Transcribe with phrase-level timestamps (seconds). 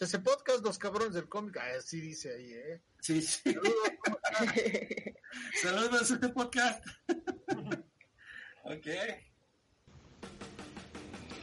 [0.00, 2.80] ese podcast, los cabrones del cómic, así dice ahí, ¿eh?
[3.00, 3.54] Sí, sí.
[5.62, 6.84] Saludos a este podcast.
[8.64, 8.86] ok.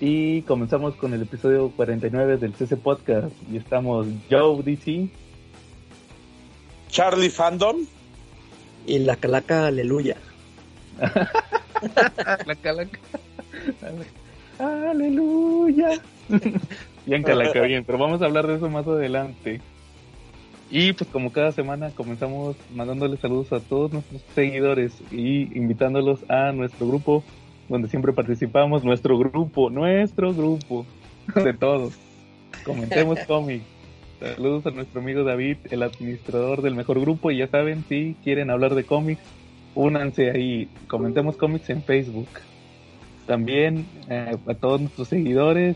[0.02, 3.36] Y comenzamos con el episodio 49 del CC Podcast.
[3.52, 5.10] Y estamos Joe DC,
[6.90, 7.86] Charlie Fandom
[8.88, 10.18] y la calaca aleluya.
[12.46, 13.00] la calaca.
[14.60, 16.02] Aleluya.
[17.06, 19.62] Bien calaca, bien, pero vamos a hablar de eso más adelante.
[20.70, 26.54] Y pues como cada semana comenzamos mandándoles saludos a todos nuestros seguidores y invitándolos a
[26.54, 27.26] nuestro grupo
[27.68, 30.86] donde siempre participamos, nuestro grupo, nuestro grupo
[31.36, 31.94] de todos.
[32.66, 33.66] Comentemos cómics.
[34.20, 37.32] Saludos a nuestro amigo David, el administrador del mejor grupo.
[37.32, 39.22] Y ya saben, si quieren hablar de cómics,
[39.74, 40.70] únanse ahí.
[40.88, 42.28] Comentemos cómics en Facebook.
[43.26, 45.76] También eh, a todos nuestros seguidores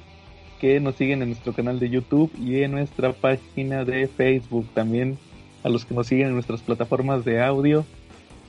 [0.59, 4.67] que nos siguen en nuestro canal de YouTube y en nuestra página de Facebook.
[4.73, 5.17] También
[5.63, 7.85] a los que nos siguen en nuestras plataformas de audio,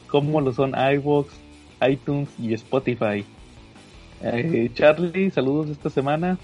[0.09, 1.29] como lo son iVoox,
[1.89, 3.25] iTunes y Spotify.
[4.23, 6.39] Eh, Charlie, saludos esta semana.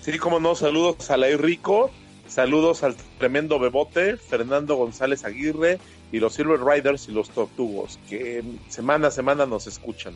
[0.00, 1.90] Sí, como no, saludos a la Rico,
[2.26, 5.78] saludos al tremendo Bebote, Fernando González Aguirre
[6.12, 10.14] y los Silver Riders y los Tortugos, que semana a semana nos escuchan.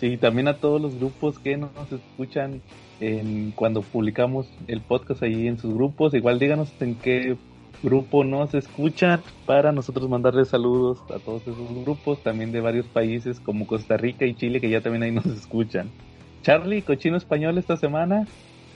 [0.00, 2.62] Sí, también a todos los grupos que nos escuchan
[3.00, 6.14] en, cuando publicamos el podcast ahí en sus grupos.
[6.14, 7.36] Igual díganos en qué
[7.82, 13.40] grupo nos escuchan para nosotros mandarles saludos a todos esos grupos, también de varios países
[13.40, 15.90] como Costa Rica y Chile que ya también ahí nos escuchan.
[16.42, 18.26] Charlie, cochino español esta semana.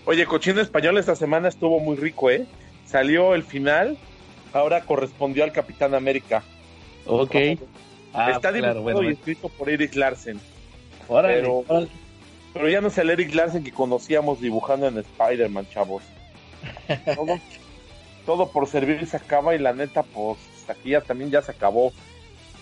[0.07, 2.47] Oye, cochino español esta semana estuvo muy rico, ¿eh?
[2.85, 3.97] Salió el final,
[4.53, 6.43] ahora correspondió al Capitán América.
[7.07, 7.35] Ok.
[8.13, 10.39] Ah, Está dibujado y escrito por Eric Larsen.
[11.09, 11.65] Pero,
[12.55, 16.03] pero ya no es el Eric Larsen que conocíamos dibujando en Spider-Man, chavos.
[17.15, 17.41] Todo,
[18.25, 21.93] todo, por servir se acaba y la neta, pues aquí ya también ya se acabó.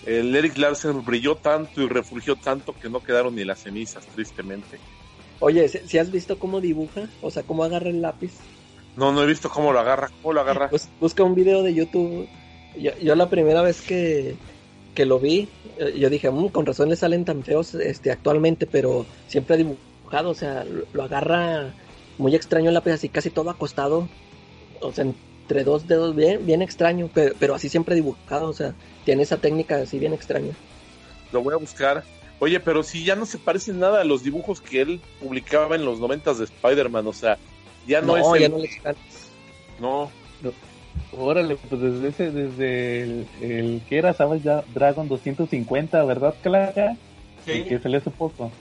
[0.05, 4.77] El Eric Larsen brilló tanto y refugió tanto que no quedaron ni las cenizas, tristemente.
[5.39, 7.07] Oye, ¿si has visto cómo dibuja?
[7.21, 8.33] O sea, cómo agarra el lápiz.
[8.95, 10.09] No, no he visto cómo lo agarra.
[10.21, 10.69] ¿Cómo lo agarra?
[10.69, 12.27] Pues busca un video de YouTube.
[12.77, 14.35] Yo, la primera vez que,
[14.93, 18.67] que lo vi, eh, yo dije, mmm, con razón le salen tan feos este, actualmente,
[18.67, 21.73] pero siempre ha dibujado, o sea, lo agarra
[22.17, 24.07] muy extraño el lápiz, así casi todo acostado,
[24.81, 28.75] o sea, entre dos dedos, bien, bien extraño, pero, pero así siempre dibujado, o sea,
[29.05, 30.53] tiene esa técnica así bien extraña.
[31.31, 32.03] Lo voy a buscar.
[32.39, 35.85] Oye, pero si ya no se parecen nada a los dibujos que él publicaba en
[35.85, 37.37] los noventas de Spider-Man, o sea,
[37.87, 38.41] ya no, es.
[38.41, 38.69] ya no le
[39.79, 40.11] No.
[41.11, 43.03] Órale, pues desde ese, desde
[43.41, 44.43] el, que era, ¿sabes?
[44.43, 46.97] Ya Dragon 250, ¿verdad, Clara?
[47.45, 47.63] Sí.
[47.63, 48.51] que salió hace poco.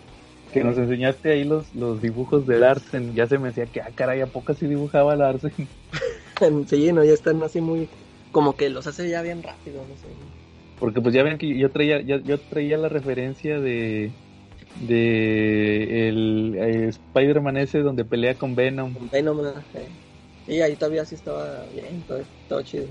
[0.53, 3.15] Que nos enseñaste ahí los, los dibujos de Larsen.
[3.15, 5.53] Ya se me decía que, ah, caray, ¿a poco sí dibujaba Larsen?
[6.67, 7.89] sí, no, ya están así muy.
[8.33, 10.09] Como que los hace ya bien rápido, no sé.
[10.79, 14.11] Porque pues ya ven que yo traía, yo traía la referencia de
[14.81, 18.95] de el, eh, Spider-Man ese donde pelea con Venom.
[19.11, 19.39] Venom,
[20.47, 22.03] Y ahí todavía sí estaba bien,
[22.49, 22.87] todo, chido.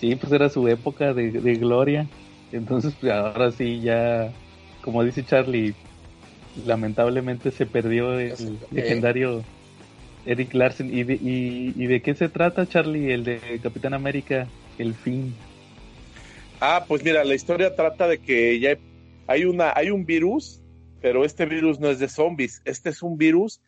[0.00, 2.06] Sí, pues era su época de, gloria.
[2.52, 4.30] Entonces, pues ahora sí ya,
[4.82, 5.74] como dice Charlie,
[6.66, 9.42] lamentablemente se perdió el legendario
[10.26, 10.92] Eric Larsen.
[10.92, 14.46] ¿Y de, y, de qué se trata, Charlie, el de Capitán América,
[14.78, 15.34] el fin?
[16.60, 18.78] Ah, pues mira, la historia trata de que ya
[19.26, 20.60] hay una, hay un virus
[21.06, 23.60] pero este virus no es de zombies, este es un virus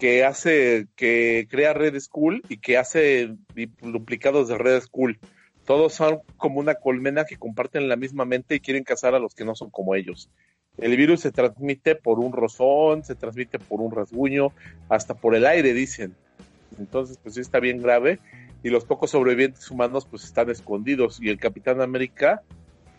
[0.00, 3.36] que hace, que crea Red Skull y que hace
[3.82, 5.20] duplicados de Red Skull.
[5.66, 9.34] Todos son como una colmena que comparten la misma mente y quieren cazar a los
[9.34, 10.30] que no son como ellos.
[10.78, 14.52] El virus se transmite por un rozón, se transmite por un rasguño,
[14.88, 16.14] hasta por el aire, dicen.
[16.78, 18.18] Entonces, pues sí está bien grave.
[18.62, 21.20] Y los pocos sobrevivientes humanos, pues están escondidos.
[21.20, 22.42] Y el Capitán América,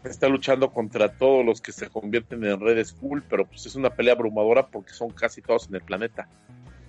[0.03, 3.89] está luchando contra todos los que se convierten en redes full, pero pues es una
[3.89, 6.27] pelea abrumadora porque son casi todos en el planeta.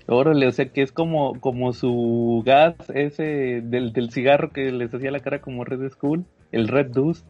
[0.07, 4.93] Órale, o sea que es como, como su gas ese del, del cigarro que les
[4.93, 7.25] hacía la cara como Red Skull, el Red Dust.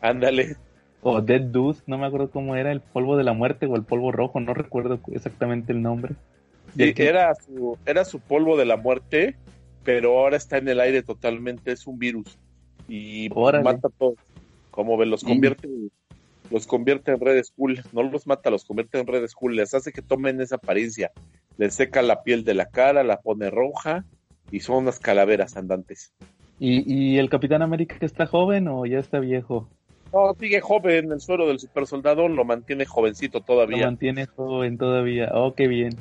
[0.00, 0.56] Ándale.
[1.02, 3.84] O Dead Dust, no me acuerdo cómo era, el polvo de la muerte o el
[3.84, 6.14] polvo rojo, no recuerdo exactamente el nombre.
[6.76, 9.36] era, su, era su polvo de la muerte,
[9.84, 12.36] pero ahora está en el aire totalmente, es un virus.
[12.88, 14.16] Y mata a todos.
[14.70, 15.68] Como ven, los convierte,
[16.50, 19.92] los convierte en redes cool, no los mata, los convierte en redes cool, les hace
[19.92, 21.10] que tomen esa apariencia,
[21.58, 24.04] les seca la piel de la cara, la pone roja
[24.50, 26.14] y son unas calaveras andantes.
[26.60, 29.68] ¿Y, el Capitán América está joven o ya está viejo?
[30.12, 33.78] No, sigue joven, el suero del super soldado lo mantiene jovencito todavía.
[33.78, 35.94] Lo mantiene joven todavía, oh, qué bien.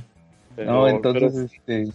[0.56, 1.90] no, entonces, este...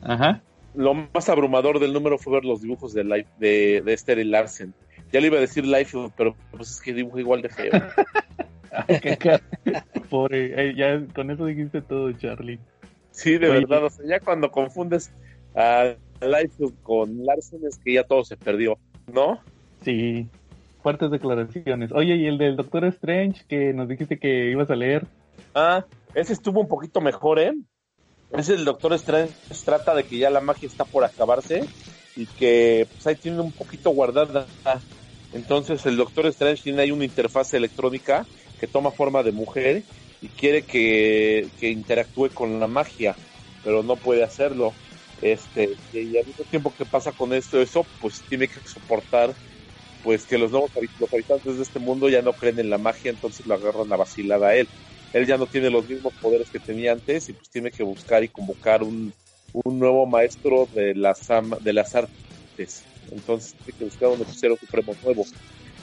[0.00, 0.40] Ajá.
[0.74, 4.72] lo más abrumador del número fue ver los dibujos de, Life, de, de Esther Larsen.
[5.12, 7.72] Ya le iba a decir Life, pero pues es que dibuja igual de feo.
[10.10, 12.58] Pobre, eh, ya con eso dijiste todo, Charlie.
[13.18, 13.66] Sí, de Oye.
[13.66, 13.84] verdad.
[13.84, 15.10] O sea, ya cuando confundes
[15.56, 18.78] a Life con Larsen es que ya todo se perdió,
[19.12, 19.40] ¿no?
[19.82, 20.28] Sí,
[20.84, 21.90] fuertes declaraciones.
[21.92, 25.04] Oye, y el del Doctor Strange que nos dijiste que ibas a leer.
[25.52, 25.84] Ah,
[26.14, 27.52] ese estuvo un poquito mejor, ¿eh?
[28.30, 29.32] Ese el Doctor Strange
[29.64, 31.64] trata de que ya la magia está por acabarse
[32.14, 34.46] y que pues ahí tiene un poquito guardada.
[35.32, 38.24] Entonces el Doctor Strange tiene ahí una interfaz electrónica
[38.60, 39.82] que toma forma de mujer
[40.20, 43.16] y quiere que, que interactúe con la magia,
[43.62, 44.74] pero no puede hacerlo.
[45.20, 49.34] Este, y al mismo tiempo que pasa con esto, eso, pues tiene que soportar
[50.04, 53.10] pues que los nuevos los habitantes de este mundo ya no creen en la magia,
[53.10, 54.68] entonces lo agarran a vacilada a él.
[55.12, 58.22] Él ya no tiene los mismos poderes que tenía antes y pues tiene que buscar
[58.22, 59.12] y convocar un,
[59.52, 61.26] un nuevo maestro de las,
[61.60, 62.84] de las artes.
[63.10, 65.24] Entonces tiene que buscar un hechicero supremo nuevo.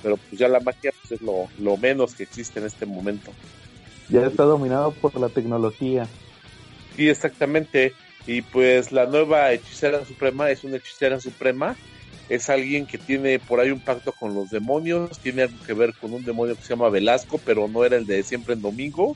[0.01, 3.31] Pero pues ya la magia pues, es lo, lo menos que existe en este momento.
[4.09, 6.07] Ya está dominado por la tecnología.
[6.95, 7.93] Sí, exactamente.
[8.27, 11.75] Y pues la nueva hechicera suprema es una hechicera suprema.
[12.27, 15.19] Es alguien que tiene por ahí un pacto con los demonios.
[15.19, 18.05] Tiene algo que ver con un demonio que se llama Velasco, pero no era el
[18.05, 19.15] de siempre en domingo.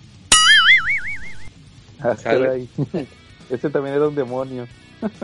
[1.99, 2.15] Ah.
[3.49, 4.67] Ese también era un demonio.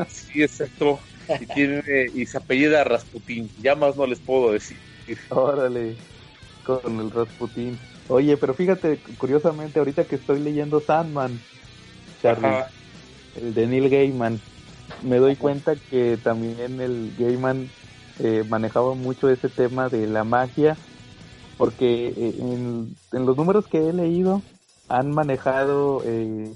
[0.07, 0.99] Sí, exacto.
[1.39, 1.83] Y tiene
[2.13, 3.49] y se apellida Rasputín.
[3.61, 4.77] Ya más no les puedo decir.
[5.29, 5.95] Órale,
[6.63, 7.77] con el Rasputín.
[8.07, 11.39] Oye, pero fíjate, curiosamente, ahorita que estoy leyendo Sandman,
[12.21, 12.71] Charlie, Ajá.
[13.35, 14.39] el de Neil Gaiman,
[15.01, 17.69] me doy cuenta que también el Gaiman
[18.19, 20.77] eh, manejaba mucho ese tema de la magia,
[21.57, 24.43] porque eh, en, en los números que he leído
[24.87, 26.53] han manejado eh,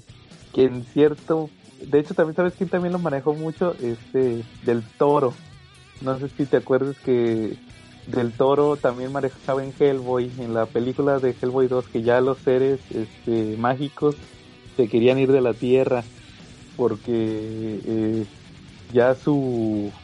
[0.52, 1.50] que en cierto,
[1.80, 5.34] de hecho también sabes quién también lo manejó mucho, este, del Toro.
[6.00, 7.56] No sé si te acuerdas que
[8.06, 12.42] del Toro también manejaba en Hellboy, en la película de Hellboy 2, que ya los
[12.42, 14.22] seres este, mágicos
[14.76, 16.08] se querían ir de la Tierra
[16.76, 17.12] porque
[17.84, 18.28] eh,
[18.88, 19.94] ya su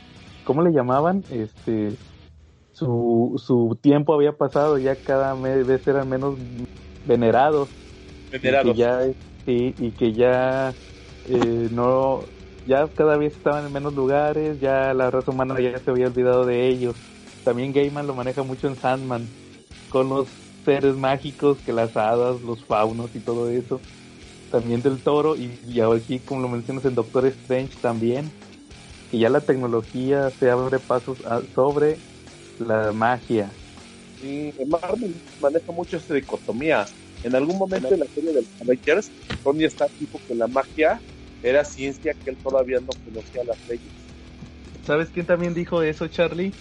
[0.44, 1.26] ¿cómo le llamaban?
[1.28, 1.98] Este
[2.72, 6.38] su, su tiempo había pasado, ya cada vez eran menos
[7.04, 7.70] venerados,
[8.42, 8.58] y Venerados.
[8.58, 9.00] que ya
[9.46, 10.78] sí, y que ya
[11.24, 12.28] eh, no
[12.64, 16.44] ya cada vez estaban en menos lugares, ya la raza humana ya se había olvidado
[16.46, 16.96] de ellos.
[17.46, 19.36] También Gaiman lo maneja mucho en Sandman
[19.88, 20.30] con los
[20.64, 23.86] seres mágicos, que las hadas, los faunos y todo eso
[24.50, 28.36] también del toro y, y ahora aquí como lo mencionas en Doctor Strange también
[29.08, 32.04] que ya la tecnología se abre pasos a- sobre
[32.58, 33.60] la magia
[34.20, 36.90] Sí, Marvel maneja mucho esta dicotomía.
[37.22, 39.12] En algún momento en la serie de los Avengers,
[39.42, 41.02] Tony Stark dijo que la magia
[41.42, 44.10] era ciencia que él todavía no conocía las leyes.
[44.80, 46.58] ¿sabes quién también dijo eso Charlie?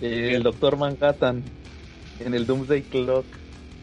[0.00, 1.42] El Doctor Manhattan
[2.20, 3.26] en el Doomsday Clock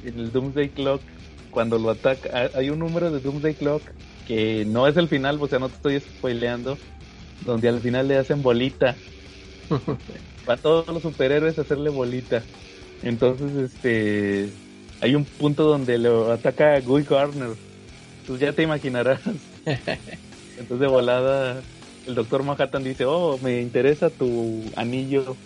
[0.04, 1.02] en el Doomsday Clock
[1.50, 3.84] cuando lo ataca ha- hay un número de Doomsday Clock
[4.28, 6.78] que no es el final o sea no te estoy spoileando
[7.46, 8.96] donde al final le hacen bolita
[10.46, 12.44] para todos los superhéroes hacerle bolita.
[13.04, 14.50] Entonces, este,
[15.02, 17.56] hay un punto donde lo ataca Guy Garner.
[18.26, 19.22] Tú ya te imaginarás.
[19.66, 21.62] Entonces de volada,
[22.06, 25.38] el doctor Manhattan dice, oh, me interesa tu anillo.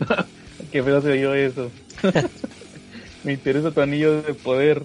[0.70, 1.76] Qué feo se oyó eso.
[3.22, 4.82] me interesa tu anillo de poder.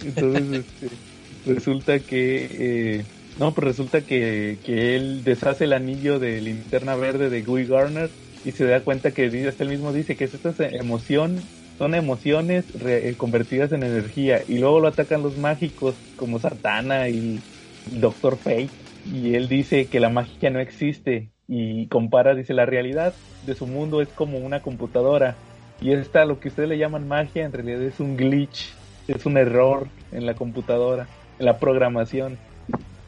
[0.00, 1.00] Entonces, este,
[1.44, 2.98] resulta que...
[3.00, 7.66] eh, no, pues resulta que, que él deshace el anillo de linterna verde de Guy
[7.66, 11.94] Garner y se da cuenta que hasta él mismo dice que esta es emoción, son
[11.94, 17.44] emociones re- eh, convertidas en energía y luego lo atacan los mágicos como Satana y
[17.84, 18.72] Doctor Fate
[19.04, 23.66] y él dice que la magia no existe y compara, dice, la realidad de su
[23.66, 25.36] mundo es como una computadora
[25.80, 28.74] y esta, lo que ustedes le llaman magia, en realidad es un glitch,
[29.08, 31.06] es un error en la computadora,
[31.38, 32.38] en la programación.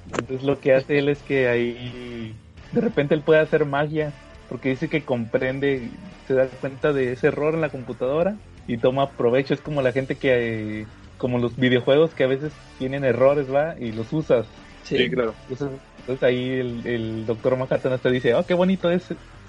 [0.05, 2.35] Entonces lo que hace él es que ahí
[2.73, 4.13] de repente él puede hacer magia
[4.49, 5.91] porque dice que comprende,
[6.27, 9.55] se da cuenta de ese error en la computadora y toma provecho.
[9.55, 10.87] Es como la gente que, eh,
[11.19, 14.47] como los videojuegos que a veces tienen errores, va, y los usas.
[14.85, 15.35] Sí, claro.
[15.49, 15.79] Entonces,
[16.09, 19.03] entonces ahí el, el doctor Manhattan hasta dice, oh, qué bonito es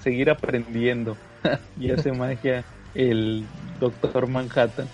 [0.04, 1.16] seguir aprendiendo.
[1.80, 2.64] y hace magia
[2.94, 3.46] el
[3.80, 4.86] doctor Manhattan.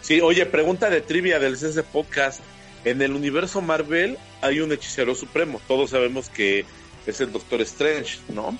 [0.00, 2.40] Sí, oye, pregunta de trivia del CC Podcast.
[2.84, 5.60] En el universo Marvel hay un hechicero supremo.
[5.66, 6.64] Todos sabemos que
[7.04, 8.56] es el Doctor Strange, ¿no?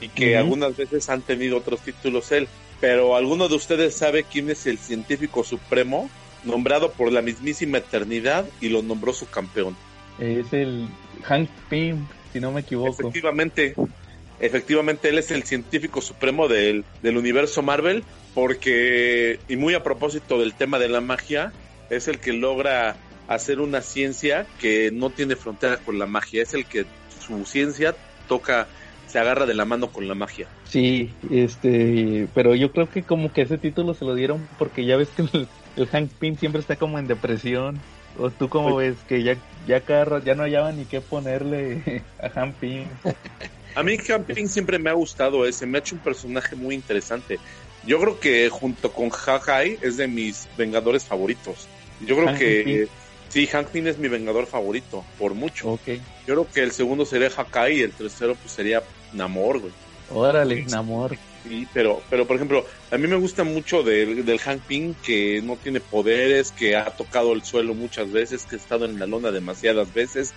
[0.00, 2.48] Y que algunas veces han tenido otros títulos él.
[2.80, 6.10] Pero ¿alguno de ustedes sabe quién es el científico supremo
[6.42, 9.76] nombrado por la mismísima eternidad y lo nombró su campeón?
[10.18, 10.88] Es el
[11.24, 12.06] Hank Pym.
[12.32, 12.90] si no me equivoco.
[12.90, 13.74] Efectivamente,
[14.40, 18.04] efectivamente él es el científico supremo del, del universo Marvel,
[18.34, 21.52] porque, y muy a propósito del tema de la magia,
[21.90, 22.96] es el que logra
[23.28, 26.86] hacer una ciencia que no tiene frontera con la magia, es el que
[27.26, 27.94] su ciencia
[28.28, 28.66] toca,
[29.06, 30.46] se agarra de la mano con la magia.
[30.64, 34.96] Sí, este, pero yo creo que como que ese título se lo dieron porque ya
[34.96, 37.80] ves que el, el Hank Pym siempre está como en depresión.
[38.18, 42.46] ¿O tú cómo ves que ya ya cada ya no hallaban ni qué ponerle a
[42.52, 42.86] Pym?
[43.74, 47.38] A mí Camping siempre me ha gustado ese, me ha hecho un personaje muy interesante.
[47.86, 51.66] Yo creo que junto con Hawkeye es de mis vengadores favoritos.
[52.00, 52.88] Yo creo Hank que Pym.
[53.28, 55.78] sí, Pym es mi vengador favorito, por mucho.
[55.86, 59.72] Yo creo que el segundo sería Hawkeye y el tercero pues sería Namor, güey.
[60.10, 61.16] Órale, Namor.
[61.42, 65.42] Sí, pero, pero por ejemplo, a mí me gusta mucho del, del Hank Pym que
[65.42, 69.06] no tiene poderes, que ha tocado el suelo muchas veces, que ha estado en la
[69.06, 70.34] lona demasiadas veces,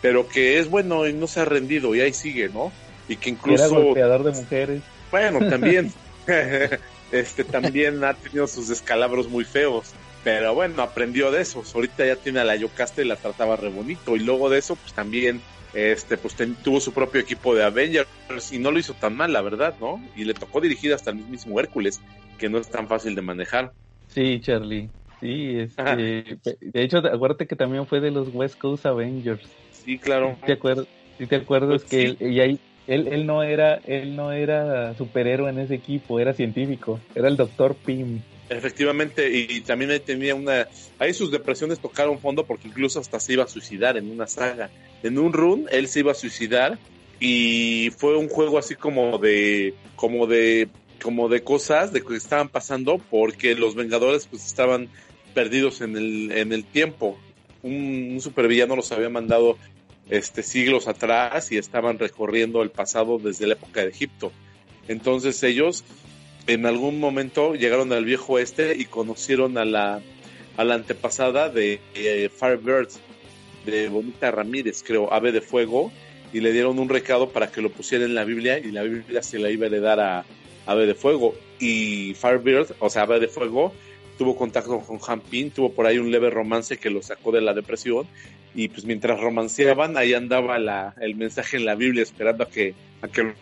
[0.00, 2.72] pero que es bueno y no se ha rendido y ahí sigue, ¿no?
[3.08, 4.82] Y que Era incluso, golpeador de mujeres.
[5.10, 5.92] bueno, también,
[7.10, 9.94] este también ha tenido sus descalabros muy feos.
[10.24, 11.72] Pero bueno, aprendió de esos.
[11.72, 14.16] Ahorita ya tiene a la Yocasta y la trataba re bonito.
[14.16, 15.40] Y luego de eso, pues también,
[15.76, 18.08] este, pues ten- tuvo su propio equipo de Avengers
[18.52, 20.02] y no lo hizo tan mal, la verdad, ¿no?
[20.14, 22.00] Y le tocó dirigir hasta el mismo Hércules,
[22.38, 23.74] que no es tan fácil de manejar.
[24.08, 24.92] Sí, Charlie.
[25.20, 25.82] Sí, este,
[26.60, 29.58] de hecho, acuérdate que también fue de los West Coast Avengers.
[29.70, 30.40] Sí, claro.
[30.44, 30.86] ¿Te acuerdas?
[31.18, 32.06] ¿Sí te acuerdas Pues que sí.
[32.06, 36.34] él, y ahí, él, él no era él no era superhéroe en ese equipo, era
[36.34, 38.24] científico, era el Doctor Pym.
[38.48, 40.68] Efectivamente, y, también ahí tenía una.
[40.98, 44.70] Ahí sus depresiones tocaron fondo porque incluso hasta se iba a suicidar en una saga.
[45.02, 46.78] En un run, él se iba a suicidar
[47.18, 49.74] y fue un juego así como de.
[49.96, 50.68] como de.
[51.02, 54.88] como de cosas de que estaban pasando porque los Vengadores pues estaban
[55.34, 57.18] perdidos en el, en el tiempo.
[57.62, 59.58] Un, un supervillano los había mandado
[60.08, 64.30] este siglos atrás y estaban recorriendo el pasado desde la época de Egipto.
[64.86, 65.84] Entonces ellos
[66.46, 70.00] en algún momento llegaron al viejo oeste y conocieron a la,
[70.56, 72.88] antepasada de eh, Firebird,
[73.64, 75.90] de Bonita Ramírez, creo, Ave de Fuego,
[76.32, 79.22] y le dieron un recado para que lo pusiera en la Biblia y la Biblia
[79.22, 80.24] se la iba a heredar a
[80.66, 81.34] Ave de Fuego.
[81.58, 83.72] Y Firebird, o sea, Ave de Fuego,
[84.18, 87.40] tuvo contacto con Han Pin, tuvo por ahí un leve romance que lo sacó de
[87.40, 88.06] la depresión
[88.54, 92.74] y pues mientras romanceaban ahí andaba la, el mensaje en la Biblia esperando a que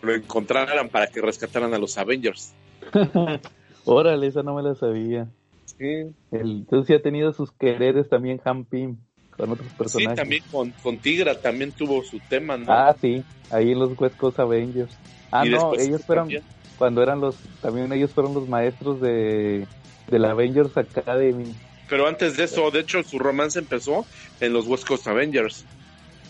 [0.01, 2.53] lo encontraran para que rescataran a los Avengers.
[3.85, 5.31] Órale, esa no me la sabía.
[5.65, 8.99] Sí, El, entonces sí ha tenido sus quereres también Han Pym
[9.31, 10.15] con otros sí personajes.
[10.15, 12.67] también con, con Tigra también tuvo su tema, ¿no?
[12.67, 15.01] Ah, sí, ahí en los West Coast Avengers.
[15.31, 16.43] Ah, no, ellos fueron también-
[16.75, 19.69] cuando eran los también ellos fueron los maestros de
[20.07, 21.55] de la Avengers Academy.
[21.87, 24.07] Pero antes de eso, de hecho, su romance empezó
[24.39, 25.67] en los West Coast Avengers.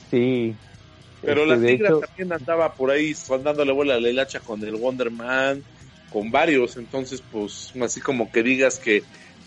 [0.10, 0.60] Sí.
[1.24, 4.64] Pero Este, la Tigra hecho, también andaba por ahí dándole vuela a la hilacha con
[4.64, 5.66] el Wonder Man,
[6.16, 6.78] con varios.
[6.78, 9.04] Entonces, pues, así como que digas que,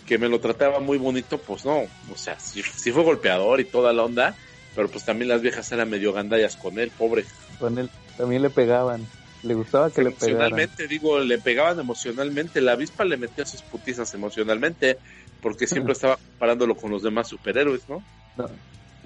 [0.06, 1.84] que me lo trataba muy bonito, pues no.
[2.12, 4.36] O sea, sí, sí fue golpeador y toda la onda,
[4.76, 7.24] pero pues también las viejas eran medio gandallas con él, pobre.
[7.58, 9.00] con él también le pegaban.
[9.42, 10.40] Le gustaba que le pegaran.
[10.40, 12.60] emocionalmente, digo, le pegaban emocionalmente.
[12.60, 14.98] La avispa le metía sus putizas emocionalmente,
[15.40, 18.02] porque siempre estaba comparándolo con los demás superhéroes, ¿no?
[18.36, 18.46] No.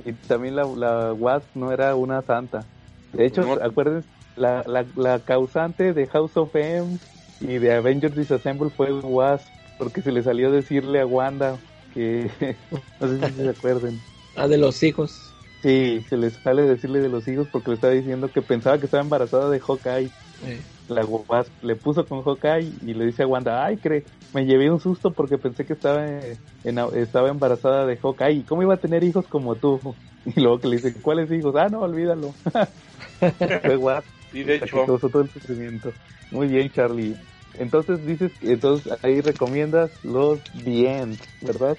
[0.05, 2.65] Y también la, la Wasp no era una santa.
[3.13, 3.53] De hecho, No.
[3.53, 6.99] acuérdense, la, la, la causante de House of M
[7.43, 9.47] y de Avengers Disassemble fue Wasp,
[9.77, 11.59] porque se le salió decirle a Wanda
[11.93, 12.31] que,
[13.01, 14.01] no sé si se acuerden.
[14.37, 15.33] Ah, de los hijos.
[15.63, 18.87] Sí, se les sale decirle de los hijos porque le estaba diciendo que pensaba que
[18.87, 20.13] estaba embarazada de Hawkeye.
[20.43, 24.45] Eh, La Wasp le puso con Hawkeye y le dice a Wanda, ay, cree, me
[24.45, 28.33] llevé un susto porque pensé que estaba, eh, en- estaba embarazada de Hawkeye.
[28.33, 29.81] ¿Y ¿Cómo iba a tener hijos como tú?
[30.25, 31.55] Y luego que le dice, ¿cuáles hijos?
[31.57, 32.37] Ah, no, olvídalo.
[33.65, 35.93] Fue Wasp Y de hecho, causó todo el sufrimiento.
[36.31, 37.17] Muy bien, Charlie.
[37.59, 41.77] Entonces dices, entonces ahí recomiendas los bien, ¿verdad?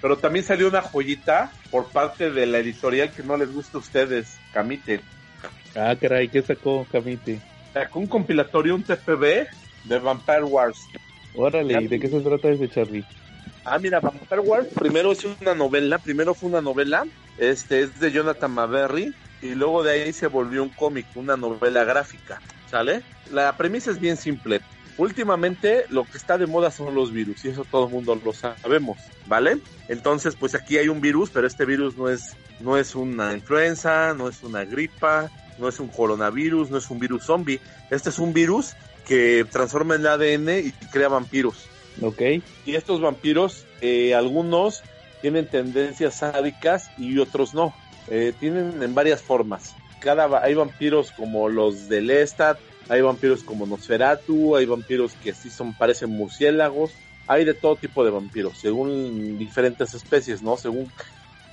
[0.00, 3.80] pero también salió una joyita por parte de la editorial que no les gusta a
[3.80, 5.00] ustedes, Camite.
[5.74, 7.40] Ah, caray, ¿qué sacó Camite?
[7.72, 9.48] Sacó un compilatorio, un TPB
[9.84, 10.78] de Vampire Wars.
[11.34, 13.04] Órale, ¿y de qué se trata ese Charlie?
[13.64, 17.04] Ah, mira, Vampire Wars primero es una novela, primero fue una novela,
[17.38, 19.12] este es de Jonathan Maberry,
[19.42, 23.02] y luego de ahí se volvió un cómic, una novela gráfica, ¿sale?
[23.32, 24.60] La premisa es bien simple.
[24.98, 28.32] Últimamente lo que está de moda son los virus, y eso todo el mundo lo
[28.32, 29.58] sabemos, ¿vale?
[29.88, 34.14] Entonces, pues aquí hay un virus, pero este virus no es, no es una influenza,
[34.14, 37.60] no es una gripa, no es un coronavirus, no es un virus zombie.
[37.90, 38.74] Este es un virus
[39.06, 41.68] que transforma el ADN y crea vampiros.
[42.02, 42.20] ¿Ok?
[42.64, 44.82] Y estos vampiros, eh, algunos
[45.22, 47.74] tienen tendencias sádicas y otros no.
[48.08, 49.74] Eh, tienen en varias formas.
[50.00, 55.50] cada hay vampiros como los de Lestat, hay vampiros como Nosferatu, hay vampiros que sí
[55.50, 56.94] son parecen murciélagos,
[57.26, 60.56] hay de todo tipo de vampiros, según diferentes especies, ¿no?
[60.56, 60.90] Según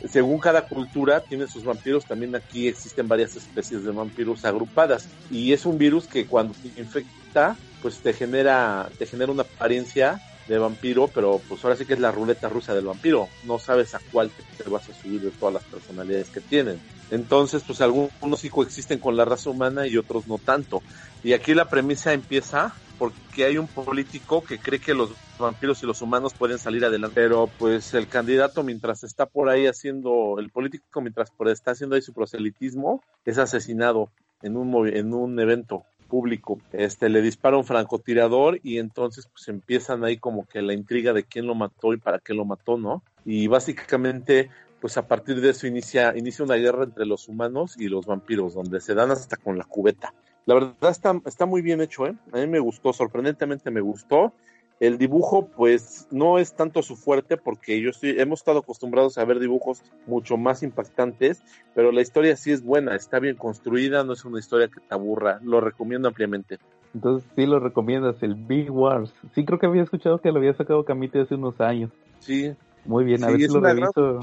[0.06, 5.54] según cada cultura tiene sus vampiros, también aquí existen varias especies de vampiros agrupadas y
[5.54, 10.58] es un virus que cuando te infecta, pues te genera te genera una apariencia de
[10.58, 14.02] vampiro, pero pues ahora sí que es la ruleta rusa del vampiro, no sabes a
[14.12, 16.82] cuál te, vas a subir de todas las personalidades que tienen.
[17.14, 20.82] Entonces, pues algunos sí coexisten con la raza humana y otros no tanto.
[21.24, 25.86] Y aquí la premisa empieza porque hay un político que cree que los vampiros y
[25.86, 30.50] los humanos pueden salir adelante, pero pues el candidato mientras está por ahí haciendo, el
[30.50, 34.10] político mientras está haciendo ahí su proselitismo, es asesinado
[34.42, 36.60] en un, en un evento público.
[36.72, 41.26] Este le dispara un francotirador y entonces pues empiezan ahí como que la intriga de
[41.26, 43.04] quién lo mató y para qué lo mató, ¿no?
[43.24, 44.50] Y básicamente
[44.84, 48.54] pues a partir de eso inicia inicia una guerra entre los humanos y los vampiros
[48.54, 50.14] donde se dan hasta con la cubeta.
[50.46, 52.14] La verdad está, está muy bien hecho, ¿eh?
[52.34, 54.34] A mí me gustó, sorprendentemente me gustó.
[54.82, 59.24] El dibujo, pues, no es tanto su fuerte porque yo estoy, hemos estado acostumbrados a
[59.24, 61.42] ver dibujos mucho más impactantes,
[61.74, 64.94] pero la historia sí es buena, está bien construida, no es una historia que te
[64.94, 66.60] aburra, lo recomiendo ampliamente.
[66.94, 69.14] Entonces sí lo recomiendas, el Big Wars.
[69.34, 71.90] Sí creo que había escuchado que lo había sacado Camite hace unos años.
[72.20, 72.54] Sí,
[72.86, 74.20] Muy bien, a Sí, ver si lo reviso.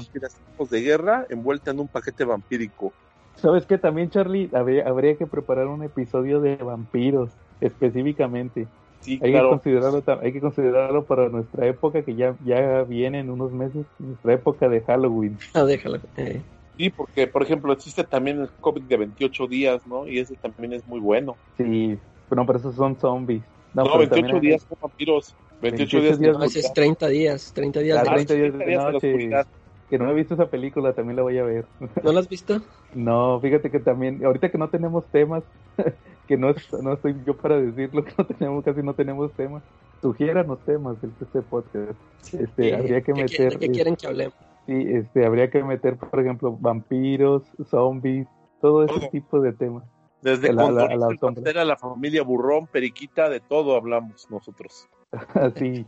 [0.69, 2.93] de guerra envuelta en un paquete vampírico.
[3.35, 3.77] ¿Sabes qué?
[3.77, 8.69] También, Charlie, habría, habría que preparar un episodio de vampiros, específicamente.
[8.99, 9.45] Sí, Hay, claro.
[9.49, 13.87] que considerarlo, hay que considerarlo para nuestra época, que ya, ya viene en unos meses,
[13.97, 15.37] nuestra época de Halloween.
[15.55, 15.99] Ah, déjalo.
[16.17, 16.43] eh.
[16.77, 20.07] Sí, porque, por ejemplo, existe también el cómic de 28 días, ¿no?
[20.07, 21.37] Y ese también es muy bueno.
[21.57, 21.99] Sí,
[22.29, 23.43] pero, pero esos son zombies.
[23.73, 25.35] No, No, pero 28 también hay- días con vampiros.
[25.61, 26.73] 28, 28 días, No, ese es oscuridad.
[26.73, 27.53] 30 días.
[27.53, 28.41] 30 días Ah, de 30 noche.
[28.41, 29.49] días de 30 días de la noche.
[29.89, 31.65] Que no he visto esa película, también la voy a ver.
[32.03, 32.61] ¿No lo has visto?
[32.95, 35.43] No, fíjate que también, ahorita que no tenemos temas,
[36.27, 39.63] que no, es- no estoy yo para decirlo, que no tenemos, casi no tenemos temas,
[40.01, 41.91] sugiéranos temas del este podcast.
[42.33, 44.33] Este, Eh, habría que ¿de qué- meter, ¿De qué quieren que hablemos?
[44.65, 48.27] sí, este, habría que meter, por ejemplo, vampiros, zombies,
[48.61, 49.83] todo ese tipo de temas.
[50.21, 54.87] Desde la- la- la la familia Burrón, Periquita, de todo hablamos nosotros.
[55.33, 55.85] Así,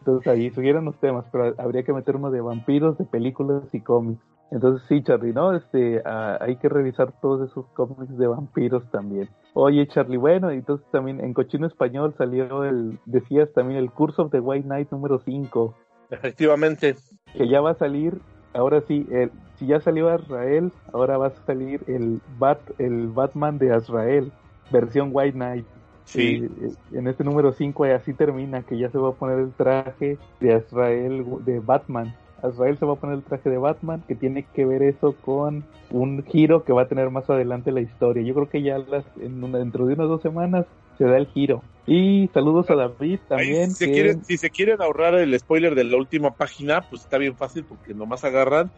[0.00, 4.20] entonces ahí sugiéranos temas, pero habría que meter uno de vampiros, de películas y cómics.
[4.50, 5.54] Entonces sí, Charlie, ¿no?
[5.54, 9.28] Este, ah, hay que revisar todos esos cómics de vampiros también.
[9.54, 14.30] Oye, Charlie, bueno, entonces también en Cochino Español salió el, decías también el Curse of
[14.30, 15.74] the White Knight número 5,
[16.10, 16.94] Efectivamente.
[17.36, 18.20] que ya va a salir,
[18.56, 23.58] ahora sí, el, si ya salió Azrael, ahora va a salir el, Bat, el Batman
[23.58, 24.32] de Azrael,
[24.70, 25.64] versión White Knight.
[26.04, 26.48] Sí.
[26.62, 30.18] Eh, en este número 5 así termina, que ya se va a poner el traje
[30.40, 32.14] de Azrael, de Batman.
[32.42, 35.64] Azrael se va a poner el traje de Batman, que tiene que ver eso con
[35.90, 38.22] un giro que va a tener más adelante la historia.
[38.22, 40.66] Yo creo que ya las, en una- dentro de unas dos semanas
[40.98, 41.62] se da el giro.
[41.86, 43.70] Y saludos a David Ahí, también.
[43.70, 47.02] si, se que- quieren, si se quieren ahorrar el spoiler de la última página, pues
[47.02, 48.70] está bien fácil porque nomás agarran,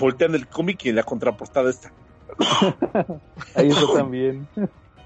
[0.00, 1.92] voltean el cómic y la contraportada está.
[3.54, 4.46] Ahí eso también.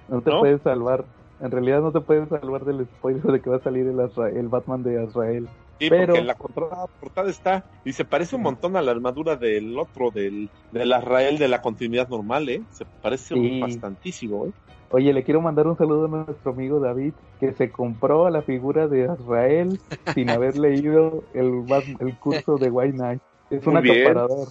[0.09, 0.41] No te ¿No?
[0.41, 1.05] puedes salvar.
[1.41, 4.31] En realidad no te puedes salvar del spoiler de que va a salir el, Azra-
[4.31, 5.49] el Batman de Azrael.
[5.79, 9.37] Sí, Pero- porque en la contraportada está y se parece un montón a la armadura
[9.37, 12.63] del otro, del, del Azrael de la continuidad normal, ¿eh?
[12.73, 13.61] Se parece Sí.
[13.61, 14.51] bastantísimo, ¿eh?
[14.91, 18.89] Oye, le quiero mandar un saludo a nuestro amigo David, que se compró la figura
[18.89, 19.79] de Azrael
[20.15, 21.65] sin haber leído el,
[22.01, 23.23] el curso de White Knight.
[23.51, 24.07] Es un bien.
[24.07, 24.49] acaparador.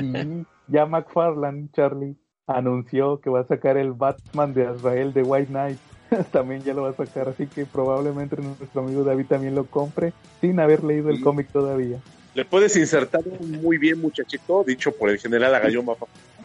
[0.00, 2.16] y ya McFarlane, Charlie,
[2.48, 5.78] anunció que va a sacar el Batman de Azrael de White Knight.
[6.32, 10.12] también ya lo va a sacar, así que probablemente nuestro amigo David también lo compre
[10.40, 11.98] sin haber leído el cómic todavía.
[12.34, 15.94] Le puedes insertar muy bien, muchachito, dicho por el general Agayoma.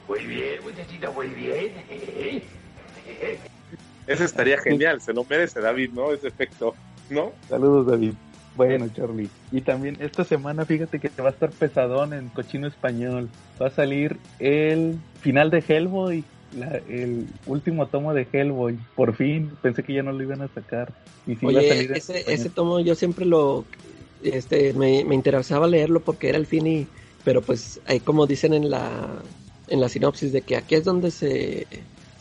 [0.07, 1.73] Muy bien, muchachito, muy bien.
[4.07, 6.11] Ese estaría genial, se lo merece David, ¿no?
[6.11, 6.75] Ese efecto,
[7.09, 7.31] ¿no?
[7.47, 8.13] Saludos, David.
[8.55, 9.29] Bueno, Charlie.
[9.51, 13.29] Y también esta semana, fíjate que te va a estar pesadón en Cochino Español.
[13.61, 16.23] Va a salir el final de Hellboy,
[16.57, 18.77] la- el último tomo de Hellboy.
[18.95, 20.91] Por fin, pensé que ya no lo iban a sacar.
[21.25, 23.63] Y sí va a Oye, salir ese tomo yo siempre lo,
[24.23, 26.87] este, me, me interesaba leerlo porque era el fin y,
[27.23, 28.89] pero pues ahí como dicen en la,
[29.69, 31.67] en la sinopsis de que aquí es donde se,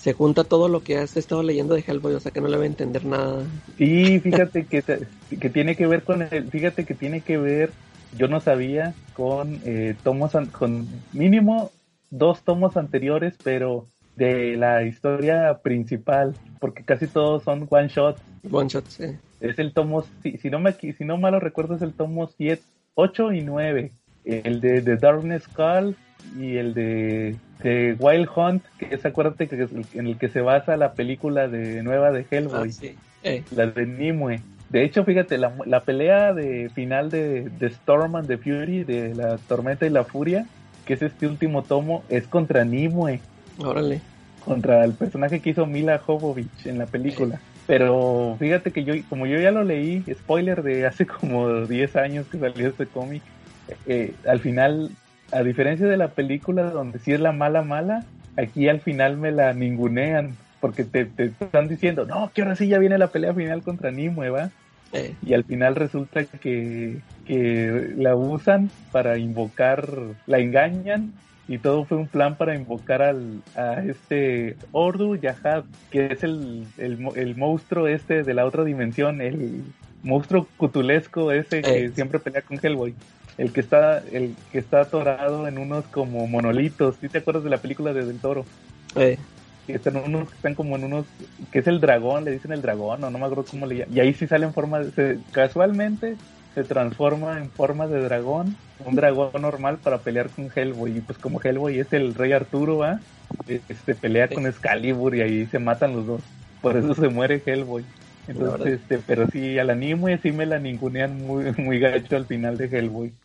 [0.00, 2.56] se junta todo lo que has estado leyendo de Hellboy, o sea que no le
[2.56, 3.44] voy a entender nada.
[3.76, 7.70] Sí, fíjate que, que tiene que ver con el, fíjate que tiene que ver,
[8.16, 11.70] yo no sabía, con eh, tomos, an- con mínimo
[12.10, 13.86] dos tomos anteriores, pero
[14.16, 18.16] de la historia principal, porque casi todos son one shot.
[18.50, 19.04] One shot, sí.
[19.40, 22.26] Es el tomo, si, si no me si no mal lo recuerdo, es el tomo
[22.38, 22.62] 7,
[22.94, 23.90] 8 y 9.
[24.24, 25.94] El de The Darkness Call
[26.38, 30.28] y el de de Wild Hunt, que es, acuérdate, que es el- en el que
[30.28, 32.94] se basa la película de nueva de Ah, Hellboy, sí.
[33.22, 34.40] Eh, la de Nimue.
[34.70, 39.14] De hecho, fíjate, la, la pelea de final de, de Storm and the Fury, de
[39.14, 40.46] la Tormenta y la Furia,
[40.86, 43.20] que es este último tomo, es contra Nimue,
[43.58, 44.00] órale.
[44.44, 47.40] contra el personaje que hizo Mila Jovovich en la película.
[47.66, 52.26] Pero fíjate que yo, como yo ya lo leí, spoiler de hace como 10 años
[52.28, 53.22] que salió este cómic,
[53.86, 54.90] eh, al final,
[55.32, 58.04] a diferencia de la película donde sí es la mala mala,
[58.36, 62.68] aquí al final me la ningunean, porque te, te están diciendo, no, que ahora sí
[62.68, 64.50] ya viene la pelea final contra Nimue, ¿va?
[64.92, 69.88] Eh, y al final resulta que, que la usan para invocar,
[70.26, 71.12] la engañan
[71.46, 76.66] y todo fue un plan para invocar al, a este Ordu Yahad, que es el,
[76.78, 79.62] el, el monstruo este de la otra dimensión, el
[80.02, 82.94] monstruo cutulesco ese que siempre pelea con Hellboy.
[83.40, 86.98] El que está, el que está atorado en unos como monolitos.
[87.00, 88.50] ¿Sí te acuerdas de la película de Del Toro?
[88.94, 89.24] eh,
[89.66, 91.08] que están unos que están como en unos
[91.50, 93.96] que es el dragón le dicen el dragón o no me acuerdo cómo le llaman.
[93.96, 96.20] Y ahí sí sale en forma de, se- casualmente
[96.54, 100.96] se transforma en forma de dragón un dragón normal para pelear con Hellboy.
[100.98, 103.04] Y pues como Hellboy es el rey Arturo va
[103.46, 106.24] este pelea con Excalibur y ahí se matan los dos.
[106.60, 107.92] Por eso se muere Hellboy.
[108.26, 112.56] Entonces este pero sí al anime sí me la ningunean muy muy gacho al final
[112.58, 113.16] de Hellboy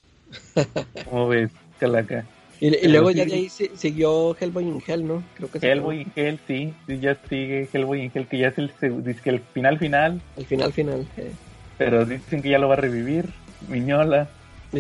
[1.06, 2.26] ¿Cómo ves Calaca?
[2.62, 3.18] Y, y luego sí.
[3.18, 5.24] ya de ahí si- siguió Hellboy in Hell, ¿no?
[5.36, 8.48] Creo que se Hellboy in Hell, sí, sí, ya sigue Hellboy in Hell, que ya
[8.48, 10.22] es el, se- dice que el final final.
[10.38, 11.08] El final, final.
[11.18, 11.32] eh.
[11.78, 13.26] pero dicen que ya lo va a revivir,
[13.68, 14.30] Miñola,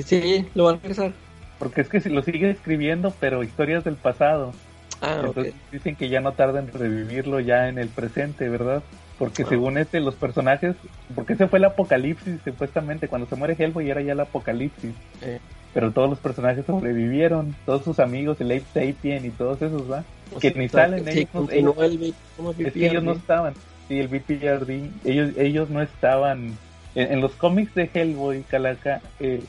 [0.05, 1.13] Sí, lo van a regresar.
[1.60, 4.53] porque es que si lo sigue escribiendo, pero historias del pasado,
[5.01, 5.27] Ah, ok.
[5.38, 8.81] entonces dicen que ya no tarda en revivirlo ya en el presente, ¿verdad?
[9.17, 10.75] Porque según este, los personajes,
[11.15, 14.93] porque ese fue el apocalipsis, supuestamente, cuando se muere Hellboy era ya el apocalipsis.
[15.21, 15.39] Eh.
[15.73, 20.04] Pero todos los personajes sobrevivieron, todos sus amigos, el Ape Sapien y todos esos, ¿va?
[20.34, 23.54] O que sea, ni salen ellos, continuó el vi- como Es que ellos no estaban.
[23.88, 24.89] Sí, el BPRD.
[25.06, 26.58] Ellos, ellos no estaban.
[26.95, 29.43] En, en los cómics de Hellboy, Calaca, eh,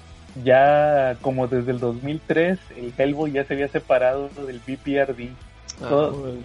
[0.44, 5.30] ya como desde el 2003, el Hellboy ya se había separado del BPRD.
[5.80, 6.38] Ah, todo- bueno.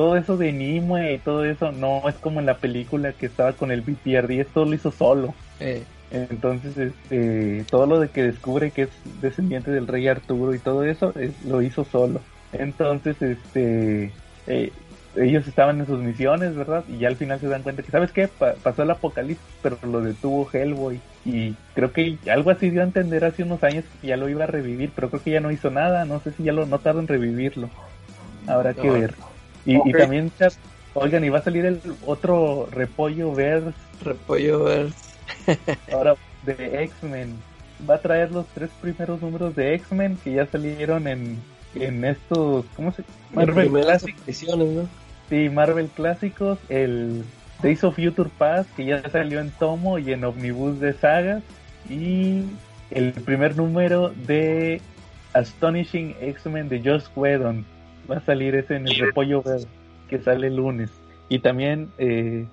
[0.00, 3.52] Todo eso de Nimue y todo eso no es como en la película que estaba
[3.52, 4.40] con el BPRD.
[4.40, 5.34] Esto lo hizo solo.
[6.10, 8.88] Eh, Entonces, este, todo lo de que descubre que es
[9.20, 12.22] descendiente del rey Arturo y todo eso, es- lo hizo solo.
[12.54, 14.10] Entonces, este,
[14.46, 14.72] eh,
[15.16, 16.82] ellos estaban en sus misiones, ¿verdad?
[16.88, 18.26] Y ya al final se dan cuenta que, ¿sabes qué?
[18.26, 20.98] Pa- pasó el apocalipsis, pero lo detuvo Hellboy.
[21.26, 24.44] Y creo que algo así dio a entender hace unos años que ya lo iba
[24.44, 26.06] a revivir, pero creo que ya no hizo nada.
[26.06, 27.68] No sé si ya lo no tarda en revivirlo.
[28.46, 29.14] Habrá que ver.
[29.70, 30.52] Y, también, chat,
[30.94, 34.88] oigan, y va a salir el otro repollo verse Repollo ver.
[35.92, 37.36] ahora de X-Men.
[37.88, 41.38] Va a traer los tres primeros números de X-Men que ya salieron en,
[41.74, 44.22] en estos, ¿cómo se Marvel primeras Classics.
[44.26, 44.88] ediciones, ¿no?
[45.28, 47.24] Sí, Marvel Clásicos, el
[47.62, 51.42] Days of Future Past que ya salió en tomo y en omnibus de sagas
[51.88, 52.44] y
[52.90, 54.80] el primer número de
[55.32, 57.64] Astonishing X-Men de Josh Whedon.
[58.10, 59.68] Va a salir ese en el Repollo Verse
[60.08, 60.90] que sale el lunes.
[61.28, 62.46] Y también eh,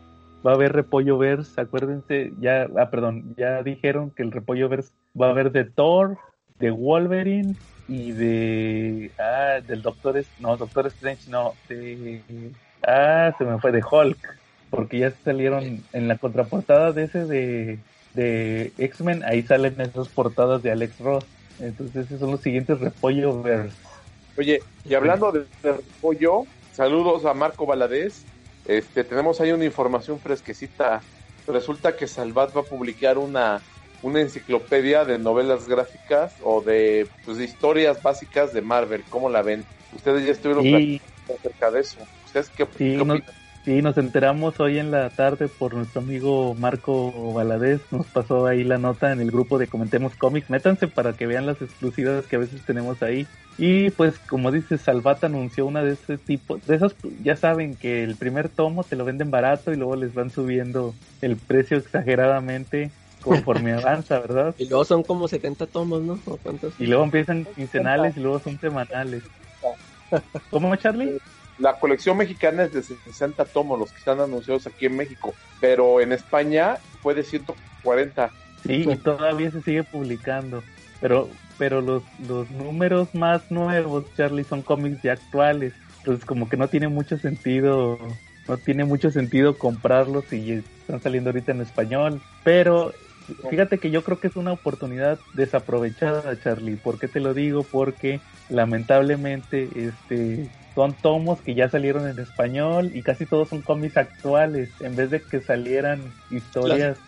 [0.46, 4.92] va a haber Repollo Verse, acuérdense, ya, ah, perdón, ya dijeron que el Repollo Verse
[5.20, 6.18] va a haber de Thor,
[6.60, 7.56] de Wolverine
[7.88, 12.22] y de, ah, del Doctor, no, Doctor Strange, no, de,
[12.86, 14.18] ah, se me fue, de Hulk,
[14.70, 17.80] porque ya salieron en la contraportada de ese de,
[18.14, 21.26] de X-Men, ahí salen esas portadas de Alex Ross.
[21.60, 23.76] Entonces esos son los siguientes Repollo Verse.
[24.38, 28.24] Oye, y hablando de, de pollo, saludos a Marco Valadez.
[28.66, 31.02] Este, tenemos ahí una información fresquecita.
[31.48, 33.62] Resulta que Salvat va a publicar una,
[34.04, 39.04] una enciclopedia de novelas gráficas o de, pues, de historias básicas de Marvel.
[39.10, 39.66] ¿Cómo la ven?
[39.94, 41.98] Ustedes ya estuvieron Y platicando acerca de eso.
[42.26, 43.24] ¿Ustedes qué, Sí, qué no- opinan?
[43.68, 47.82] Sí, nos enteramos hoy en la tarde por nuestro amigo Marco Valadez.
[47.92, 50.50] Nos pasó ahí la nota en el grupo de Comentemos Cómics.
[50.50, 53.28] Métanse para que vean las exclusivas que a veces tenemos ahí.
[53.58, 56.60] Y pues, como dice, Salvat anunció una de ese tipo.
[56.66, 60.14] De esas, ya saben que el primer tomo te lo venden barato y luego les
[60.14, 62.90] van subiendo el precio exageradamente
[63.22, 64.56] conforme avanza, ¿verdad?
[64.58, 66.18] Y luego son como 70 tomos, ¿no?
[66.26, 66.74] ¿O cuántos?
[66.80, 69.24] Y luego empiezan quincenales y luego son semanales.
[70.52, 71.20] ¿Cómo, Charlie?
[71.60, 75.34] La colección mexicana es de 60 tomos, los que están anunciados aquí en México.
[75.60, 78.30] Pero en España fue de 140.
[78.64, 80.64] Sí, y todavía se sigue publicando.
[81.02, 85.74] Pero pero los, los números más nuevos, Charlie, son cómics ya actuales.
[86.00, 87.98] Entonces como que no tiene mucho sentido,
[88.48, 92.22] no tiene mucho sentido comprarlos y están saliendo ahorita en español.
[92.44, 92.94] Pero
[93.50, 96.76] fíjate que yo creo que es una oportunidad desaprovechada, Charlie.
[96.76, 97.64] ¿Por qué te lo digo?
[97.64, 103.98] Porque lamentablemente este son tomos que ya salieron en español y casi todos son cómics
[103.98, 104.70] actuales.
[104.80, 107.00] En vez de que salieran historias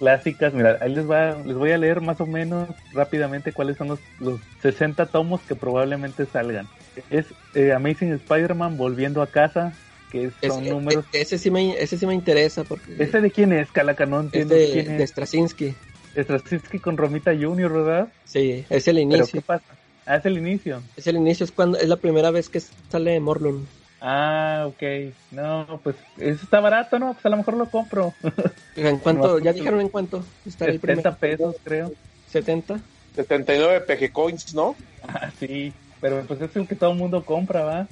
[0.00, 3.86] clásicas, mira, ahí les, va, les voy a leer más o menos rápidamente cuáles son
[3.86, 6.66] los, los 60 tomos que probablemente salgan.
[7.08, 9.70] Es eh, Amazing Spider-Man volviendo a casa,
[10.10, 11.04] que son Ese- números...
[11.12, 14.06] e- ese, sí me, ese sí me interesa porque ¿Ese de quién es, Calaca?
[14.06, 15.10] No es de, quién de es.
[15.10, 15.72] Straczynski.
[16.16, 18.08] Straczynski con Romita Junior, ¿verdad?
[18.24, 19.40] Sí, es el ¿Pero inicio.
[19.40, 19.83] qué pasa?
[20.06, 20.82] Ah, es el inicio.
[20.96, 23.66] Es el inicio, es cuando es la primera vez que sale Morlun.
[24.00, 25.14] Ah, ok.
[25.30, 27.14] No, pues eso está barato, ¿no?
[27.14, 28.12] Pues a lo mejor lo compro.
[28.76, 29.38] ¿En cuánto?
[29.38, 30.22] ¿Ya dijeron en cuánto?
[30.44, 31.38] Está el 70 primer.
[31.38, 31.92] pesos, creo.
[32.30, 32.80] 70.
[33.14, 34.76] 79 PG Coins, ¿no?
[35.08, 35.72] Ah, sí.
[36.00, 37.88] Pero pues es el que todo el mundo compra, ¿va?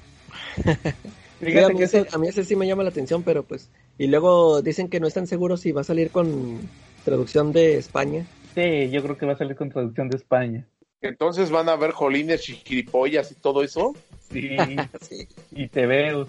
[1.42, 2.14] Sí, a, Fíjate mí que ese, ese...
[2.14, 3.68] a mí ese sí me llama la atención, pero pues.
[3.98, 6.60] Y luego dicen que no están seguros si va a salir con
[7.04, 8.24] traducción de España.
[8.54, 10.64] Sí, yo creo que va a salir con traducción de España.
[11.02, 13.94] Entonces van a ver jolines, chiquiripollas y todo eso.
[14.30, 14.56] Sí,
[15.00, 15.28] Sí.
[15.50, 16.28] y te veo.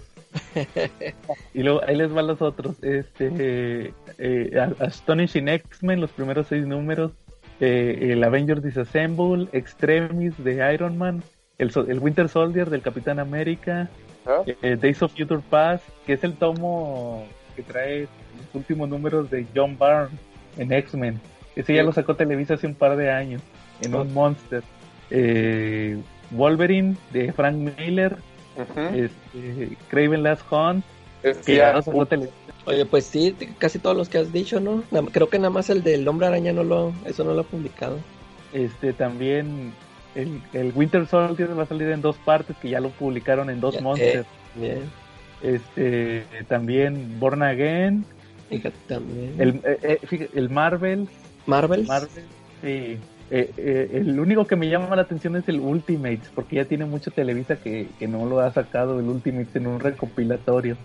[1.54, 2.76] y luego ahí les van los otros.
[2.82, 7.12] Este, eh, Astonishing X-Men, los primeros seis números.
[7.60, 11.22] eh, el Avengers Disassemble, Extremis de Iron Man,
[11.58, 13.88] el, el Winter Soldier del Capitán América,
[14.26, 14.42] ¿ah?
[14.46, 19.46] eh, Days of Future Past, que es el tomo que trae los últimos números de
[19.54, 20.18] John Byrne
[20.58, 21.20] en X-Men.
[21.54, 23.40] Ese ya lo sacó Televisa hace un par de años,
[23.82, 24.00] en Ah.
[24.02, 24.62] un Monster.
[25.10, 25.98] Eh,
[26.30, 28.16] Wolverine de Frank Miller,
[28.56, 28.80] Ujú.
[28.96, 30.84] este, Craven Last Hunt,
[31.22, 32.32] Este que ya Televisa.
[32.66, 34.82] Oye, pues sí, casi todos los que has dicho, ¿no?
[35.12, 37.98] Creo que nada más el del Hombre Araña no lo, eso no lo ha publicado.
[38.54, 39.72] Este, también
[40.14, 43.60] el, el Winter Soldier va a salir en dos partes, que ya lo publicaron en
[43.60, 44.26] dos Ya, Monsters.
[44.54, 44.78] Bien,
[45.42, 48.04] Este, también Born Again,
[48.48, 49.34] fíjate también.
[49.38, 51.08] el, eh, eh, fíjate, el Marvel,
[51.46, 51.84] Marvel.
[51.86, 52.24] Marvel,
[52.62, 52.98] sí.
[53.36, 56.84] Eh, eh, el único que me llama la atención es el Ultimates, porque ya tiene
[56.84, 60.76] mucho Televisa que, que no lo ha sacado el Ultimates en un recopilatorio.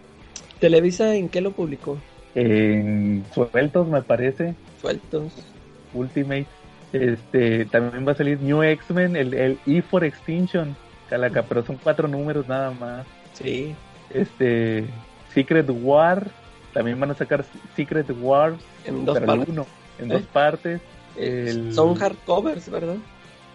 [0.59, 1.99] Televisa, ¿en qué lo publicó?
[2.33, 5.31] En sueltos, me parece, Sueltos.
[5.93, 6.47] Ultimates.
[6.91, 10.75] Este, también va a salir New X-Men, el, el E for Extinction,
[11.07, 13.05] Calaca, pero son cuatro números nada más.
[13.33, 13.75] Sí.
[14.09, 14.85] Este,
[15.35, 16.25] Secret War,
[16.73, 19.49] también van a sacar Secret Wars, En dos pero partes.
[19.49, 19.67] uno,
[19.99, 20.13] en ¿Eh?
[20.15, 20.81] dos partes.
[21.19, 22.97] El- Son hardcovers, ¿verdad?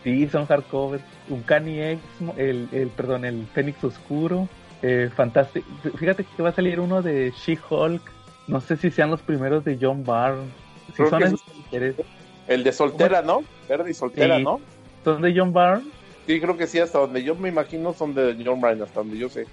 [0.02, 1.00] Sí, son hardcover.
[1.30, 2.02] Uncanny X,
[2.36, 4.48] el, el, perdón, el Fénix Oscuro.
[4.82, 5.64] Eh, Fantastic.
[5.96, 8.02] Fíjate que va a salir uno de She-Hulk.
[8.48, 10.44] No sé si sean los primeros de John Byrne.
[10.88, 12.04] Si Creo son que esos interesan.
[12.46, 13.42] El de soltera, ¿no?
[13.66, 14.44] Verde y soltera, Sí.
[14.44, 14.60] ¿no?
[15.02, 15.84] ¿Son de John Byrne?
[16.26, 19.16] Sí, creo que sí, hasta donde yo me imagino son de John Bryan, hasta donde
[19.16, 19.46] yo sé.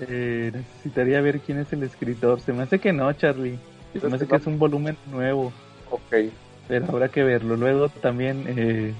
[0.00, 2.40] Eh, necesitaría ver quién es el escritor.
[2.40, 3.58] Se me hace que no, Charlie.
[3.98, 5.52] Se me hace que es un volumen nuevo.
[5.90, 6.30] Ok.
[6.68, 7.56] Pero habrá que verlo.
[7.56, 8.92] Luego también eh,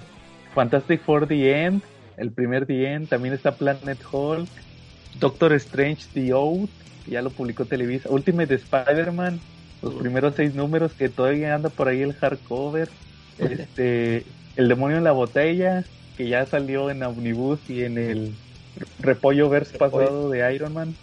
[0.54, 1.82] Fantastic Four The End.
[2.16, 3.08] El primer The End.
[3.08, 4.48] También está Planet Hulk.
[5.20, 6.32] Doctor Strange The
[7.04, 8.08] que Ya lo publicó Televisa.
[8.10, 9.38] Ultimate Spider-Man.
[9.82, 12.88] Los primeros seis números que todavía anda por ahí el hardcover.
[13.38, 14.24] Este,
[14.56, 15.84] el demonio en la botella.
[16.16, 18.34] Que ya salió en Omnibus y en el
[18.98, 20.94] Repollo Verse pasado de Iron Man.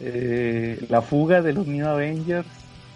[0.00, 2.46] Eh, la fuga de los New Avengers.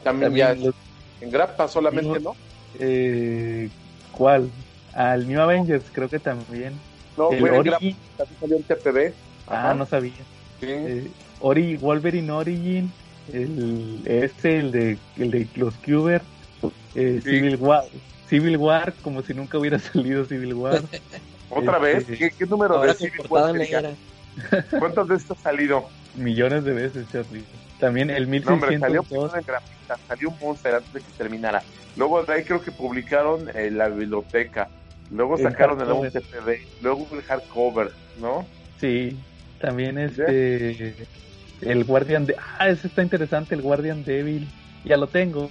[0.04, 0.74] También, ya También los-
[1.22, 2.34] en grapa solamente, ¿no?
[2.78, 3.68] Eh,
[4.12, 4.50] ¿Cuál?
[4.94, 6.72] Al New Avengers, creo que también.
[7.16, 7.96] No, el grapa, Origin.
[8.16, 9.12] también salió en TPB.
[9.48, 10.12] Ah, no sabía.
[10.60, 10.66] Sí.
[10.68, 11.08] Eh,
[11.40, 12.92] Ori, Wolverine Origin.
[13.32, 16.22] El, este, el de, el de los Cuber.
[16.94, 17.30] eh, Sí.
[17.30, 17.84] Civil War.
[18.28, 20.82] Civil War, como si nunca hubiera salido Civil War.
[21.50, 22.18] ¿Otra este- vez?
[22.18, 23.54] ¿Qué, qué número Ahora de Civil War.
[24.78, 25.88] ¿Cuántas veces ha salido?
[26.16, 27.44] Millones de veces, Charlie.
[27.82, 29.08] También el No, hombre, salió 1602.
[29.32, 31.62] primero en grapita, salió un Monster antes de que terminara.
[31.96, 34.68] Luego de ahí creo que publicaron eh, la biblioteca.
[35.10, 36.58] Luego El sacaron el TPB.
[36.80, 37.90] Luego el hardcover,
[38.20, 38.46] ¿no?
[38.78, 39.18] Sí,
[39.60, 40.94] también este.
[41.60, 42.36] El Guardian de.
[42.56, 44.46] Ah, ese está interesante, el Guardian Devil.
[44.84, 45.50] Ya lo tengo.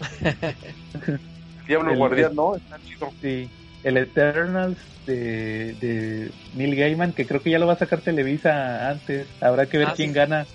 [1.66, 2.54] Diablo El- Guardián, ¿no?
[2.54, 3.10] Está chido.
[3.20, 3.50] Sí,
[3.82, 8.88] el Eternals de, de Neil Gaiman, que creo que ya lo va a sacar Televisa
[8.88, 9.26] antes.
[9.40, 10.14] Habrá que ver Ah, quién sí.
[10.14, 10.46] gana.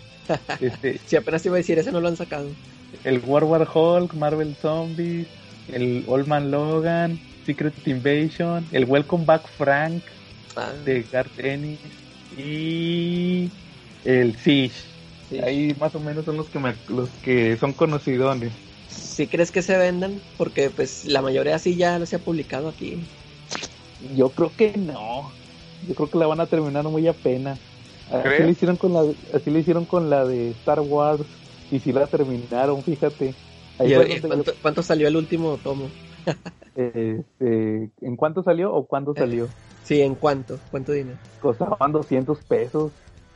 [0.59, 2.49] Este, Si apenas iba a decir, ese no lo han sacado.
[3.03, 5.27] el War War Hulk, Marvel Zombies,
[5.67, 10.03] el Old Man Logan, Secret Invasion, el Welcome Back Frank
[10.55, 11.79] Ah, de Garth Ennis
[12.37, 13.49] y
[14.05, 14.75] el Siege.
[15.29, 15.39] sí.
[15.39, 18.51] Ahí más o menos son los que me- los que son conocidones.
[18.89, 20.19] ¿Sí crees que se vendan?
[20.37, 22.97] Porque pues la mayoría sí ya se ha publicado aquí.
[24.15, 25.31] Yo creo que no.
[25.87, 27.59] Yo creo que la van a terminar muy apenas.
[28.12, 29.02] Así lo hicieron con la,
[29.34, 31.24] así lo hicieron con la de Star Wars
[31.72, 33.34] y si la terminaron, fíjate.
[33.80, 35.89] Ahí ¿Y, fue y donde cuánto, cuánto salió el último tomo?
[36.76, 39.20] Este, ¿En cuánto salió o cuándo Eh.
[39.20, 39.48] salió?
[39.84, 40.60] Sí, ¿en cuánto?
[40.70, 41.17] ¿Cuánto dinero?
[41.41, 42.91] Costaban 200 pesos.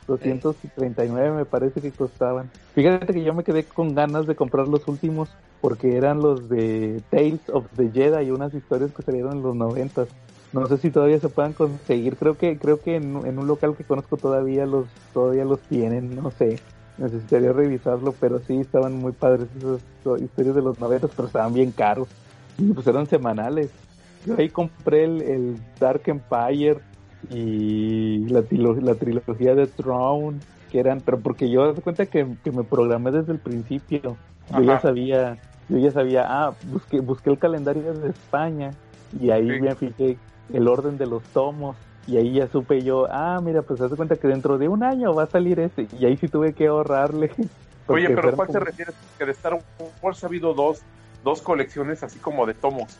[0.06, 2.50] 239 me parece que costaban.
[2.74, 5.28] Fíjate que yo me quedé con ganas de comprar los últimos
[5.60, 9.54] porque eran los de Tales of the Jedi y unas historias que salieron en los
[9.54, 10.06] 90.
[10.52, 12.16] No sé si todavía se puedan conseguir.
[12.16, 16.14] Creo que creo que en, en un local que conozco todavía los todavía los tienen.
[16.14, 16.58] No sé.
[16.98, 19.80] Necesitaría revisarlo, pero sí estaban muy padres esas
[20.20, 22.06] historias de los 90, pero estaban bien caros.
[22.58, 23.70] Y pues eran semanales.
[24.26, 26.78] Yo ahí compré el, el Dark Empire
[27.30, 28.42] y la,
[28.82, 30.38] la trilogía de Throne,
[30.70, 34.16] que eran, pero porque yo me cuenta que, que me programé desde el principio.
[34.52, 35.38] Yo ya sabía,
[35.68, 38.72] yo ya sabía, ah, busqué, busqué el calendario de España
[39.18, 39.60] y ahí Sí.
[39.60, 40.18] me fijé
[40.52, 41.76] el orden de los tomos.
[42.06, 44.82] Y ahí ya supe yo, ah, mira, pues haz de cuenta que dentro de un
[44.82, 45.86] año va a salir ese.
[45.98, 47.30] Y ahí sí tuve que ahorrarle.
[47.86, 48.94] Oye, pero ¿cuál te refieres?
[49.18, 49.58] Que de Star
[50.00, 50.80] Wars ha habido dos,
[51.22, 52.96] dos colecciones así como de tomos.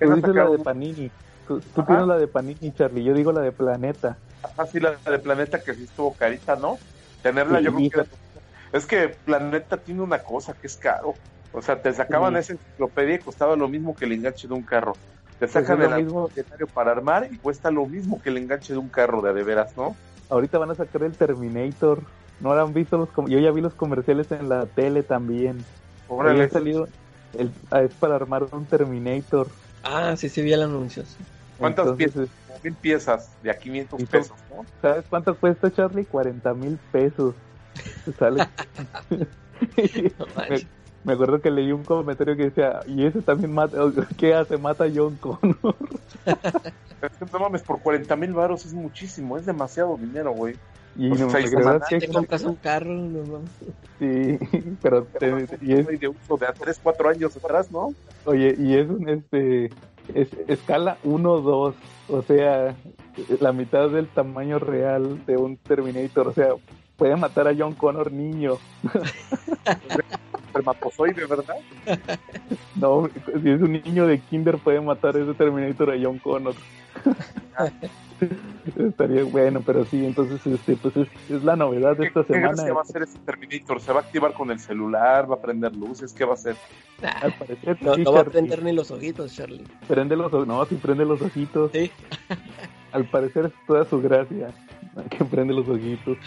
[0.00, 1.10] Tú dices la de Panini.
[1.46, 1.86] Tú, tú Ajá.
[1.86, 3.04] tienes la de Panini, Charlie.
[3.04, 4.16] Yo digo la de Planeta.
[4.56, 6.78] así la de Planeta que sí estuvo carita, ¿no?
[7.22, 8.10] Tenerla Sí, yo creo que...
[8.72, 11.14] Es que Planeta tiene una cosa que es caro.
[11.52, 12.38] O sea, te sacaban Sí.
[12.40, 14.94] esa enciclopedia y costaba lo mismo que el enganche de un carro.
[15.42, 16.28] Te Pues sacan es lo el mismo.
[16.28, 19.32] necesario para armar y cuesta lo mismo que el enganche de un carro de a
[19.32, 19.96] de veras, ¿no?
[20.30, 22.00] Ahorita van a sacar el Terminator.
[22.38, 25.58] ¿No han visto los com- Yo ya vi los comerciales en la tele también.
[26.06, 26.42] Órale.
[26.44, 26.86] Había salido
[27.36, 29.48] el, ah, es para armar un Terminator.
[29.82, 31.02] Ah, sí, sí, vi el anuncio.
[31.04, 31.16] sí.
[31.58, 32.28] ¿Cuántas Entonces, piezas?
[32.62, 34.64] Mil piezas de a 500 Y son- pesos, ¿no?
[34.80, 36.04] ¿Sabes cuánto cuesta, Charlie?
[36.04, 37.34] 40 mil pesos.
[38.16, 38.46] Sale.
[40.18, 40.26] No
[41.04, 43.78] me, me acuerdo que leí un comentario que decía, y ese también mata,
[44.16, 44.56] ¿qué hace?
[44.58, 45.76] Mata a John Connor.
[46.24, 46.34] Es
[47.18, 50.54] que no mames, por 40 mil varos es muchísimo, es demasiado dinero, güey.
[50.96, 53.50] Y Pues no, verdad semanas, sí, Te compras un carro, no mames.
[53.98, 57.92] sí, pero te- y es, de uso de a 3, 4 años atrás, ¿no?
[58.24, 59.70] Oye, y es un este
[60.14, 61.74] es escala 1-2,
[62.08, 62.74] o sea,
[63.40, 66.48] la mitad del tamaño real de un Terminator, o sea,
[66.96, 68.58] puede matar a John Connor niño.
[70.52, 71.56] Espermatozoide, ¿verdad?
[72.76, 73.08] No,
[73.42, 76.54] si es un niño de kinder puede matar ese Terminator a John Connor.
[78.76, 82.34] Estaría bueno, pero sí, entonces este pues es, es la novedad de ¿Qué, esta qué
[82.34, 82.48] semana.
[82.54, 83.80] gracia va a hacer ese Terminator?
[83.80, 85.30] ¿Se va a activar con el celular?
[85.30, 86.12] ¿Va a prender luces?
[86.12, 86.56] ¿Qué va a hacer?
[87.02, 89.64] Nah, Al parecer no, sí, no va a prender ni los ojitos, Charlie.
[89.88, 91.72] Prende los no, sí prende los ojitos.
[91.72, 91.90] Sí.
[92.92, 94.48] Al parecer es toda su gracia.
[95.10, 96.18] Que prende los ojitos.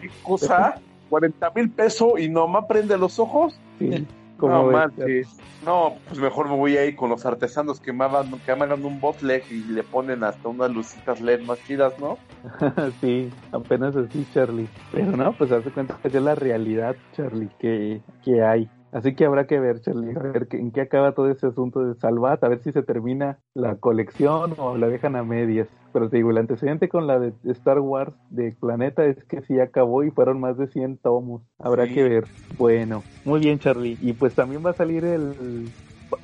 [0.00, 0.80] ¿Qué cosa?
[1.10, 3.58] ¿40 mil pesos y nomás prende los ojos?
[3.78, 4.06] Sí.
[4.38, 5.28] Como No, manches.
[5.64, 8.84] No, pues mejor me voy a ir con los artesanos que me hagan, que hagan
[8.84, 12.18] un botleg y le ponen hasta unas lucitas LED más chidas, ¿no?
[13.00, 14.68] sí, apenas así, Charlie.
[14.92, 18.68] Pero no, pues hace cuenta que es la realidad, Charlie, que, que hay.
[18.92, 21.94] Así que habrá que ver, Charlie, a ver en qué acaba todo ese asunto de
[21.96, 25.68] Salvat, a ver si se termina la colección o la dejan a medias.
[25.92, 29.58] Pero te digo, el antecedente con la de Star Wars de Planeta es que sí
[29.60, 31.42] acabó y fueron más de 100 tomos.
[31.58, 31.94] Habrá Sí.
[31.94, 32.24] que ver.
[32.58, 33.98] Bueno, muy bien, Charlie.
[34.00, 35.66] Y pues también va a salir el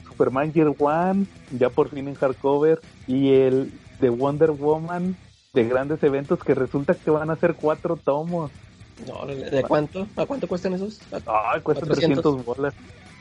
[0.09, 1.27] Superman Year One,
[1.59, 3.71] ya por fin en hardcover, y el
[4.01, 5.17] de Wonder Woman
[5.55, 8.51] de grandes eventos que resulta que van a ser cuatro tomos.
[9.07, 10.07] No, ¿De cuánto?
[10.17, 11.01] ¿A cuánto cuestan esos?
[11.27, 12.23] Ah, cuesta 400.
[12.23, 12.75] 300 bolas.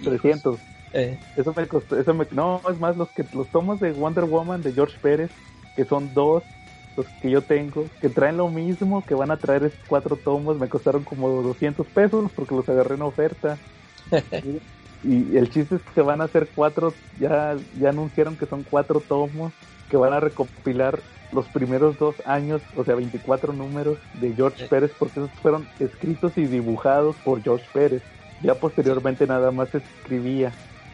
[0.04, 0.60] 300.
[0.94, 4.26] Eh, Eso me costó, eso me, no, es más, los que los tomos de Wonder
[4.26, 5.32] Woman de George Pérez,
[5.76, 6.44] que son dos,
[6.98, 10.58] los que yo tengo, que traen lo mismo, que van a traer estos cuatro tomos,
[10.60, 13.58] me costaron como 200 pesos porque los agarré en oferta.
[15.04, 19.00] y el chiste es que van a ser cuatro, ya, ya anunciaron que son cuatro
[19.00, 19.54] tomos,
[19.92, 24.70] que van a recopilar los primeros dos años, o sea, 24 números de George Sí.
[24.70, 28.04] Pérez, porque esos fueron escritos y dibujados por George Pérez.
[28.40, 30.52] Ya posteriormente nada más se escribía.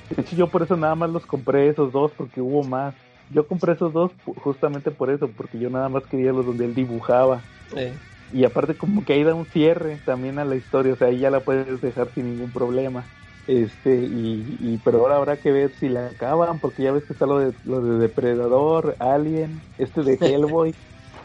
[0.09, 2.95] De hecho, yo por eso nada más los compré esos dos, porque hubo más.
[3.29, 6.73] Yo compré esos dos justamente por eso, porque yo nada más quería los donde él
[6.75, 7.43] dibujaba.
[7.75, 8.01] eh.
[8.31, 11.19] Y aparte como que ahí da un cierre también a la historia, o sea, ahí
[11.19, 13.11] ya la puedes dejar sin ningún problema.
[13.47, 17.13] Este, y, y pero ahora habrá que ver si la acaban, porque ya ves que
[17.13, 20.75] está lo de, lo de Depredador, Alien, este de Hellboy,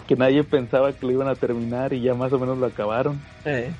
[0.06, 3.20] que nadie pensaba que lo iban a terminar y ya más o menos lo acabaron.
[3.44, 3.72] Eh.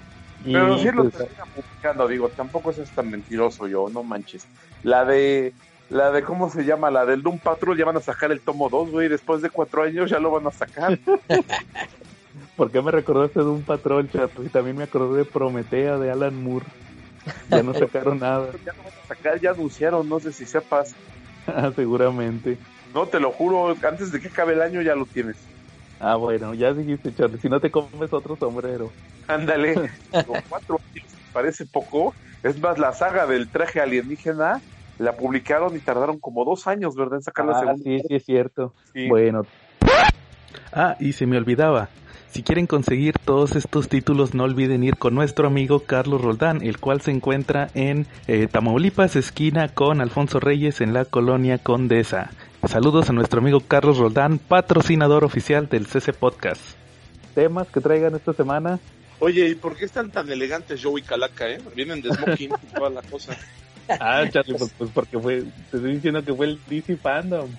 [0.45, 4.45] Y, Pero sí lo pues, termina publicando, digo, tampoco es tan mentiroso yo, no manches.
[4.83, 5.53] La de,
[5.89, 6.91] la de, ¿cómo se llama?
[6.91, 9.85] La del Doom Patrol ya van a sacar el tomo 2, güey, después de cuatro
[9.85, 10.99] años ya lo van a sacar.
[12.57, 14.43] ¿Por qué me recordaste de un patrón, chato?
[14.43, 16.67] Y también me acordé de Prometea, de Alan Moore.
[17.49, 20.95] Ya no sacaron nada, ya lo van a sacar, ya anunciaron, no sé si sepas.
[21.77, 22.59] seguramente.
[22.95, 25.37] No, te lo juro, antes de que acabe el año ya lo tienes.
[26.01, 27.39] Ah, bueno, ya dijiste, Charlie.
[27.41, 28.93] Si no te comes otro sombrero.
[29.29, 29.75] Ándale,
[30.13, 32.15] Digo, cuatro años, parece poco.
[32.43, 34.61] Es más, la saga del traje alienígena
[34.99, 37.17] la publicaron y tardaron como dos años, ¿verdad?
[37.17, 37.85] En sacar la Ah, segunda.
[37.85, 38.75] sí, sí, es cierto.
[38.93, 39.09] Sí.
[39.09, 39.47] Bueno.
[40.73, 41.89] Ah, y se me olvidaba.
[42.33, 46.79] Si quieren conseguir todos estos títulos, no olviden ir con nuestro amigo Carlos Roldán, el
[46.79, 52.31] cual se encuentra en eh, Tamaulipas, esquina con Alfonso Reyes en la colonia Condesa.
[52.67, 56.63] Saludos a nuestro amigo Carlos Roldán, patrocinador oficial del CC Podcast.
[57.35, 58.81] Temas que traigan esta semana.
[59.19, 61.61] Oye, ¿y por qué están tan elegantes Joe y Calaca, eh?
[61.77, 63.37] Vienen de smoking y toda la cosa.
[63.89, 67.51] Ah, Charlie, pues, pues porque fue, te estoy diciendo que fue el DC Fandom.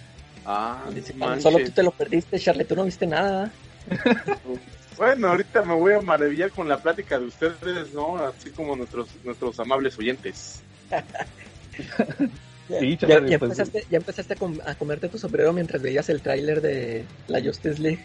[0.45, 1.43] Ah, Dice, manches.
[1.43, 3.51] Solo tú te lo perdiste, Charlie, tú no viste nada.
[4.97, 8.17] Bueno, ahorita me voy a maravillar con la plática de ustedes, ¿no?
[8.17, 10.61] Así como nuestros nuestros amables oyentes.
[12.79, 16.21] Sí, Ya, pues, empezaste, ya empezaste a, com- a comerte tu sombrero mientras veías el
[16.21, 17.99] tráiler de la Justice League.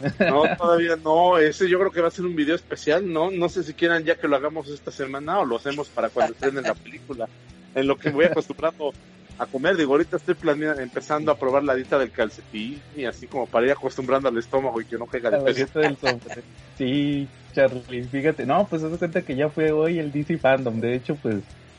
[0.18, 1.38] No, todavía no.
[1.38, 3.30] Ese yo creo que va a ser un video especial, ¿no?
[3.30, 6.32] No sé si quieran ya que lo hagamos esta semana o lo hacemos para cuando
[6.34, 7.28] estén en la película.
[7.74, 8.92] En lo que me voy acostumbrando
[9.42, 9.76] a comer.
[9.76, 13.66] Digo, ahorita estoy planeando, empezando a probar la dieta del calcetín y así como para
[13.66, 15.66] ir acostumbrando al estómago y que no caiga de la peso.
[16.78, 20.80] Sí, Charlie, fíjate, no, pues haz de cuenta que ya fue hoy el DC Fandom,
[20.80, 21.36] de hecho, pues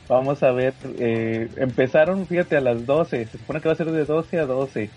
[0.08, 3.92] vamos a ver, eh, empezaron, fíjate, a las 12, se supone que va a ser
[3.92, 4.90] de 12 a 12,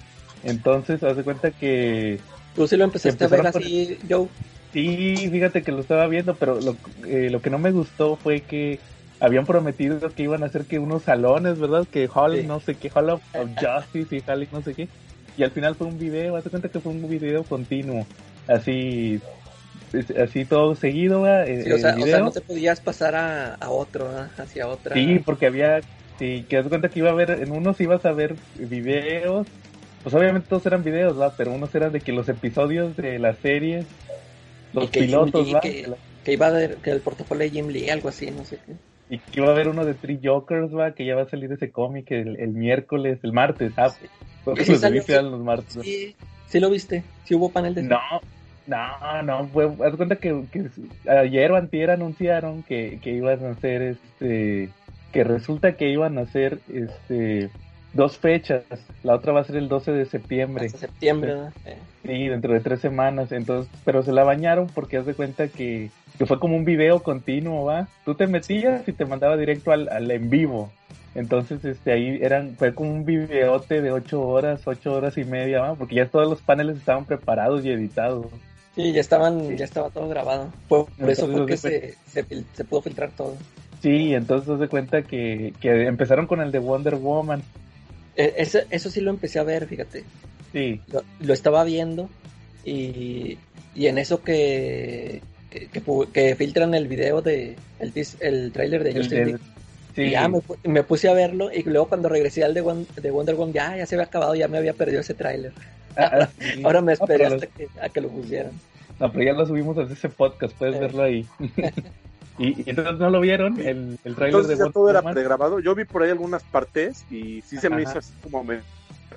[0.44, 2.18] entonces haz de cuenta que,
[2.54, 4.28] Tú sí lo empezaste a ver así, Joe.
[4.72, 8.40] sí, fíjate que lo estaba viendo, pero lo, eh, lo que no me gustó fue
[8.40, 8.78] que
[9.20, 11.86] habían prometido que iban a hacer que unos salones, ¿verdad?
[11.90, 12.46] Que Hall, Sí.
[12.46, 14.88] no sé qué, Hall of, of Justice y Hall no sé qué,
[15.36, 18.06] y al final fue un video, haz de cuenta que fue un video continuo,
[18.48, 19.20] así...
[20.20, 21.26] Así todo seguido.
[21.26, 24.94] Eh, Sí, o, sea, o no te podías pasar a, a otro, hacia otra.
[24.94, 25.80] Sí, porque había,
[26.18, 29.46] sí, que de cuenta que iba a ver, en unos ibas a ver videos,
[30.02, 31.32] pues obviamente todos eran videos, ¿va?
[31.36, 33.86] Pero unos eran de que los episodios de las series,
[34.72, 35.60] los Y que pilotos, Jim Lee, ¿va?
[35.60, 35.86] que-
[36.24, 38.72] que iba a ver que el portafolio de Jim Lee, algo así, no sé qué.
[39.08, 40.92] Y que iba a haber uno de Three Jokers, ¿va?
[40.92, 43.90] Que ya va a salir ese cómic el, el miércoles, el martes, ¿ah?
[43.90, 44.06] Sí.
[44.44, 45.78] Porque Sí los viste los martes.
[45.78, 45.82] ¿va?
[45.82, 46.14] Sí,
[46.48, 48.00] sí lo viste, sí hubo panel de No,
[48.66, 50.68] no, no, fue, haz de cuenta que, que
[51.08, 54.70] ayer o antier anunciaron que, que iban a hacer este,
[55.12, 57.50] que resulta que iban a hacer este,
[57.92, 58.64] dos fechas,
[59.02, 61.52] la otra va a ser el 12 de septiembre, hasta septiembre, ¿verdad?
[61.64, 65.48] Eh, sí, dentro de tres semanas, entonces, pero se la bañaron porque haz de cuenta
[65.48, 67.88] que, que fue como un video continuo, ¿va?
[68.04, 70.72] Tú te metías y te mandaba directo al, al en vivo.
[71.14, 75.60] Entonces, este, ahí eran, fue como un videote de ocho horas, ocho horas y media,
[75.60, 75.74] ¿va?
[75.74, 78.26] Porque ya todos los paneles estaban preparados y editados.
[78.74, 80.52] Sí, ya estaban, ya estaba todo grabado.
[80.68, 83.34] Por, eso fue que se, se, pudo filtrar todo.
[83.80, 87.42] Sí, entonces de cuenta que, que empezaron con el de Wonder Woman.
[88.16, 90.04] Eh, eso, eso sí lo empecé a ver, fíjate.
[90.52, 92.10] Sí, Lo, lo estaba viendo
[92.64, 93.38] y,
[93.74, 95.22] y en eso que,
[95.72, 95.82] que,
[96.12, 99.38] que, filtran el video de el, el tráiler de el Justice League.
[99.94, 102.86] sí, Y ya me, me puse a verlo y luego cuando regresé al de, Won-
[102.96, 105.52] de Wonder Woman ya, ya se había acabado, ya me había perdido ese tráiler.
[105.96, 106.62] Ah, ah, sí.
[106.64, 108.52] Ahora me No, esperé pero hasta que, a que lo pusieran.
[108.98, 110.80] No, pero ya lo subimos a ese podcast, puedes Eh.
[110.80, 111.26] verlo ahí.
[112.38, 115.00] y, y entonces no lo vieron, el, el trailer de Entonces ya Wonder todo era
[115.00, 115.14] Woman.
[115.14, 115.60] pregrabado.
[115.60, 117.90] Yo vi por ahí algunas partes y sí se me Ajá.
[117.90, 118.60] hizo así como me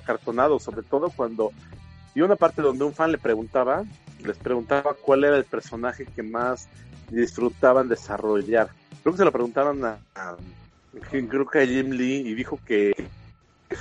[0.06, 1.52] cartonado, sobre todo cuando
[2.14, 3.84] y una parte donde un fan le preguntaba,
[4.24, 6.68] les preguntaba cuál era el personaje que más
[7.10, 8.68] disfrutaban desarrollar.
[9.02, 10.36] Creo que se lo preguntaron a, a-
[11.10, 12.92] creo que a Jim Lee y dijo que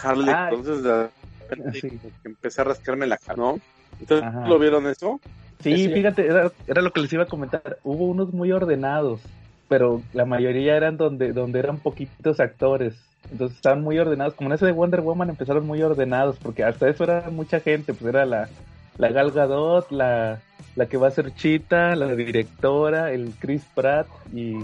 [0.04, 0.50] Harley, Ah.
[0.52, 1.10] entonces de
[1.50, 2.00] repente Sí.
[2.24, 3.60] empecé a rascarme la cara, ¿no?
[4.00, 4.48] Entonces, Ajá.
[4.48, 5.20] ¿lo vieron eso?
[5.62, 5.90] Sí, Sí.
[5.94, 7.80] fíjate, era, era lo que les iba a comentar.
[7.84, 9.20] Hubo unos muy ordenados,
[9.68, 12.96] pero la mayoría eran donde, donde eran poquitos actores.
[13.32, 14.34] Entonces estaban muy ordenados.
[14.34, 17.94] Como en ese de Wonder Woman empezaron muy ordenados, porque hasta eso era mucha gente.
[17.94, 18.50] Pues era la,
[18.98, 20.40] la Gal Gadot, la,
[20.76, 24.58] la que va a ser Chita, la directora, el Chris Pratt y...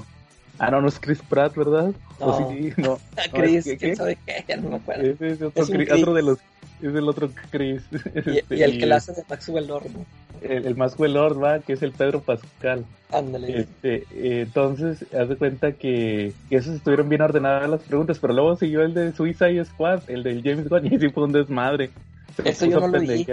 [0.58, 1.92] Ah, no, no es Chris Pratt, ¿verdad?
[2.20, 2.50] O No.
[2.50, 2.98] sí, no.
[3.18, 3.94] Ah, No, Chris, es ¿qué?
[3.96, 5.04] sabe qué, ya no me acuerdo.
[5.20, 6.02] Es otro, Es un Chris- Chris.
[6.02, 6.38] otro de los...
[6.82, 7.84] Es el otro Chris.
[8.26, 10.06] Y, Este, y el que la hace de Maxwell Lord, ¿no?
[10.46, 12.86] El, el más Lord, va, que es el Pedro Pascal.
[13.12, 13.62] Ándale.
[13.62, 18.34] Este, eh, entonces, haz de cuenta que, que esos estuvieron bien ordenadas las preguntas, pero
[18.34, 21.92] luego siguió el de Suicide Squad, el del James Gunn, y sí fue un desmadre.
[22.44, 23.26] Eso yo no lo vi.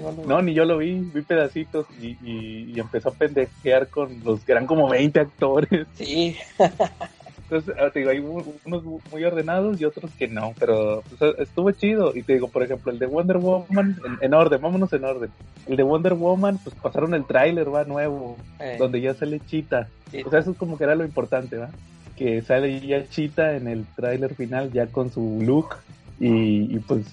[0.00, 0.28] no lo vi.
[0.28, 4.40] No, ni yo lo vi, vi pedacitos y, y, y empezó a pendejear con los
[4.44, 5.86] que eran como 20 actores.
[5.94, 6.36] Sí,
[7.48, 8.82] Entonces, ah, te digo, hay unos
[9.12, 12.12] muy ordenados y otros que no, pero pues, estuvo chido.
[12.16, 15.30] Y te digo, por ejemplo, el de Wonder Woman, en, en orden, vámonos en orden.
[15.66, 19.88] El de Wonder Woman, pues pasaron el tráiler, va, nuevo, eh, donde ya sale Chita.
[20.10, 20.22] sí.
[20.26, 21.70] O sea, eso es como que era lo importante, ¿va?
[22.16, 25.76] Que sale ya Chita en el tráiler final ya con su look
[26.18, 27.06] y, y, pues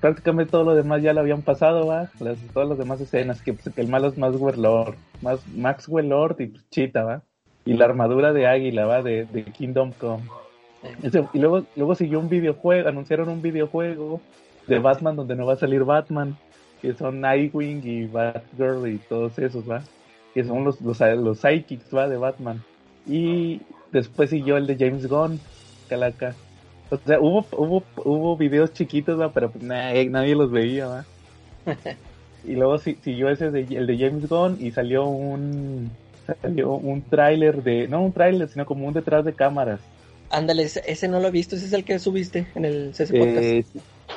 [0.00, 2.10] prácticamente todo lo demás ya lo habían pasado, ¿va?
[2.20, 6.10] Las, todas las demás escenas, que, pues, que el malo es Maxwell Lord, más Maxwell
[6.10, 7.22] Lord y pues, Chita, ¿va?
[7.68, 9.02] Y la armadura de águila, ¿va?
[9.02, 10.22] De, de Kingdom Come.
[10.82, 14.20] Eh, Ese- y luego, luego siguió un videojuego, anunciaron un videojuego
[14.66, 16.36] de Batman donde no va a salir Batman,
[16.80, 19.82] que son Nightwing y Batgirl y todos esos, ¿va?
[20.34, 22.08] Que son los, los, los psychics, ¿va?
[22.08, 22.62] De Batman.
[23.06, 23.60] Y
[23.92, 25.40] después siguió el de James Gunn,
[25.88, 26.34] calaca.
[26.90, 29.30] O sea, hubo, hubo, hubo videos chiquitos, ¿va?
[29.30, 31.04] Pero pues, nadie, nadie los veía, ¿va?
[32.44, 35.90] y luego si- siguió ese de, el de James Gunn y salió un
[36.40, 39.80] salió un tráiler de, no un tráiler, sino como un detrás de cámaras.
[40.30, 43.38] Ándale, ese, no lo he visto, ese es el que subiste en el CC Podcast.
[43.42, 43.64] Eh,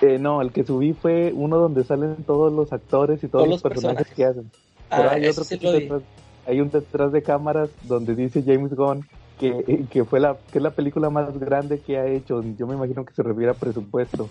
[0.01, 3.49] eh, no, el que subí fue uno donde salen todos los actores y todos, Todos
[3.49, 4.15] los personajes, personajes.
[4.15, 4.51] que hacen.
[4.89, 6.01] Pero ah, hay otro sí detrás-
[6.47, 9.05] hay un detrás de cámaras donde dice James Gunn
[9.39, 12.43] que, que fue la que es la película más grande que ha hecho.
[12.57, 14.27] Yo me imagino que se refiere a presupuesto.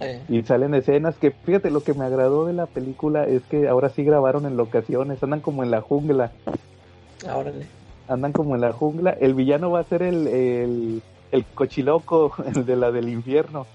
[0.00, 3.68] Eh, Y salen escenas que, fíjate, lo que me agradó de la película es que
[3.68, 6.32] ahora sí grabaron en locaciones, andan como en la jungla,
[7.28, 7.66] ah, órale.
[8.08, 9.10] andan como en la jungla.
[9.10, 11.02] El villano va a ser el, el,
[11.32, 13.66] el cochiloco, el de la del infierno.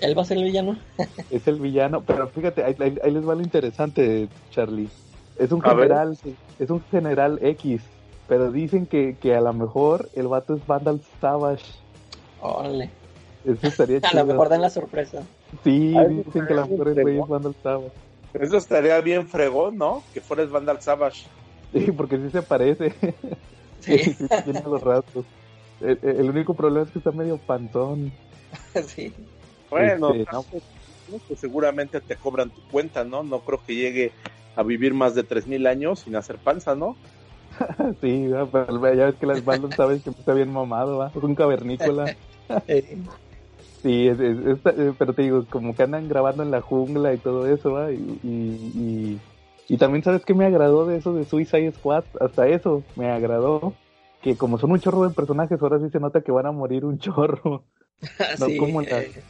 [0.00, 0.76] ¿Él va a ser el villano?
[1.30, 4.88] es el villano, pero fíjate, ahí, ahí- ahí les va lo interesante, Charlie.
[5.38, 5.84] Es un A ver.
[5.88, 6.18] general,
[6.58, 7.82] es un general X,
[8.28, 11.64] pero dicen que, que a lo mejor el vato es Vandal Savage.
[12.40, 12.90] Órale.
[13.44, 14.22] Eso estaría A chido.
[14.24, 15.22] lo mejor dan la sorpresa.
[15.64, 17.92] Sí, Ay, dicen que a lo mejor es Vandal Savage.
[18.34, 20.02] Eso estaría bien fregón, ¿no?
[20.14, 21.26] Que fueras Vandal Savage.
[21.72, 22.94] Sí, porque sí se parece.
[23.80, 24.14] Sí, Sí,
[24.44, 25.24] tiene los rasgos.
[25.80, 28.12] El, el único problema es que está medio pantón.
[28.86, 29.12] sí.
[29.70, 30.42] Bueno, Este, no.
[30.42, 33.22] pues, seguramente te cobran tu cuenta, ¿no?
[33.22, 34.12] No creo que llegue
[34.54, 36.96] a vivir más de 3.000 años sin hacer panza, ¿no?
[38.00, 41.08] Sí, pero ya ves que las Vandal Savage siempre está bien mamado, ¿va?
[41.14, 42.14] Es un cavernícola.
[43.82, 47.12] Sí, es- es- es- eh, pero te digo, como que andan grabando en la jungla
[47.12, 47.90] y todo eso, ¿va?
[47.92, 48.28] Y, y,
[48.74, 49.18] y,
[49.72, 52.04] y también, ¿sabes qué me agradó de eso de Suicide Squad?
[52.20, 53.72] Hasta eso me agradó.
[54.22, 56.84] Que como son un chorro de personajes, ahora sí se nota que van a morir
[56.84, 57.62] un chorro.
[58.38, 59.22] No, sí, como la- eh,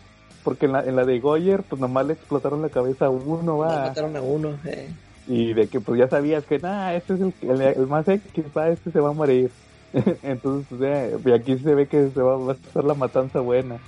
[0.42, 3.58] Porque en la, en la de Goyer, pues nomás le explotaron la cabeza a uno,
[3.58, 3.84] va.
[3.84, 4.58] mataron a uno.
[4.66, 4.90] eh.
[5.28, 8.44] Y de que pues ya sabías que, nah, este es el, el, el más X,
[8.56, 9.50] va, este se va a morir.
[10.24, 13.38] Entonces, o sea, y aquí se ve que se va, va a estar la matanza
[13.40, 13.78] buena.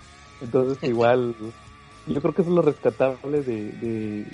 [0.40, 1.34] Entonces, igual,
[2.06, 4.24] yo creo que eso es lo rescatable de, de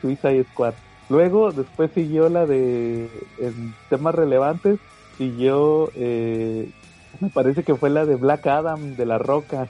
[0.00, 0.74] Suicide Squad.
[1.08, 4.78] Luego, después siguió la de, en temas relevantes,
[5.16, 6.70] siguió, eh,
[7.20, 9.68] me parece que fue la de Black Adam, de La Roca.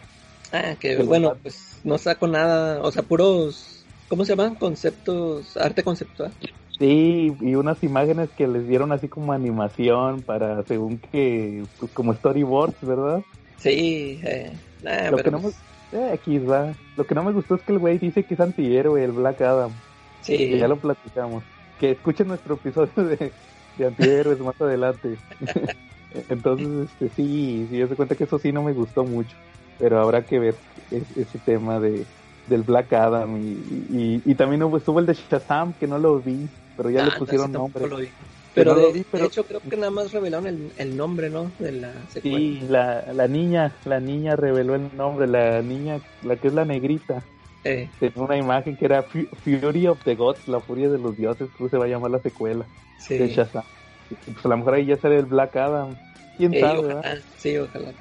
[0.53, 4.57] Ah, que bueno, pues no saco nada, o sea, puros, ¿cómo se llaman?
[4.57, 6.33] Conceptos, arte conceptual.
[6.79, 12.15] Sí, y unas imágenes que les dieron así como animación para, según que, pues como
[12.15, 13.23] storyboards, ¿verdad?
[13.59, 15.57] Sí, eh, nah, Lo pero que no me, pues,
[15.93, 16.73] eh, aquí va.
[16.97, 19.41] Lo que no me gustó es que el güey dice que es antihéroe, el Black
[19.41, 19.73] Adam.
[20.23, 21.43] Sí, Que ya lo platicamos.
[21.79, 23.33] Que escuchen nuestro episodio de,
[23.77, 25.17] de antihéroes más adelante.
[26.29, 29.37] Entonces, este, sí, sí, se cuenta que eso sí no me gustó mucho.
[29.79, 30.55] Pero habrá que ver
[30.91, 32.05] es- ese tema de
[32.47, 33.37] del Black Adam.
[33.43, 33.51] Y,
[33.95, 37.11] y, y también estuvo el de Shazam, que no lo vi, pero ya Ah, le
[37.11, 37.87] ese pusieron nombre.
[37.87, 38.07] lo vi.
[38.07, 38.13] Que
[38.55, 40.97] Pero, no de, lo vi, pero- de hecho creo que nada más revelaron el, el
[40.97, 41.53] nombre, ¿no?
[41.59, 42.39] De la secuela.
[42.39, 46.65] Sí, la, la niña, la niña reveló el nombre, la niña, la que es la
[46.65, 47.23] negrita.
[47.69, 51.17] Eh, Tenía una imagen que era Fu- Fury of the Gods, la furia de los
[51.17, 53.15] dioses, creo que se va a llamar la secuela sí.
[53.17, 53.65] de Shazam.
[54.09, 56.01] Pues a lo mejor ahí ya sale el Black Adam.
[56.37, 57.07] ¿Quién Eh, sabe, ojalá, verdad?
[57.37, 57.93] sí, ojalá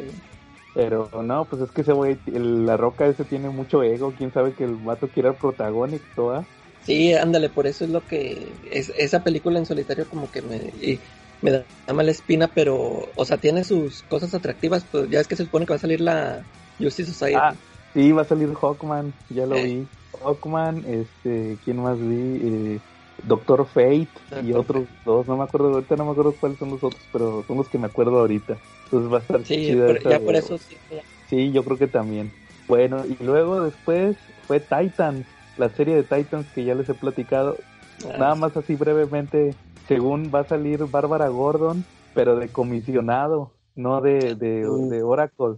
[0.74, 4.14] Pero no, pues es que ese güey, la roca ese tiene mucho ego.
[4.16, 6.48] ¿Quién sabe que el vato quiere el protagónico, ¿ah?
[6.80, 10.58] Sí, ándale, por eso es lo que es esa película en solitario como que me
[10.74, 11.02] y
[11.42, 12.78] me da mala espina, pero
[13.16, 15.80] o sea, tiene sus cosas atractivas, pues ya es que se supone que va a
[15.80, 16.48] salir la
[16.80, 17.42] Justice Society.
[17.42, 17.54] Ah,
[17.98, 19.64] sí, va a salir Hawkman, ya lo Eh.
[19.64, 19.88] vi.
[20.24, 22.76] Hawkman, este, ¿quién más vi?
[22.76, 22.80] Eh,
[23.24, 24.08] Doctor Fate
[24.44, 27.44] y otros dos, no me acuerdo, ahorita no me acuerdo cuáles son los otros, pero
[27.48, 28.58] son los que me acuerdo ahorita.
[28.86, 30.78] Entonces va a estar sí, chida por- ya por eso sí.
[30.92, 31.02] ya.
[31.28, 32.32] Sí, yo creo que también.
[32.68, 35.26] Bueno, y luego después fue Titans,
[35.58, 37.58] la serie de Titans que ya les he platicado.
[38.06, 39.56] Ah, Nada más así brevemente,
[39.88, 41.84] según va a salir Bárbara Gordon,
[42.14, 44.90] pero de comisionado, no de, de, Uh.
[44.90, 45.56] de Oracle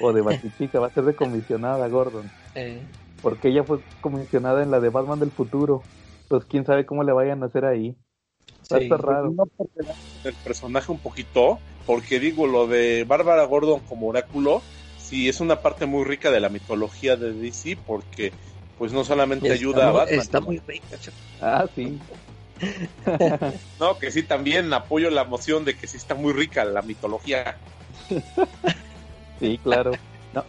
[0.00, 2.86] o de Batichica, va a ser de comisionada Gordon, eh,
[3.20, 5.82] porque ella fue comisionada en la de Batman del futuro.
[6.28, 7.96] Pues quién sabe cómo le vayan a hacer ahí.
[8.72, 8.84] Va a sí.
[8.84, 9.34] estar raro.
[10.24, 14.62] El personaje un poquito, porque digo, lo de Bárbara Gordon como oráculo,
[14.98, 18.32] sí es una parte muy rica de la mitología de DC, porque
[18.78, 21.20] pues no solamente Está ayuda a Batman, Está muy rica, chaval.
[21.40, 21.98] Ah, sí.
[23.80, 27.56] no, que sí también apoyo la moción de que sí está muy rica la mitología.
[29.40, 29.90] Sí, claro.
[30.32, 30.44] No,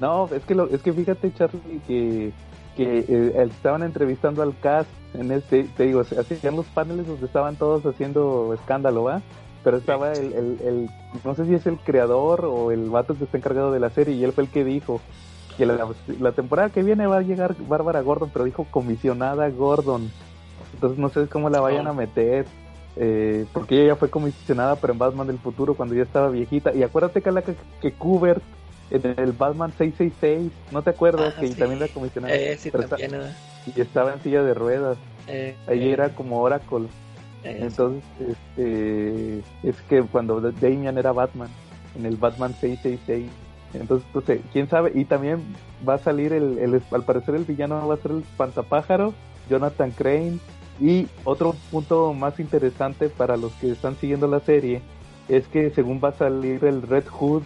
[0.00, 2.32] no es que lo, es que fíjate, Charlie, que,
[2.76, 7.56] que eh, estaban entrevistando al cast en este, te digo, hacían los paneles donde estaban
[7.56, 9.20] todos haciendo escándalo, ¿va?
[9.64, 10.90] pero estaba el, el, el-
[11.24, 14.14] no sé si es el creador o el vato que está encargado de la serie
[14.14, 15.00] y él fue el que dijo
[15.56, 15.88] que la,
[16.20, 20.08] la temporada que viene va a llegar Bárbara Gordon, pero dijo comisionada Gordon.
[20.74, 22.46] Entonces no sé cómo la vayan a meter.
[22.96, 26.74] Eh, porque ella ya fue comisionada, pero en Batman del futuro, cuando ya estaba viejita.
[26.74, 27.54] Y acuérdate la que,
[27.92, 28.42] Kubert
[28.90, 31.34] en el Batman 666, ¿no te acuerdas?
[31.36, 31.54] Ah, que sí.
[31.54, 32.34] también la comisionada.
[32.34, 32.70] Eh, sí,
[33.74, 34.96] y estaba en silla de ruedas.
[35.26, 36.86] eh, Ahí eh, era como Oracle.
[37.42, 38.02] Entonces,
[38.56, 41.48] este, es que cuando Damian era Batman,
[41.96, 43.28] en el Batman 666.
[43.74, 44.92] Entonces, pues, eh, quién sabe.
[44.94, 45.42] Y también
[45.86, 49.14] va a salir, el, el- al parecer, el villano va a ser el Pantapájaro,
[49.50, 50.38] Jonathan Crane.
[50.80, 54.82] Y otro punto más interesante para los que están siguiendo la serie
[55.28, 57.42] es que, según va a salir el Red Hood,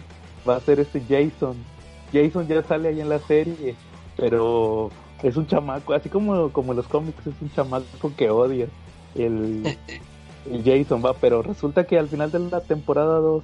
[0.47, 1.55] va a ser este Jason.
[2.11, 3.75] Jason ya sale ahí en la serie,
[4.17, 4.91] pero
[5.23, 8.67] es un chamaco, así como, como en los cómics, es un chamaco que odia
[9.15, 9.77] el,
[10.51, 13.43] el Jason, va, pero resulta que al final de la temporada 2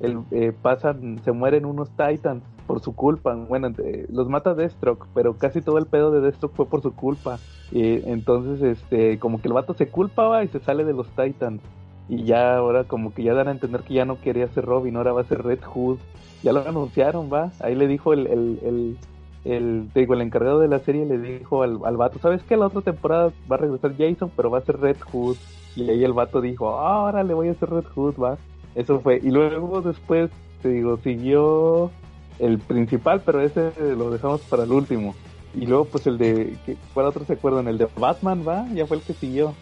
[0.00, 3.68] el, eh, pasan, se mueren unos Titans por su culpa, bueno,
[4.10, 7.38] los mata Deathstroke, pero casi todo el pedo de Deathstroke fue por su culpa,
[7.70, 11.60] Eh, entonces, este, como que el vato se culpaba y se sale de los Titans,
[12.08, 14.96] y ya ahora como que ya dan a entender que ya no quería ser Robin,
[14.96, 15.98] ahora va a ser Red Hood,
[16.42, 18.96] ya lo anunciaron, va, ahí le dijo el, el, el,
[19.44, 22.56] el, te digo, el encargado de la serie le dijo al, al vato, ¿sabes qué?
[22.56, 25.36] La otra temporada va a regresar Jason, pero va a ser Red Hood.
[25.76, 28.38] Y ahí el vato dijo, "Ah, ahora le voy a hacer Red Hood, va.
[28.74, 29.20] Eso fue.
[29.22, 30.30] Y luego después,
[30.62, 31.90] te digo, siguió
[32.38, 35.14] el principal, pero ese lo dejamos para el último.
[35.54, 37.68] Y luego, pues el de, ¿qué- ¿cuál otro se acuerdan?
[37.68, 39.54] El de Batman, va, ya fue el que siguió,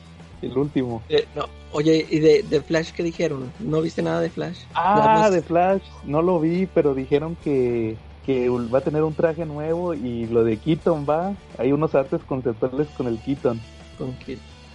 [0.43, 1.03] el último.
[1.09, 3.51] eh, no, oye, ¿y de, de Flash qué dijeron?
[3.61, 4.59] ¿No viste nada de Flash?
[4.75, 7.97] Nada Ah, más- de Flash, no lo vi, pero dijeron que,
[8.27, 11.33] que va a tener un traje nuevo y lo de Keaton va.
[11.59, 13.61] Hay unos artes conceptuales con el Keaton.
[13.97, 14.15] Con.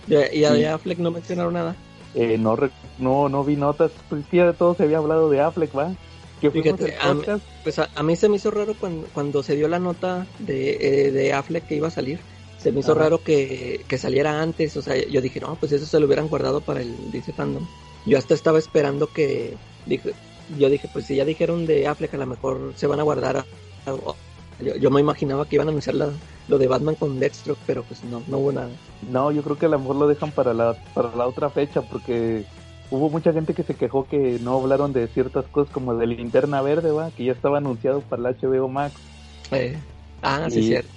[0.08, 0.58] De- y a Sí.
[0.62, 1.76] de Affleck no mencionaron nada.
[2.14, 2.58] Eh, no,
[2.98, 3.92] no, no vi notas.
[4.10, 5.94] Pues de todo se había hablado de Affleck, va.
[6.40, 7.24] Que Fíjate, a mí-.
[7.64, 10.78] Pues a, a mí se me hizo raro cuando, cuando se dio la nota de,
[11.08, 12.20] eh, de Affleck que iba a salir.
[12.58, 13.02] Se me hizo Ajá.
[13.02, 14.76] raro que, que saliera antes.
[14.78, 17.66] O sea, yo dije, no, pues eso se lo hubieran guardado para el DC Fandom.
[18.06, 19.56] Yo hasta estaba esperando que.
[19.86, 20.14] Dije,
[20.58, 23.38] yo dije, pues si ya dijeron de Affleck, a lo mejor se van a guardar.
[23.38, 23.46] a-
[23.86, 23.96] a-
[24.62, 26.14] yo, yo me imaginaba que iban a anunciar la-
[26.48, 28.70] lo de Batman con Deathstroke, pero pues no, no hubo nada.
[29.10, 31.82] No, yo creo que a lo mejor lo dejan para la, para la otra fecha
[31.82, 32.46] porque
[32.90, 36.62] hubo mucha gente que se quejó que no hablaron de ciertas cosas como de Linterna
[36.62, 39.00] Verde, va, que ya estaba anunciado para el HBO Max.
[39.52, 39.80] Eh,
[40.22, 40.90] ah, sí, Y- cierto.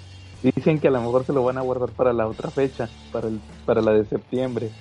[0.57, 3.29] Dicen que a lo mejor se lo van a guardar para la otra fecha, para
[3.29, 4.73] el, para la de septiembre.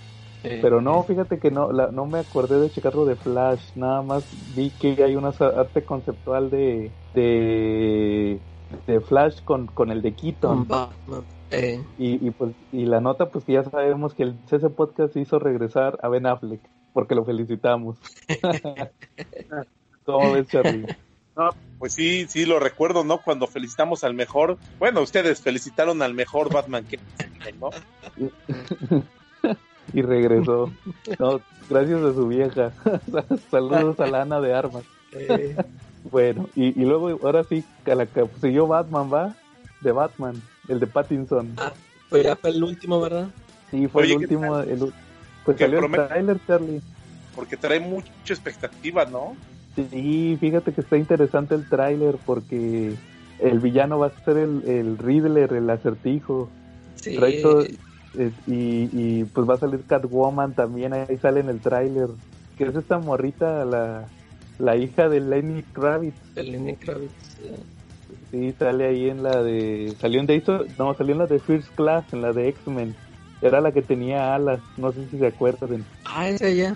[0.44, 4.02] Eh, Pero no, fíjate que no, la- no me acordé de checarlo de Flash, nada
[4.02, 8.40] más vi que hay una arte conceptual de, de,
[8.88, 10.68] de Flash con, con el de Keaton.
[11.52, 15.16] Eh, Y, y pues y la nota pues que ya sabemos que el CC Podcast
[15.18, 16.62] hizo regresar a Ben Affleck
[16.94, 17.98] porque lo felicitamos.
[20.06, 20.86] ¿Cómo ves, Charlie?
[21.80, 23.18] Pues sí, sí, lo recuerdo, ¿no?
[23.18, 27.00] Cuando felicitamos al mejor, bueno, ustedes felicitaron al mejor Batman que
[27.60, 27.72] ¿no?
[29.94, 30.72] y regresó.
[31.18, 32.72] No, gracias a su vieja.
[33.50, 34.84] Saludos a Lana de Armas.
[35.14, 35.56] eh,
[36.12, 39.36] Bueno, y, y luego ahora sí, a la que siguió Batman, ¿va?
[39.82, 41.56] De Batman, el de Pattinson.
[42.10, 43.28] pues ya fue el último, ¿verdad?
[43.72, 44.60] Sí, fue Oye, el ¿qué último.
[44.60, 44.94] el
[45.46, 46.82] pues salió el promete- trailer, Charlie.
[47.36, 49.36] Porque trae mucha expectativa, ¿no?
[49.76, 52.94] Sí, fíjate que está interesante el tráiler porque
[53.40, 56.50] el villano va a ser el, el Riddler, el acertijo.
[56.96, 57.18] Sí.
[57.42, 57.66] Todo-
[58.46, 62.10] y, y pues va a salir Catwoman también, ahí sale en el tráiler.
[62.58, 64.08] Que es esta morrita, la,
[64.60, 66.16] la hija de Lenny Kravitz.
[66.36, 67.12] El Lenny Kravitz.
[68.32, 69.94] Sí, sale ahí en la de...
[70.00, 72.96] Salió en Days of- No, salió en la de First Class, en la de X-Men.
[73.42, 75.84] Era la que tenía alas, no sé si se acuerdan.
[76.06, 76.76] Ah, es ella.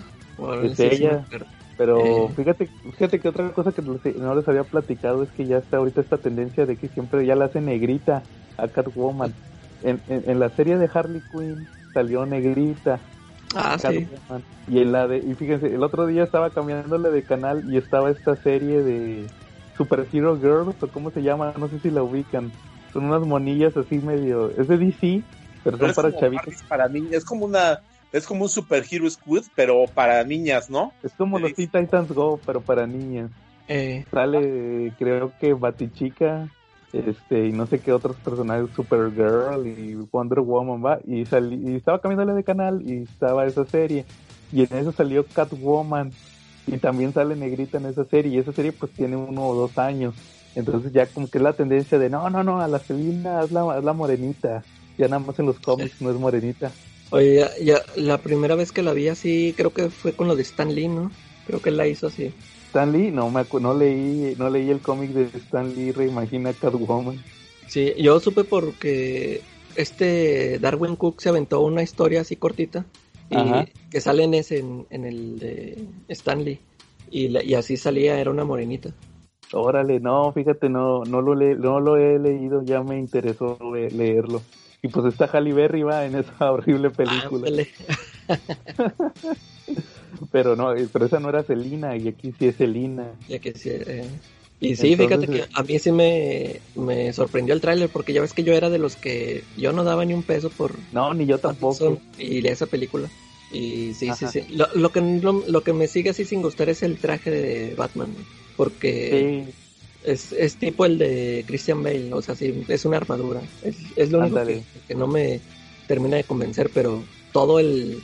[0.64, 1.26] Es sí, ella.
[1.78, 2.34] Pero Eh.
[2.36, 6.02] fíjate, fíjate que otra cosa que no les había platicado es que ya está ahorita
[6.02, 8.24] esta tendencia de que siempre ya la hace negrita
[8.58, 9.34] a Catwoman.
[9.84, 13.00] En, en, en la serie de Harley Quinn salió negrita
[13.56, 14.08] Ah, sí.
[14.68, 18.10] Y en la de, y fíjense, el otro día estaba cambiándole de canal y estaba
[18.10, 19.28] esta serie de
[19.78, 22.52] Superhero Girls o cómo se llama, no sé si la ubican.
[22.92, 25.24] Son unas monillas así medio, es de DC,
[25.64, 26.56] pero Pero son para chavitos.
[26.68, 27.80] Para niñas, es como una,
[28.12, 30.94] es como un superhero squid, pero para niñas, ¿no?
[31.04, 33.32] Es como los Teen Titans Go, pero para niñas.
[33.68, 36.50] Eh, Sale, creo que Batichica,
[36.94, 41.76] este, y no sé qué otros personajes, Supergirl y Wonder Woman, va, y, salí, y
[41.76, 44.06] estaba cambiándole de canal y estaba esa serie,
[44.52, 46.12] y en eso salió Catwoman,
[46.66, 49.78] y también sale negrita en esa serie, y esa serie pues tiene uno o dos
[49.78, 50.16] años,
[50.56, 53.62] entonces ya como que es la tendencia de, no, no, no, a la Selina hazla,
[53.74, 54.64] hazla morenita,
[54.98, 56.72] ya nada más en los cómics no es morenita.
[57.12, 60.36] oye, ya, ya la primera vez que la vi así, creo que fue con lo
[60.36, 61.12] de Stan Lee, ¿no?
[61.46, 62.34] Creo que la hizo así.
[62.78, 67.18] Stan Lee, no, me no leí no leí el cómic de Stan Lee, reimagina Catwoman.
[67.66, 69.42] Sí, yo supe porque
[69.76, 72.86] este Darwin Cook se aventó una historia así cortita
[73.32, 73.66] y Ajá.
[73.90, 76.60] que sale en ese, en, en el de Stanley.
[77.10, 78.92] Y, la- y así salía, era una morenita.
[79.54, 83.90] Órale, no, fíjate, no, no lo le- no lo he leído, ya me interesó le-
[83.90, 84.44] leerlo.
[84.84, 87.50] Y pues está Halle Berry va en esa horrible película.
[90.32, 93.06] Pero no, pero esa no era Selina y aquí sí es Selina.
[93.30, 94.04] Ya que sí, eh,
[94.60, 98.22] Y sí, Entonces, fíjate que a mí sí me, me sorprendió el tráiler porque ya
[98.22, 101.14] ves que yo era de los que yo no daba ni un peso por No,
[101.14, 102.00] ni yo tampoco.
[102.18, 103.10] Y esa película.
[103.52, 104.32] Y sí, sí, Ajá.
[104.32, 104.42] sí.
[104.50, 107.76] Lo, lo que, lo, lo que me sigue así sin gustar es el traje de
[107.76, 108.10] Batman.
[108.56, 109.54] Porque Sí,
[110.12, 112.12] es, es tipo el de Christian Bale.
[112.14, 113.42] O sea, sí, es una armadura.
[113.64, 115.40] Es, es lo único que, que no me
[115.88, 116.72] termina de convencer.
[116.74, 118.02] Pero todo el,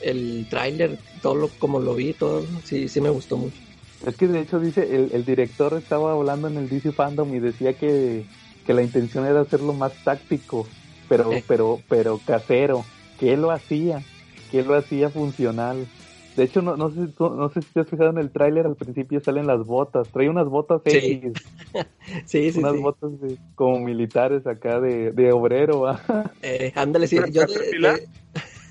[0.00, 3.62] el tráiler, todo lo, como lo vi, todo, sí, sí me gustó mucho.
[4.00, 7.40] es que de hecho dice, el, el director estaba hablando en el DC Fandom y
[7.40, 8.28] decía que,
[8.64, 10.74] que la intención era hacerlo más táctico,
[11.06, 11.44] pero, Eh.
[11.46, 14.06] pero, pero casero, que él lo hacía,
[14.48, 15.90] que él lo hacía funcional.
[16.34, 18.76] De hecho, no, no, sé, no sé si te has fijado en el tráiler, al
[18.76, 21.20] principio salen las botas, trae unas botas Sí.
[21.20, 21.34] X,
[22.26, 22.76] Sí, sí, unas sí.
[22.76, 26.02] botas de- como militares acá de, de obrero, ¿va?
[26.42, 27.16] Eh, ándale, sí.
[27.16, 28.08] ¿Una Yo, de- de-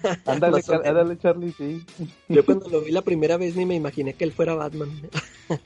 [0.26, 1.86] ándale, ándale, Charlie, sí.
[2.30, 4.90] yo cuando lo vi la primera vez ni me imaginé que él fuera Batman.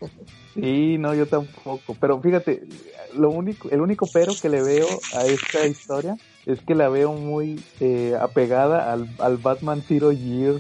[0.54, 1.98] Sí, no, yo tampoco.
[2.00, 2.64] Pero fíjate,
[3.18, 6.16] lo único, el único pero que le veo a esta historia
[6.46, 10.56] es que la veo muy eh, apegada al, al Batman Zero Year,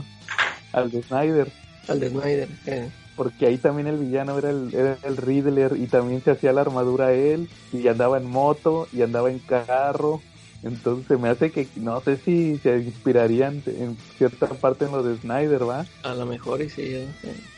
[0.71, 1.51] al de Snyder,
[1.87, 2.49] Al de Snyder.
[2.65, 2.89] eh.
[3.15, 6.61] porque ahí también el villano era el, era el Riddler y también se hacía la
[6.61, 10.21] armadura él y andaba en moto y andaba en carro.
[10.63, 15.17] Entonces me hace que no sé si se inspirarían en cierta parte en lo de
[15.17, 15.85] Snyder, ¿va?
[16.03, 17.05] A lo mejor y sí.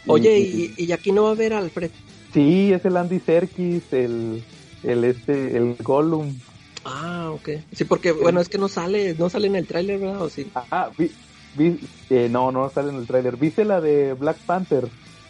[0.08, 1.91] Oye, Y- y, y aquí no va a haber Alfred.
[2.34, 4.43] Sí, es el Andy Serkis, el,
[4.84, 6.36] el este, el Gollum.
[6.84, 7.49] Ah, ok.
[7.72, 10.22] Sí, porque bueno, es que no sale, no sale en el tráiler, ¿verdad?
[10.22, 10.51] ¿O sí?
[10.53, 11.12] Ah, vi,
[11.53, 11.80] vi-
[12.10, 13.38] eh, no, no sale en el tráiler.
[13.38, 14.86] ¿Viste la de Black Panther?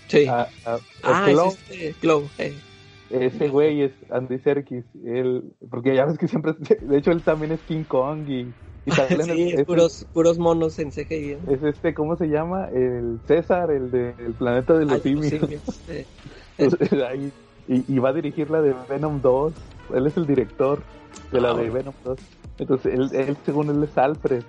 [0.07, 0.25] Sí.
[0.27, 1.95] Ah, ah, Ah, es este,
[2.39, 2.55] eh.
[3.09, 4.83] Ese güey es Andy Serkis.
[5.05, 8.45] Él, porque ya ves que siempre, de hecho él también es King Kong y,
[8.85, 11.31] sí, es es, puros, puros monos en CGI.
[11.33, 11.39] ¿eh?
[11.49, 12.67] es este, ¿cómo se llama?
[12.69, 15.83] El César, el del planeta de los Ah, simios.
[16.57, 17.31] Entonces, ahí-
[17.67, 19.53] y, y va a dirigir la de Venom 2.
[19.95, 20.83] Él es el director
[21.31, 21.73] de la Ah, de bueno.
[21.73, 22.19] Venom 2.
[22.59, 24.43] Entonces, él, él según él es Alfred.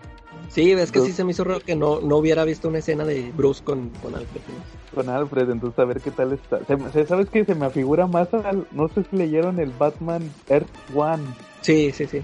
[0.50, 3.04] Sí, ves que sí se me hizo raro que no, no hubiera visto una escena
[3.04, 4.40] de Bruce con, con Alfred.
[4.48, 4.76] ¿no?
[4.94, 6.60] con Alfred, entonces a ver qué tal está.
[6.92, 7.44] Se ¿Sabes qué?
[7.44, 11.22] Se me afigura más al, no sé si leyeron el Batman Earth One,
[11.60, 12.22] Sí, sí, sí.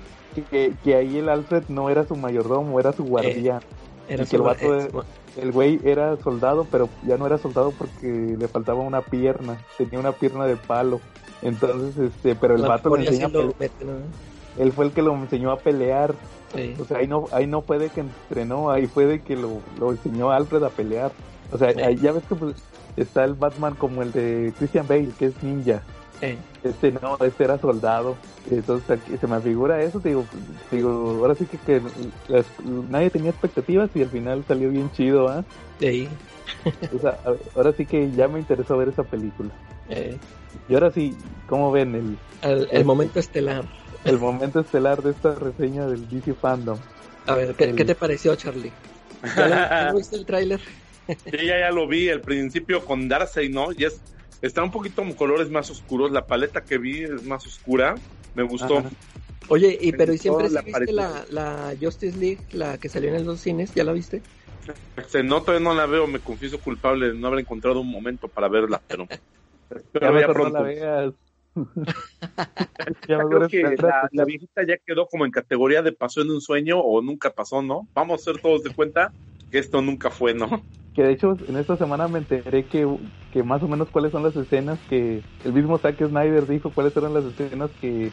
[0.50, 3.60] que, que ahí el Alfred no era su mayordomo, era su guardián.
[4.08, 4.90] Era que el su- vato eh,
[5.36, 9.58] de- El güey era soldado, pero ya no era soldado porque le faltaba una pierna,
[9.76, 11.00] tenía una pierna de palo.
[11.42, 13.54] Entonces, este, pero el vato le enseña lo pelear.
[13.58, 13.92] mete, ¿no?
[14.62, 16.14] Él fue el que lo enseñó a pelear.
[16.54, 16.74] Sí.
[16.78, 19.60] O sea, ahí no, ahí no fue de que entrenó, ahí fue de que lo,
[19.78, 21.12] lo enseñó a Alfred a pelear.
[21.50, 21.80] O sea, Sí.
[21.80, 22.56] ahí ya ves que pues,
[22.96, 25.82] está el Batman como el de Christian Bale, que es ninja.
[26.20, 28.16] Eh, Este no, este era soldado.
[28.50, 30.24] Entonces aquí se me figura eso, te digo,
[30.70, 31.80] te digo, ahora sí que, que
[32.28, 32.46] las-
[32.88, 35.44] nadie tenía expectativas y al final salió bien chido, ¿ah?
[35.80, 36.08] ahí.
[36.94, 37.18] O sea,
[37.56, 39.50] ahora sí que ya me interesó ver esa película.
[39.88, 40.18] eh,
[40.68, 41.16] Y ahora sí,
[41.48, 43.64] ¿cómo ven el, el, el momento estelar.
[44.04, 46.80] El momento estelar de esta reseña del DC Fandom?
[47.26, 48.74] A ver, ¿qué, El- qué te pareció, Charlie?
[49.36, 50.60] ¿Ya, lo- ya viste el tráiler?
[51.24, 53.68] Sí, ya, ya lo vi, el principio con Darkseid, ¿no?
[53.72, 54.04] Y es,
[54.40, 58.00] está un poquito con colores más oscuros, la paleta que vi es más oscura,
[58.34, 58.78] me gustó.
[58.78, 58.90] Ajá.
[59.48, 63.14] Oye, y Me pero ¿y siempre sí la viste la, Justice League, la que salió
[63.14, 63.72] en los cines?
[63.74, 64.22] ¿Ya la viste?
[65.24, 68.48] No, todavía no la veo, me confieso culpable de no haber encontrado un momento para
[68.48, 69.06] verla, pero...
[69.92, 70.58] Pero ya mejor no pronto.
[70.58, 71.14] la veas.
[73.08, 76.40] ya creo que la, la viejita ya quedó como en categoría de pasó en un
[76.40, 77.88] sueño o nunca pasó, ¿no?
[77.94, 79.12] Vamos a ser todos de cuenta
[79.50, 80.48] que esto nunca fue, ¿no?
[80.94, 82.86] Que de hecho en esta semana me enteré que,
[83.32, 86.96] que más o menos cuáles son las escenas que el mismo Zack Snyder dijo cuáles
[86.96, 88.10] eran las escenas que,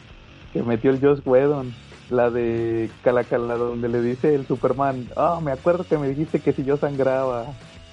[0.52, 1.72] que metió el Josh Whedon.
[2.10, 6.52] La de Calacala donde le dice el Superman, ah, me acuerdo que me dijiste que
[6.52, 7.46] si yo sangraba.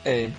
[0.03, 0.33] Eh,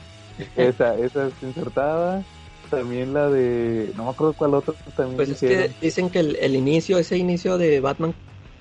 [0.56, 2.24] Esa, esa es insertada.
[2.70, 6.36] También la de, no me acuerdo cuál otra también pues es que dicen que el,
[6.36, 8.12] el inicio, ese inicio de Batman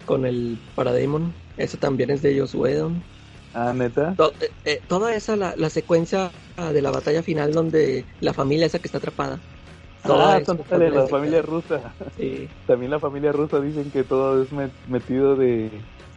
[0.06, 3.04] con el Parademon, eso también es de Joss Whedon.
[3.54, 4.16] Ah, neta.
[4.16, 6.32] To- eh, eh, toda esa, la, la secuencia
[6.74, 9.40] de la batalla final donde la familia esa que está atrapada.
[10.04, 10.42] Toda Ah,
[10.72, 11.94] la familia rusa.
[12.16, 15.70] Sí, También la familia rusa dicen que todo es met- metido de,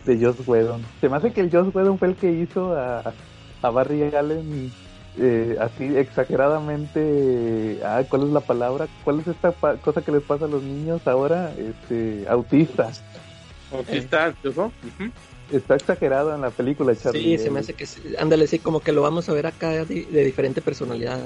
[0.04, 0.82] de Joss Whedon.
[1.00, 3.14] Se me hace que el Joss Whedon fue el que hizo a,
[3.62, 4.70] a Barry Allen
[5.18, 8.88] eh, así exageradamente, ah, ¿cuál es la palabra?
[9.04, 11.52] ¿Cuál es esta pa- cosa que les pasa a los niños ahora?
[11.58, 13.02] Este, autistas.
[13.72, 14.66] Autista, ¿no?
[14.66, 15.10] Ujú.
[15.52, 17.36] Está exagerado en la película, Charlie.
[17.36, 18.00] Sí, se me hace que sí.
[18.18, 21.20] ándale, sí, como que lo vamos a ver acá de, de diferente personalidad.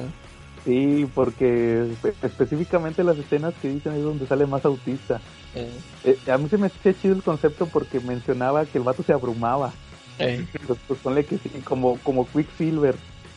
[0.64, 5.20] Sí, porque espe- específicamente las escenas que dicen es donde sale más autista.
[5.54, 5.68] Eh,
[6.04, 9.12] Eh, a mí se me hacía chido el concepto porque mencionaba que el vato se
[9.12, 9.72] abrumaba.
[10.18, 12.94] eh, Pues, pues ponle que sí, como, como Quicksilver.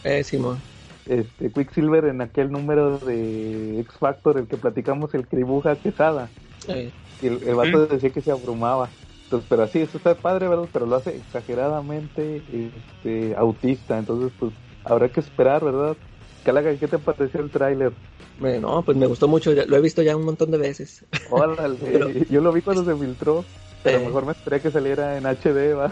[0.08, 0.60] Eh, Simón.
[1.06, 6.30] Este, Quicksilver en aquel número de X Factor, el que platicamos, el que dibuja Quesada.
[6.68, 6.92] Eh,
[7.22, 8.90] Y el, el vato decía que se abrumaba.
[9.26, 10.68] Entonces, pero así, eso está padre, ¿verdad?
[10.72, 13.98] Pero lo hace exageradamente este, autista.
[13.98, 14.52] Entonces, pues,
[14.86, 15.96] habrá que esperar, ¿verdad?
[16.44, 17.92] Calaga, ¿qué te pareció el tráiler?
[18.40, 21.04] me- no, pues me gustó mucho, lo he visto ya un montón de veces.
[21.32, 23.44] Órale, Pero- yo lo vi cuando se filtró.
[23.84, 24.04] Pero a Eh.
[24.04, 25.92] lo mejor me esperé que saliera en HD, ¿va?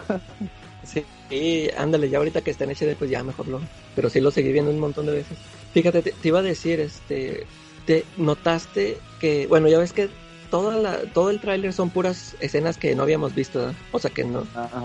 [0.83, 3.61] Sí, sí, ándale, ya ahorita que está en HD, pues ya mejor lo.
[3.95, 5.37] Pero sí lo seguí viendo un montón de veces.
[5.71, 7.47] Fíjate, te, te iba a decir, este,
[7.85, 10.09] te notaste que, bueno, ya ves que
[10.49, 13.75] toda la, todo el tráiler son puras escenas que no habíamos visto, ¿verdad?
[13.91, 14.83] o sea que no, Ajá.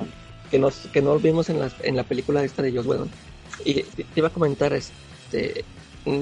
[0.51, 3.11] que nos, que no vimos en la, en la película esta de Joss Whedon.
[3.65, 5.65] Y te, iba a comentar, este,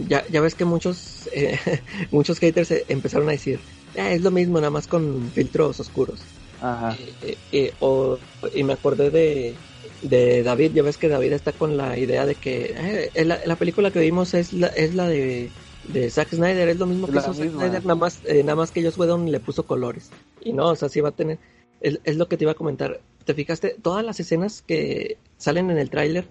[0.09, 1.59] ya, ya ves que muchos, eh,
[2.11, 3.61] muchos haters eh, empezaron a decir,
[3.97, 6.21] "Ah, es lo mismo, nada más con filtros oscuros.
[6.61, 6.97] Ajá.
[7.23, 8.19] Eh, eh, o-
[8.55, 9.57] y me acordé de,
[10.03, 13.57] de David, ya ves que David está con la idea de que eh, la, la
[13.57, 15.51] película que vimos es la, es la de,
[15.89, 17.51] de Zack Snyder, es lo mismo que la hizo Zack.
[17.51, 20.11] Snyder, nada más, eh, nada más que Joss Whedon le puso colores.
[20.41, 21.39] Y no, o sea, sí va a tener,
[21.81, 23.01] es, es lo que te iba a comentar.
[23.25, 23.77] ¿Te fijaste?
[23.83, 26.27] Todas las escenas que salen en el tráiler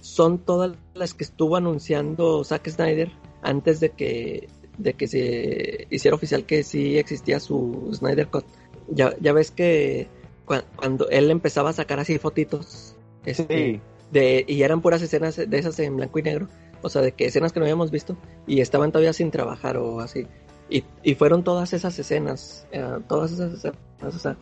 [0.00, 3.12] son todas las que estuvo anunciando Zack Snyder
[3.42, 4.48] antes de que
[4.78, 8.46] de que se hiciera oficial que sí existía su Snyder Cut.
[8.88, 10.08] Ya, ya ves que
[10.46, 13.80] cua- cuando él empezaba a sacar así fotitos este, Sí.
[14.12, 16.48] de, y eran puras escenas de esas en blanco y negro,
[16.82, 18.16] o sea, de que escenas que no habíamos visto
[18.46, 20.26] y estaban todavía sin trabajar o así.
[20.68, 24.36] Y, y fueron todas esas escenas, eh, todas esas escenas, o sea,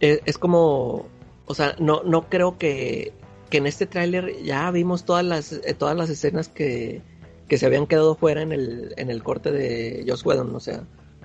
[0.00, 1.06] es, es como,
[1.46, 3.12] o sea, no, no creo que,
[3.50, 7.02] que en este tráiler ya vimos todas las, eh, todas las escenas que,
[7.48, 10.82] que se habían quedado fuera en el, en el corte de Joss Whedon, o sea,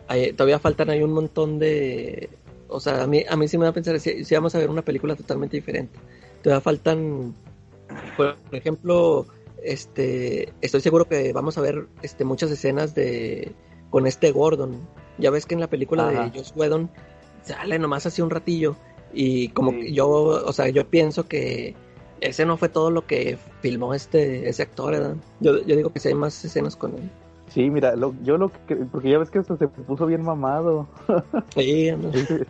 [0.07, 2.29] hay- todavía faltan ahí un montón de,
[2.67, 4.59] o sea, a mí, a mí sí me da a pensar si, si vamos a
[4.59, 5.97] ver una película totalmente diferente.
[6.43, 7.33] Todavía faltan,
[8.17, 9.25] por ejemplo,
[9.63, 13.53] este, estoy seguro que vamos a ver este, muchas escenas de
[13.89, 14.77] con este Gordon.
[15.17, 16.23] Ya ves que en la película Ajá.
[16.29, 16.89] de Joss Whedon
[17.43, 18.75] sale nomás así un ratillo
[19.13, 19.79] y como Sí.
[19.81, 21.75] que yo, o sea, yo pienso que
[22.19, 25.15] ese no fue todo lo que filmó este ese actor, ¿verdad?
[25.39, 27.09] Yo, yo digo que sí hay más escenas con él.
[27.49, 28.75] Sí, mira, lo- yo lo que...
[28.77, 30.87] Porque ya ves que hasta se puso bien mamado.
[31.55, 31.87] Sí.
[32.13, 32.45] Ese-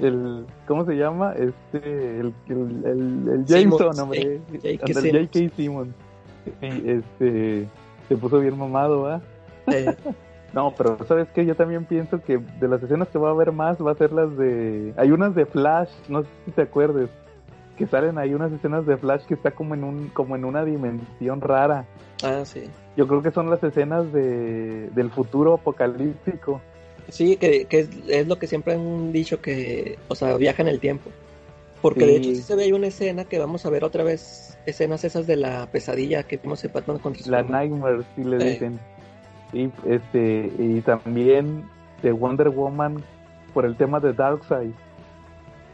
[0.00, 1.32] el, ¿Cómo se llama?
[1.32, 4.40] Este, el, el, el, el Jameson, hombre.
[4.62, 4.78] El.
[4.78, 5.54] J.K.
[5.56, 5.94] Simmons.
[6.60, 7.68] Sí, este,
[8.08, 9.20] se puso bien mamado, ¿va?
[9.68, 9.94] Eh,
[10.52, 11.44] No, pero ¿sabes qué?
[11.44, 14.12] Yo también pienso que de las escenas que va a haber más va a ser
[14.12, 14.94] las de...
[14.96, 17.10] Hay unas de Flash, no sé si te acuerdes,
[17.76, 20.64] que salen ahí unas escenas de Flash que está como en un como en una
[20.64, 21.86] dimensión rara.
[22.22, 22.70] ah, sí.
[22.96, 26.60] Yo creo que son las escenas de, del futuro apocalíptico.
[27.08, 30.68] Sí, que, que es, es lo que siempre han dicho que, o sea, viaja en
[30.68, 31.10] el tiempo.
[31.82, 32.16] Porque de Sí.
[32.18, 35.26] hecho sí se ve ahí una escena que vamos a ver otra vez, escenas esas
[35.26, 37.42] de la pesadilla que vimos en Batman contra La.
[37.42, 38.48] Nightmare, si le Sí.
[38.48, 38.80] dicen.
[39.52, 41.64] Y, este, y también
[42.02, 43.02] de Wonder Woman
[43.52, 44.70] por el tema de Darkseid.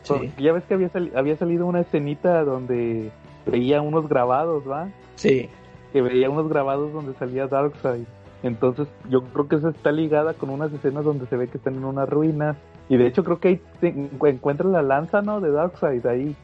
[0.02, 3.10] Sí, Ya ves que había, sali- había salido una escenita donde
[3.46, 4.88] veía unos grabados, ¿va?
[5.16, 5.48] sí,
[5.92, 8.04] Que veía unos grabados donde salía Darkseid.
[8.42, 11.74] Entonces yo creo que esa está ligada con unas escenas donde se ve que están
[11.74, 12.56] en unas ruinas.
[12.88, 15.40] Y de hecho creo que ahí te encuentras la lanza, ¿no?
[15.40, 16.34] De Darkseid ahí.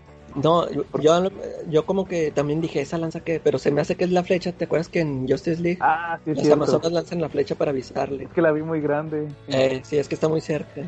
[0.42, 0.82] No, yo,
[1.70, 4.22] yo, como que también dije, esa lanza que, pero se me hace que es la
[4.22, 6.54] flecha, ¿te acuerdas que en Justice League Ah, sí, las cierto.
[6.62, 8.24] amazonas lanzan la flecha para avisarle?
[8.24, 9.28] Es que la vi muy grande.
[9.48, 10.82] Eh, sí, es que está muy cerca.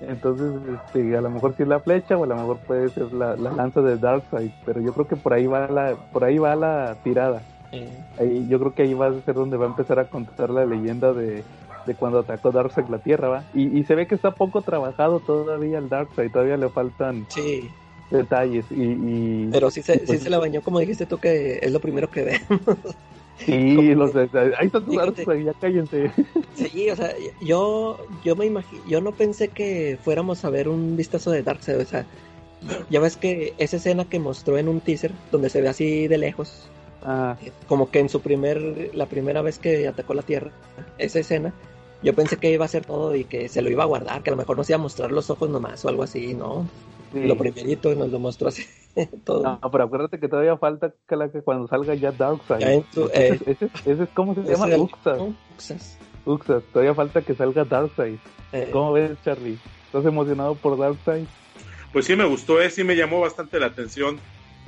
[0.00, 3.10] Entonces, este, a lo mejor sí es la flecha o a lo mejor puede ser
[3.14, 6.36] la, la lanza de Darkseid, pero yo creo que por ahí va la, por ahí
[6.38, 7.40] va la tirada.
[7.72, 7.88] Eh,
[8.18, 10.64] Ahí, yo creo que ahí va a ser donde va a empezar a contar la
[10.64, 11.44] leyenda de,
[11.86, 13.44] de cuando atacó Darkseid la Tierra, ¿va?
[13.54, 17.70] Y, y se ve que está poco trabajado todavía el Darkseid, todavía le faltan sí,
[18.10, 21.58] detalles y, y pero sí se, pues- sí se la bañó, como dijiste tú, que
[21.62, 22.40] es lo primero que ve.
[23.36, 24.28] sí, los ahí
[24.66, 25.24] está tu Fíjate.
[25.24, 26.10] Darkseid, ya cállense.
[26.54, 30.96] Sí, o sea, yo, yo me imagino, yo no pensé que fuéramos a ver un
[30.96, 32.04] vistazo de Darkseid, o sea,
[32.90, 36.18] ya ves que esa escena que mostró en un teaser, donde se ve así de
[36.18, 36.68] lejos,
[37.02, 37.36] Ah,
[37.68, 40.50] como que en su primer, la primera vez que atacó la Tierra,
[40.98, 41.52] esa escena,
[42.02, 44.30] yo pensé que iba a ser todo y que se lo iba a guardar, que
[44.30, 46.66] a lo mejor nos iba a mostrar los ojos nomás o algo así, ¿no?
[47.12, 47.20] sí.
[47.26, 48.64] Lo primerito nos lo mostró así.
[49.24, 49.42] Todo.
[49.62, 52.60] No, pero acuérdate que todavía falta Calaca cuando salga ya Darkseid.
[52.60, 53.38] Ya tu- eh.
[53.40, 55.18] ese, ese- ese es como se Ese llama era el- Uxas.
[55.18, 55.34] ¿no?
[55.54, 55.98] Uxas.
[56.26, 58.16] Uxas, todavía falta que salga Darkseid.
[58.52, 59.58] Eh, ¿Cómo ves, Charlie?
[59.86, 61.24] ¿Estás emocionado por Darkseid?
[61.92, 64.18] Pues sí me gustó, eh, sí me llamó bastante la atención.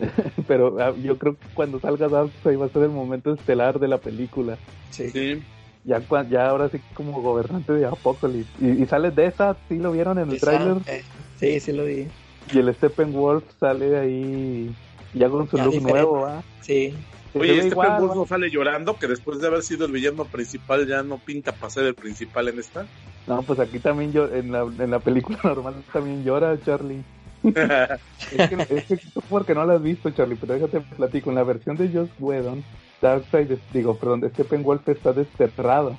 [0.46, 3.88] Pero ah, yo creo que cuando salga Darkseid va a ser el momento estelar de
[3.88, 4.56] la película.
[4.90, 5.10] sí.
[5.10, 5.42] Sí.
[5.82, 8.50] Ya, cua- ya ahora sí como gobernante de Apocalypse.
[8.60, 10.76] Y, y sale de esa, sí lo vieron en el Esa, tráiler.
[10.86, 11.02] eh,
[11.38, 12.06] sí, sí lo vi.
[12.52, 14.70] Y el Steppenwolf sale ahí
[15.14, 16.02] ya con su Ya look diferente.
[16.02, 16.42] nuevo, ¿va?
[16.60, 16.94] Sí.
[17.32, 18.14] Oye, este igual, Wolf ¿va?
[18.16, 21.70] no sale llorando que después de haber sido el villano principal ya no pinta para
[21.70, 22.86] ser el principal en esta.
[23.26, 27.02] No, pues aquí también yo, en la, en la película normal también llora Charlie.
[27.42, 31.30] Es que, es que tú porque no la has visto, Charlie, pero déjate platico.
[31.30, 32.62] En la versión de Joss Whedon,
[33.00, 35.96] Darkseid, digo, perdón, Steppenwolf está desterrado.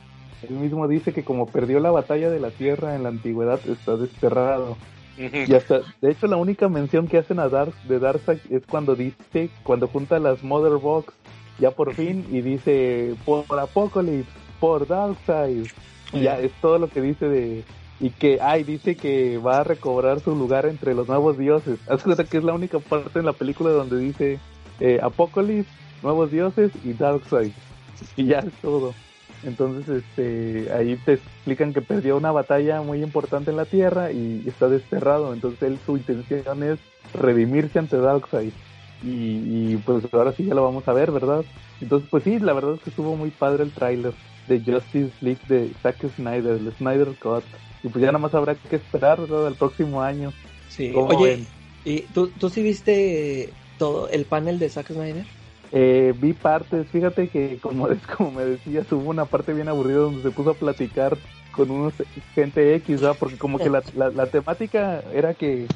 [0.48, 3.98] Él mismo dice que como perdió la batalla de la Tierra en la antigüedad, está
[3.98, 4.78] desterrado.
[5.18, 8.96] Y hasta, de hecho, la única mención que hacen a Dark, de Darkseid es cuando
[8.96, 11.14] dice, cuando junta las Mother Box,
[11.60, 15.68] ya por fin, y dice, por Apocalypse, por Darkseid.
[16.14, 17.64] Y ya es todo lo que dice de...
[18.02, 21.80] Y que, ay, dice que va a recobrar su lugar entre los nuevos dioses.
[21.88, 24.40] Haz cuenta que es la única parte en la película donde dice
[24.80, 25.00] eh,
[26.02, 27.52] nuevos dioses y Darkseid.
[28.16, 28.94] Y ya es todo.
[29.44, 34.44] Entonces, este, ahí te explican que perdió una batalla muy importante en la Tierra y
[34.48, 35.34] está desterrado.
[35.34, 36.80] Entonces, él, su intención es
[37.14, 38.54] redimirse ante Darkseid.
[39.04, 41.44] Y, y pues ahora sí ya lo vamos a ver, ¿verdad?
[41.80, 44.14] Entonces, pues sí, la verdad es que estuvo muy padre el tráiler
[44.48, 47.44] de Justice League de Zack Snyder, el Snyder Cut.
[47.84, 49.20] Y pues ya nada más habrá que esperar.
[49.20, 50.34] El próximo año.
[50.70, 50.92] sí.
[50.92, 51.48] ¿Cómo Oye, ven?
[51.86, 55.26] ¿y tú, tú sí viste todo el panel de Zack Snyder?
[55.74, 60.00] Eh, vi partes, fíjate que como, es como me decías, hubo una parte bien aburrida
[60.00, 61.18] donde se puso a platicar
[61.52, 61.94] con unos
[62.36, 63.18] gente X, ¿verdad?
[63.20, 65.68] Porque como que la, la, la temática era que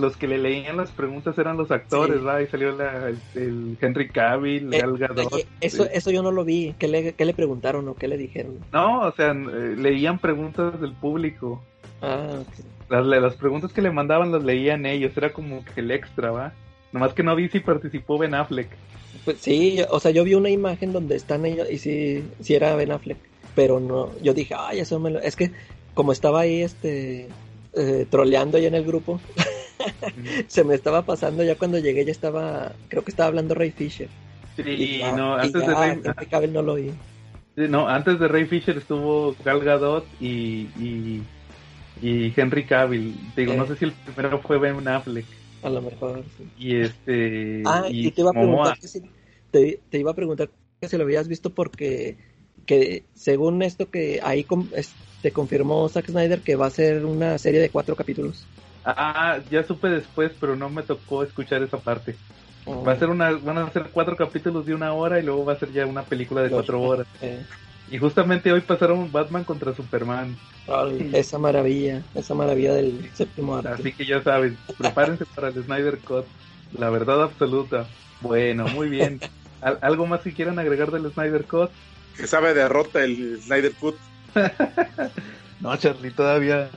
[0.00, 2.24] los que le leían las preguntas eran los actores, Sí.
[2.24, 2.40] ¿verdad?
[2.40, 5.32] Y salió la- el, el Henry Cavill, Eh, Gal Gadot.
[5.38, 5.90] eh, eso, Sí.
[5.92, 6.74] eso yo no lo vi.
[6.78, 8.58] ¿Qué le, qué le preguntaron o qué le dijeron?
[8.72, 11.62] No, o sea, eh, leían preguntas del público.
[12.02, 12.64] Ah, ok.
[12.90, 16.52] Las, las preguntas que le mandaban las leían ellos, era como que el extra, ¿va?
[16.92, 18.68] Nomás que no vi si participó Ben Affleck.
[19.24, 22.54] Pues sí, yo- o sea, yo vi una imagen donde están ellos y sí, sí
[22.54, 23.18] era Ben Affleck,
[23.54, 25.20] pero no, yo dije, ay, eso me lo...
[25.20, 25.50] Es que
[25.94, 27.28] como estaba ahí, este,
[27.74, 29.20] eh, troleando ya en el grupo,
[30.48, 34.08] se me estaba pasando ya cuando llegué, ya estaba, creo que estaba hablando Ray Fisher.
[34.56, 36.76] Sí, ya- no, y antes ya de Ray, Henry Cavill no lo.
[36.76, 36.92] Sí,
[37.56, 41.22] no, antes de Ray Fisher estuvo Gal Gadot y, y,
[42.02, 43.14] y Henry Cavill.
[43.36, 43.56] Digo, Eh.
[43.56, 45.26] no sé si el primero fue Ben Affleck.
[45.62, 46.44] A lo mejor, sí.
[46.58, 47.62] Y este.
[47.66, 49.02] Ah, y, te iba a preguntar que si,
[49.50, 50.48] te, te iba a preguntar
[50.80, 52.16] que si lo habías visto porque
[52.66, 57.04] que según esto que ahí com- es- te confirmó Zack Snyder que va a ser
[57.04, 58.46] una serie de cuatro capítulos.
[58.84, 62.16] Ah, ya supe después, pero no me tocó escuchar esa parte.
[62.86, 65.54] Va a ser una, van a ser cuatro capítulos de una hora y luego va
[65.54, 67.06] a ser ya una película de cuatro horas.
[67.22, 67.44] Eh,
[67.90, 70.36] Y justamente hoy pasaron Batman contra Superman.
[70.68, 73.68] ay, esa maravilla, esa maravilla del séptimo arte.
[73.72, 76.24] Así que ya saben, prepárense para el Snyder Cut.
[76.78, 77.86] La verdad absoluta.
[78.20, 79.20] Bueno, muy bien.
[79.60, 81.70] ¿Al- ¿Algo más que quieran agregar del Snyder Cut?
[82.16, 83.96] Que sabe derrota el Snyder Cut.
[85.60, 86.70] No, Charlie, todavía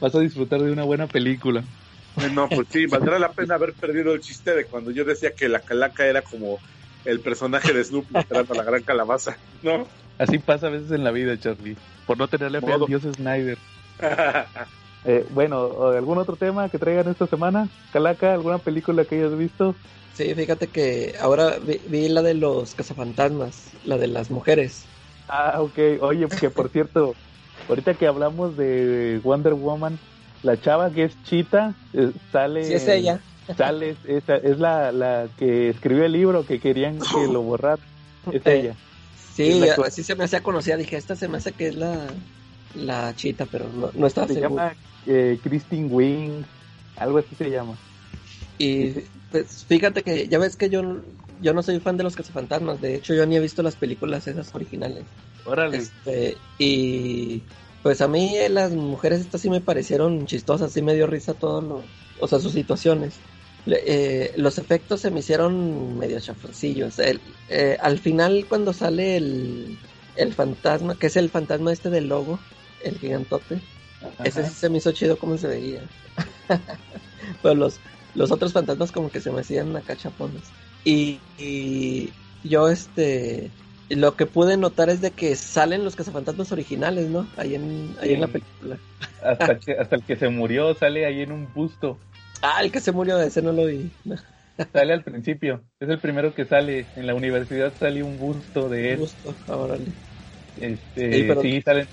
[0.00, 1.62] vas a disfrutar de una buena película.
[2.32, 5.48] No, pues sí, valdrá la pena haber perdido el chiste de cuando yo decía que
[5.48, 6.58] la calaca era como
[7.04, 9.86] el personaje de Snoopy esperando a la gran calabaza, ¿no?
[10.18, 11.76] Así pasa a veces en la vida, Charlie.
[12.06, 13.58] Por no tenerle fe al dios Snyder.
[15.06, 17.70] Eh, bueno, ¿o ¿algún otro tema que traigan esta semana?
[17.90, 19.74] Calaca, ¿alguna película que hayas visto?
[20.12, 24.84] Sí, fíjate que ahora vi, vi la de los cazafantasmas, la de las mujeres.
[25.26, 26.02] Ah, ok.
[26.02, 27.14] Oye, que por cierto,
[27.70, 29.98] ahorita que hablamos de Wonder Woman,
[30.42, 32.64] la chava que es Chita eh, sale.
[32.64, 33.20] Sí, es ella.
[33.56, 37.78] Sale, es, es la, la que escribió el libro que querían que lo borrar.
[38.30, 38.74] Es Eh, ella.
[39.34, 40.76] Sí, Es así se me hacía conocida.
[40.76, 42.06] Dije, esta se me hace que es la,
[42.74, 44.50] la chita, pero no, no estaba Se seguro.
[44.56, 44.74] llama
[45.06, 46.42] eh, Christine Wing,
[46.96, 47.74] algo así se llama.
[48.58, 48.92] Y
[49.32, 50.82] pues fíjate que ya ves que yo,
[51.40, 52.80] yo no soy fan de los cazafantasmas.
[52.80, 55.04] De hecho, yo ni he visto las películas esas originales.
[55.44, 55.78] Órale.
[55.78, 57.42] Este, y
[57.82, 61.34] pues a mí eh, las mujeres estas sí me parecieron chistosas, sí me dio risa
[61.34, 61.82] todo lo,
[62.20, 63.18] o sea, sus situaciones.
[63.66, 66.98] Le- eh, los efectos se me hicieron medio chafoncillos.
[66.98, 69.76] El- eh, al final cuando sale el,
[70.16, 72.38] el fantasma, que es el fantasma este del logo,
[72.82, 73.60] el gigantote,
[74.24, 75.82] ese sí se me hizo chido como se veía.
[77.42, 77.80] Pero los,
[78.14, 80.52] los otros fantasmas como que se me hacían acá chapones.
[80.84, 83.54] Y, y yo este
[83.88, 87.32] lo que pude notar es de que salen los cazafantasmas originales, ¿no?
[87.36, 88.80] Ahí en, ahí en la película.
[89.20, 92.00] Hasta, que, hasta el que se murió sale ahí en un busto.
[92.42, 93.92] Ah, el que se murió de ese no lo vi.
[94.72, 95.64] Sale al principio.
[95.80, 96.90] Es el primero que sale.
[96.94, 98.98] En la universidad sale un busto de él.
[98.98, 99.92] Gusto, órale.
[100.56, 101.90] Este, Sí, pero- sí, salen,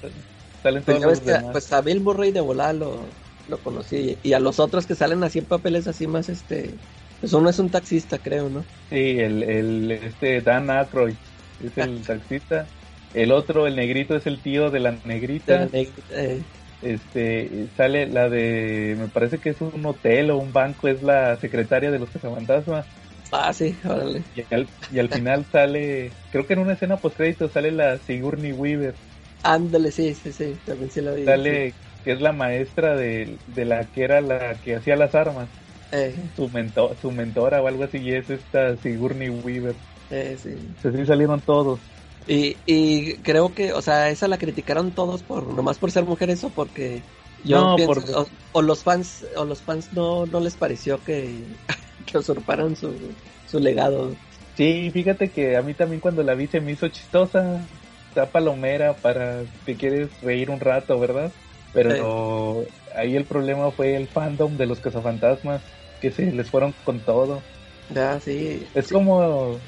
[0.63, 1.51] salen Pues, todos los que, demás.
[1.51, 4.19] pues a Bill Murray de volar lo, lo conocí.
[4.23, 6.79] Y a los otros que salen así en papeles así más, este...
[7.20, 8.63] Pues uno es un taxista, creo, ¿no?
[8.89, 11.18] Sí, el, el, este Dan Aykroyd
[11.59, 12.72] es el taxista.
[13.13, 15.70] El otro, el negrito, es el tío de la negrita.
[16.09, 16.43] Eh,
[16.80, 21.36] Este, sale la de, me parece que es un hotel o un banco, es la
[21.38, 22.88] secretaria de los cazafantasmas.
[23.32, 24.24] ah, sí, órale.
[24.34, 27.97] Y al, y al final sale, creo que en una escena post crédito sale la
[27.97, 28.95] Sigourney Weaver.
[29.43, 31.24] Ándale, sí, sí, sí, también sí la vi.
[31.26, 35.49] Sale, que es la maestra de, de la que era la que hacía las armas.
[35.91, 39.75] Eh, Su, mentor, su mentora o algo así, y es esta Sigourney Weaver.
[40.09, 40.49] eh, sí.
[40.77, 41.79] O sea, sí salieron todos.
[42.27, 46.43] Y, y creo que, o sea, esa la criticaron todos por nomás por ser mujeres
[46.43, 47.01] o porque
[47.45, 51.01] yo No, pienso, por- o, o los fans o los fans no, no les pareció
[51.03, 51.45] que,
[52.05, 53.15] que usurparon su,
[53.45, 54.13] su legado.
[54.55, 57.69] Sí, fíjate que a mí también cuando la vi se me hizo chistosa.
[58.09, 61.35] Está palomera para te quieres reír un rato, ¿verdad?
[61.71, 62.65] Pero
[62.95, 65.63] ahí el problema fue el fandom de los cazafantasmas,
[65.99, 67.47] que se les fueron con todo.
[67.89, 68.67] Ya, sí.
[68.73, 69.65] Es sí, como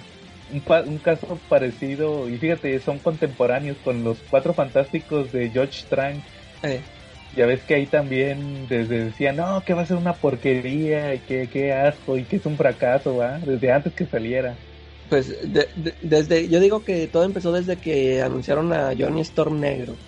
[0.48, 5.86] un, pa- un caso parecido, y fíjate, son contemporáneos con los cuatro fantásticos de George
[5.90, 6.28] Trank.
[6.64, 6.90] eh,
[7.32, 11.24] Ya ves que ahí también desde decían, no, que va a ser una porquería, y
[11.26, 13.40] que, que asco, y que es un fracaso, ¿va?
[13.40, 14.62] Desde antes que saliera.
[15.08, 19.60] pues de- de- desde, yo digo que todo empezó desde que anunciaron a Johnny Storm
[19.60, 20.02] Negro.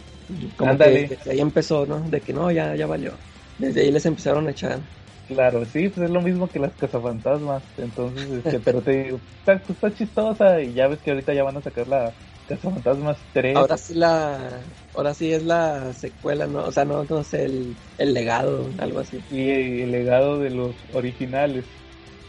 [0.58, 1.04] Como Ándale.
[1.08, 2.10] que desde ahí empezó, ¿no?
[2.10, 3.24] De que no, ya, ya valió.
[3.58, 4.92] Desde ahí les empezaron a echar.
[5.32, 7.64] Claro, sí, pues es lo mismo que las cazafantasmas.
[7.78, 11.56] Entonces, este, pero te digo, está, está chistosa y ya ves que ahorita ya van
[11.56, 13.54] a sacar la cazafantasmas 3.
[13.54, 16.66] Ahora sí la, ahora sí es la secuela, ¿no?
[16.66, 19.26] O sea, no, no sé, el, el legado, algo así.
[19.30, 21.68] y el legado de los originales.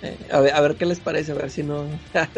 [0.00, 2.30] Eh, a, ver, a ver qué les parece, a ver si no, a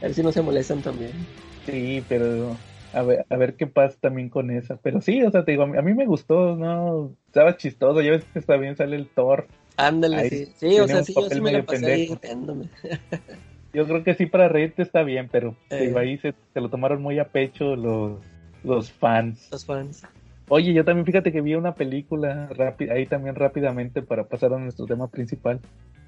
[0.00, 1.28] ver si no se molestan también.
[1.64, 4.76] Sí, pero a ver, a ver qué pasa también con esa.
[4.78, 7.16] Pero sí, o sea, te digo, a mí, a mí me gustó, ¿no?
[7.26, 9.50] Estaba chistoso, ya ves que también sale el Thor.
[9.76, 12.18] Ándale, Ahí sí, sí, o sea, sí, yo sí me la pasé ahí.
[13.72, 15.86] Yo creo que sí para reírte está bien, pero Eh.
[15.86, 18.20] digo, ahí se, se lo tomaron muy a pecho los,
[18.62, 19.48] los fans.
[19.50, 20.06] Los fans.
[20.48, 22.48] Oye, yo también fíjate que vi una película
[22.90, 25.58] ahí también rápidamente para pasar a nuestro tema principal.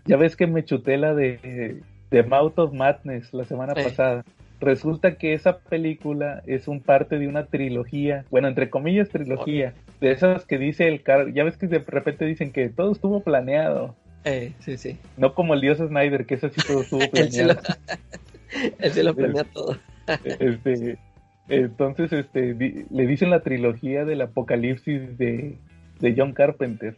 [0.05, 4.25] Ya ves que me chuté la de, de Mouth of Madness la semana pasada.
[4.61, 10.13] Resulta que esa película es un parte de una trilogía, bueno, entre comillas trilogía, de
[10.13, 13.95] esas que dice el car, ya ves que de repente dicen que todo estuvo planeado,
[14.25, 14.99] Eh, sí, sí.
[15.19, 17.61] no como el dios Snyder, que eso sí todo estuvo Él lo, planeado.
[18.79, 19.77] él sí lo planea todo.
[20.25, 20.99] este,
[21.49, 25.59] entonces, este, di- le dicen la trilogía del apocalipsis de,
[26.01, 26.97] de John Carpenter.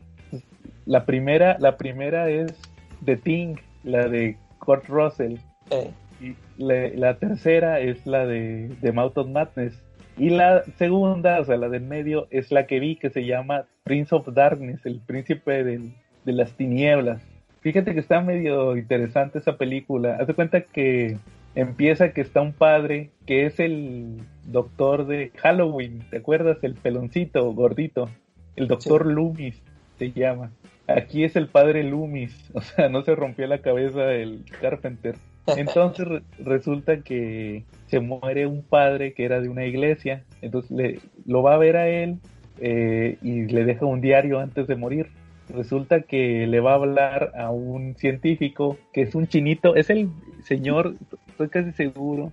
[0.87, 2.53] La primera, la primera es
[3.05, 5.35] The Thing, la de Kurt Russell.
[5.71, 5.91] Eh,
[6.21, 9.81] Y la, la tercera es la de, de Mouth of Madness.
[10.17, 13.67] Y la segunda, o sea, la del medio, es la que vi que se llama
[13.85, 15.93] Prince of Darkness, el príncipe del-
[16.25, 17.23] de las tinieblas.
[17.61, 20.17] Fíjate que está medio interesante esa película.
[20.21, 21.17] Haz de cuenta que
[21.55, 26.59] empieza que está un padre que es el doctor de Halloween, ¿te acuerdas?
[26.63, 28.09] El peloncito, gordito.
[28.57, 29.63] El doctor Loomis
[29.99, 30.51] se llama.
[30.89, 35.15] Aquí es el padre Loomis, o sea, no se rompió la cabeza el Carpenter.
[35.57, 40.99] Entonces re- resulta que se muere un padre que era de una iglesia, entonces le,
[41.27, 42.19] lo va a ver a él
[42.61, 45.09] eh, y le deja un diario antes de morir.
[45.49, 50.11] Resulta que le va a hablar a un científico que es un chinito, es el
[50.45, 50.95] señor,
[51.29, 52.33] estoy casi seguro,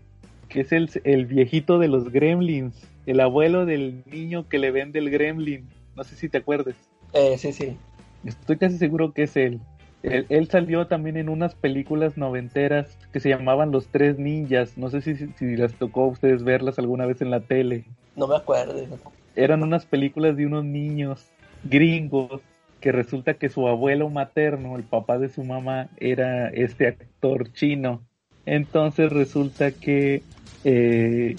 [0.50, 2.76] que es el, el viejito de los gremlins,
[3.06, 5.68] el abuelo del niño que le vende el gremlin.
[5.96, 6.76] No sé si te acuerdas.
[7.14, 7.78] eh, sí, sí.
[8.26, 9.62] Estoy casi seguro que es él.
[10.08, 10.26] Él.
[10.30, 14.78] él salió también en unas películas noventeras que se llamaban Los Tres Ninjas.
[14.78, 17.86] No sé si, si las tocó a ustedes verlas alguna vez en la tele.
[18.16, 18.76] No me acuerdo.
[19.36, 21.26] Eran unas películas de unos niños
[21.64, 22.42] gringos
[22.80, 28.04] que resulta que su abuelo materno, el papá de su mamá, era este actor chino.
[28.46, 30.22] Entonces resulta que
[30.64, 31.36] eh,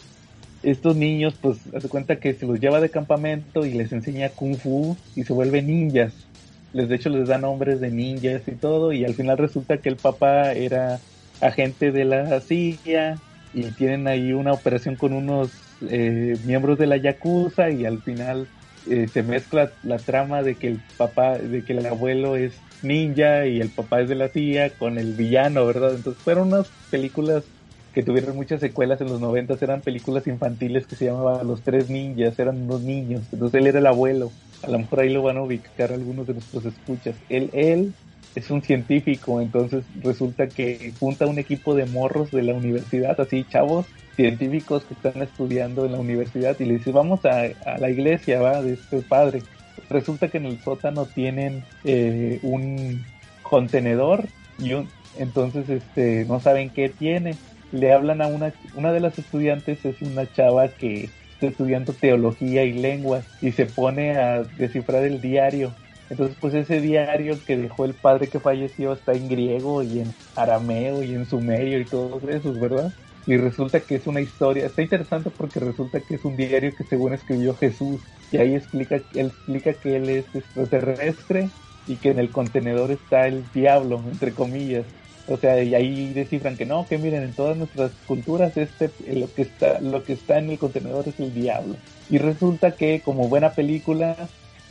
[0.62, 4.56] estos niños, pues, hace cuenta que se los lleva de campamento y les enseña kung
[4.56, 6.26] fu y se vuelven ninjas.
[6.72, 9.88] Les, de hecho, les da nombres de ninjas y todo, y al final resulta que
[9.88, 10.98] el papá era
[11.40, 13.16] agente de la CIA
[13.55, 15.51] y tienen ahí una operación con unos
[15.82, 18.48] eh, miembros de la Yakuza y al final
[18.88, 22.52] eh, se mezcla la trama de que el papá, de que el abuelo es
[22.82, 25.94] ninja y el papá es de la CIA con el villano, ¿verdad?
[25.94, 27.44] Entonces fueron unas películas
[27.93, 31.88] que tuvieron muchas secuelas en los noventas, eran películas infantiles que se llamaban Los Tres
[31.88, 34.32] Ninjas, eran unos niños, entonces él era el abuelo,
[34.62, 37.16] a lo mejor ahí lo van a ubicar algunos de nuestros escuchas.
[37.28, 37.93] Él, él
[38.35, 43.45] es un científico, entonces resulta que junta un equipo de morros de la universidad, así
[43.49, 48.41] chavos científicos que están estudiando en la universidad y le dice vamos a, la iglesia
[48.41, 49.43] va de este padre
[49.91, 53.05] resulta que en el sótano tienen eh, un
[53.43, 54.24] contenedor
[54.59, 54.89] y un,
[55.19, 57.37] entonces este no saben qué tiene
[57.73, 62.72] le hablan a una una de las estudiantes es una chava que estudiando teología y
[62.72, 67.96] lenguas y se pone a descifrar el diario entonces, pues ese diario que dejó el
[67.98, 72.58] padre que falleció está en griego y en arameo y en sumerio y todos esos,
[72.60, 72.94] ¿verdad?
[73.24, 76.84] Y resulta que es una historia, está interesante porque resulta que es un diario que
[76.84, 81.54] según escribió Jesús y ahí explica, él explica que él es extraterrestre
[81.86, 84.86] y que en el contenedor está el diablo, entre comillas.
[85.28, 89.32] O sea, y ahí descifran que no, que miren, en todas nuestras culturas este lo
[89.32, 91.77] que está lo que está en el contenedor es el diablo.
[92.09, 94.16] Y resulta que como buena película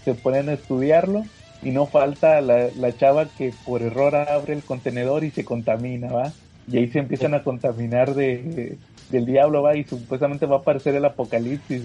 [0.05, 1.25] se ponen a estudiarlo
[1.61, 6.11] y no falta la, la chava que por error abre el contenedor y se contamina,
[6.11, 6.31] ¿va?
[6.71, 8.77] Y ahí se empiezan a contaminar de,
[9.09, 9.75] del diablo, ¿va?
[9.75, 11.83] Y supuestamente va a aparecer el apocalipsis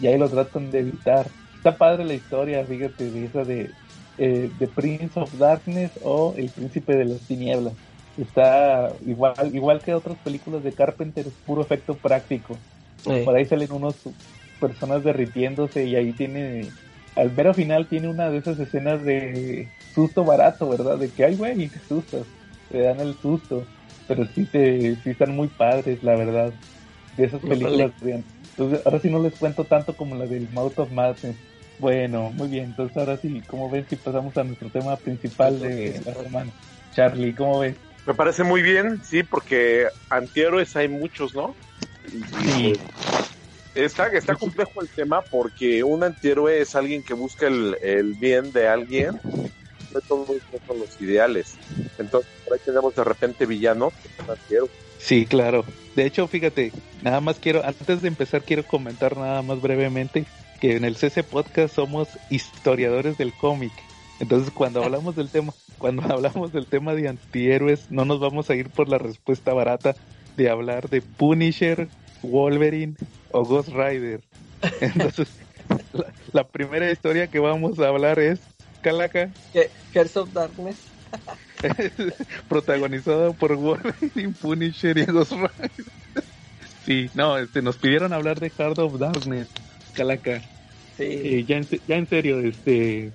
[0.00, 1.26] y ahí lo tratan de evitar.
[1.56, 3.70] Está padre la historia, fíjate, de esa de
[4.18, 7.72] eh, The Prince of Darkness o El Príncipe de las Tinieblas.
[8.20, 12.58] Está igual, igual que otras películas de Carpenter, es puro efecto práctico.
[13.06, 13.96] Eh, Por ahí salen unos
[14.60, 16.70] personas derritiéndose y ahí tiene
[17.16, 20.98] al mero final tiene una de esas escenas de susto barato, ¿verdad?
[20.98, 22.26] De que, ay, güey, te sustas,
[22.70, 23.66] te dan el susto.
[24.06, 26.52] Pero sí, te, sí están muy padres, la verdad,
[27.16, 27.92] de esas películas.
[28.02, 31.36] Entonces, ahora sí no les cuento tanto como la del Mouth of Madness.
[31.78, 36.02] Bueno, muy bien, entonces ahora sí, ¿cómo ven si pasamos a nuestro tema principal de
[36.04, 36.52] la semana?
[36.92, 37.76] Charlie, ¿cómo ves?
[38.06, 41.54] Me parece muy bien, sí, porque antihéroes hay muchos, ¿no?
[42.42, 42.74] Sí.
[43.74, 48.52] Está, está complejo el tema porque un antihéroe es alguien que busca el, el bien
[48.52, 49.20] de alguien,
[49.92, 50.26] no todos
[50.66, 51.54] son los ideales.
[51.98, 54.72] Entonces, por ahí tenemos de repente villanos que son antihéroes.
[54.98, 55.64] Sí, claro.
[55.94, 56.72] De hecho, fíjate,
[57.02, 60.24] nada más quiero, antes de empezar, quiero comentar nada más brevemente
[60.60, 63.72] que en el CC Podcast somos historiadores del cómic.
[64.20, 68.54] Entonces, cuando hablamos del tema, cuando hablamos del tema de antihéroes, no nos vamos a
[68.54, 69.96] ir por la respuesta barata
[70.36, 71.88] de hablar de Punisher,
[72.22, 72.94] Wolverine
[73.32, 74.20] o Ghost Rider.
[74.80, 75.28] Entonces,
[75.92, 78.38] la, la primera historia que vamos a hablar es
[78.82, 79.30] Calaca,
[79.92, 80.76] Curse of Darkness.
[82.48, 85.70] protagonizada por Wolverine, Punisher y Ghost Rider.
[86.86, 89.48] Sí, no, este, nos pidieron hablar de Heart of Darkness,
[89.94, 90.40] Calaca.
[90.96, 91.04] Sí.
[91.04, 93.12] Eh, ya, en, ya en serio, este,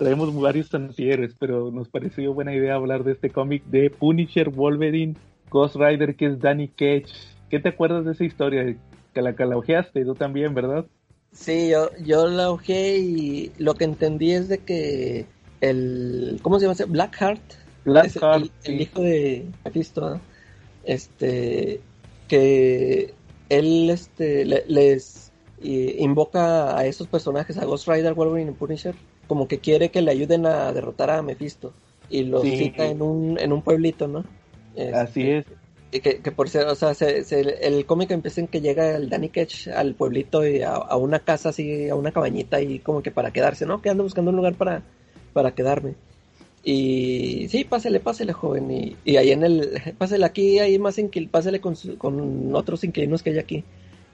[0.00, 5.14] traemos varios antihéroes, pero nos pareció buena idea hablar de este cómic de Punisher, Wolverine,
[5.50, 7.12] Ghost Rider, que es Danny Cage.
[7.50, 8.76] ¿Qué te acuerdas de esa historia?
[9.12, 10.86] Calaca, la ojeaste, tú también, ¿verdad?
[11.32, 15.26] Sí, yo, yo la ojé y lo que entendí es de que
[15.60, 16.72] el, ¿cómo se llama?
[16.72, 16.86] ese?
[16.86, 17.40] Blackheart,
[17.84, 20.20] el, Blackheart, el hijo de Mephisto, ¿no?
[20.84, 21.80] este,
[22.26, 23.12] que
[23.50, 25.30] él, este, le- les
[25.62, 28.94] eh, invoca a esos personajes, a Ghost Rider, Wolverine y Punisher,
[29.30, 31.72] como que quiere que le ayuden a derrotar a Mephisto
[32.10, 32.56] y Sí.
[32.56, 34.24] cita en un, en un pueblito, ¿no?
[34.74, 35.44] Este, Así es.
[35.92, 38.96] y que, que por ser, o sea, se- se- el cómic empieza en que llega
[38.96, 42.80] el Danny Ketch al pueblito y a, a una casa así, a una cabañita y
[42.80, 43.80] como que para quedarse, ¿no?
[43.80, 44.82] Que ando buscando un lugar para,
[45.32, 45.94] para quedarme.
[46.64, 48.68] Y sí, pásele, pásele, joven.
[48.72, 52.82] Y, y ahí en el, pásele aquí, hay más inquil, pásele con, su- con otros
[52.82, 53.62] inquilinos que hay aquí.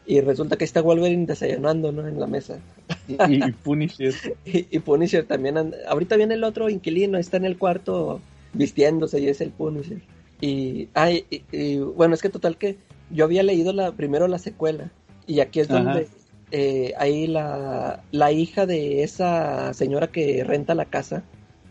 [0.07, 2.07] Y resulta que está Wolverine desayunando, ¿no?
[2.07, 2.59] En la mesa.
[3.09, 3.15] Y,
[3.45, 4.15] y Punisher.
[4.45, 5.57] Y, y Punisher también.
[5.59, 8.20] anda- ahorita viene el otro inquilino, está en el cuarto
[8.53, 10.01] vistiéndose y es el Punisher.
[10.41, 12.77] Y, ay, y, y, bueno, es que total que
[13.11, 14.91] yo había leído la, primero la secuela.
[15.27, 16.09] Y aquí es donde
[16.53, 21.24] eh, ahí la, la hija de esa señora que renta la casa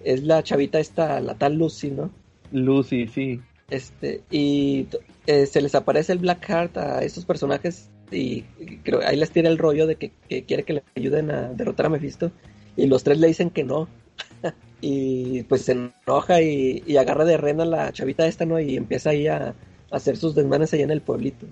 [0.03, 2.11] es la chavita esta, la tal Lucy, ¿no?
[2.51, 3.39] Lucy, sí.
[3.69, 4.87] Este, y
[5.25, 8.43] eh, se les aparece el Blackheart a esos personajes y,
[8.83, 11.87] creo ahí les tira el rollo de que, que quiere que le ayuden a derrotar
[11.87, 12.31] a Mephisto
[12.75, 13.87] y los tres le dicen que no
[14.81, 18.59] y pues se enoja y, y agarra de rena a la chavita esta, ¿no?
[18.59, 19.55] Y empieza ahí a,
[19.91, 21.45] hacer sus desmanes allá en el pueblito.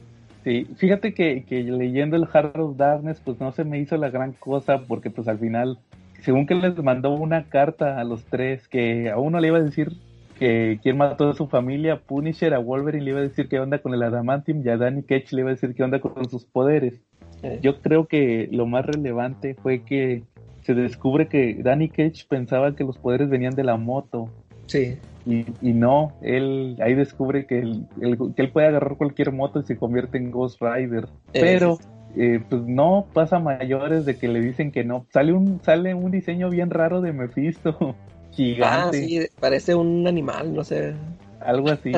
[0.43, 4.09] Sí, fíjate que, que leyendo el Heart of Darkness, pues no se me hizo la
[4.09, 5.79] gran cosa, porque pues al final,
[6.21, 9.63] según que les mandó una carta a los tres, que a uno le iba a
[9.63, 9.93] decir
[10.37, 13.79] que quién mató a su familia, Punisher, a Wolverine le iba a decir qué onda
[13.79, 16.45] con el Adamantium, y a Danny Cage le iba a decir qué onda con sus
[16.45, 17.01] poderes.
[17.61, 20.23] Yo creo que lo más relevante fue que
[20.61, 24.29] se descubre que Danny Cage pensaba que los poderes venían de la moto,
[24.67, 29.31] sí, y, y no, él ahí descubre que él, él- que él puede agarrar cualquier
[29.31, 31.05] moto y se convierte en Ghost Rider.
[31.33, 31.77] Eh, Pero
[32.15, 35.05] eh, pues no pasa mayores de que le dicen que no.
[35.11, 37.95] Sale un, sale un diseño bien raro de Mephisto.
[38.33, 40.93] Ah, gigante, sí, parece un animal, no sé.
[41.39, 41.91] algo así.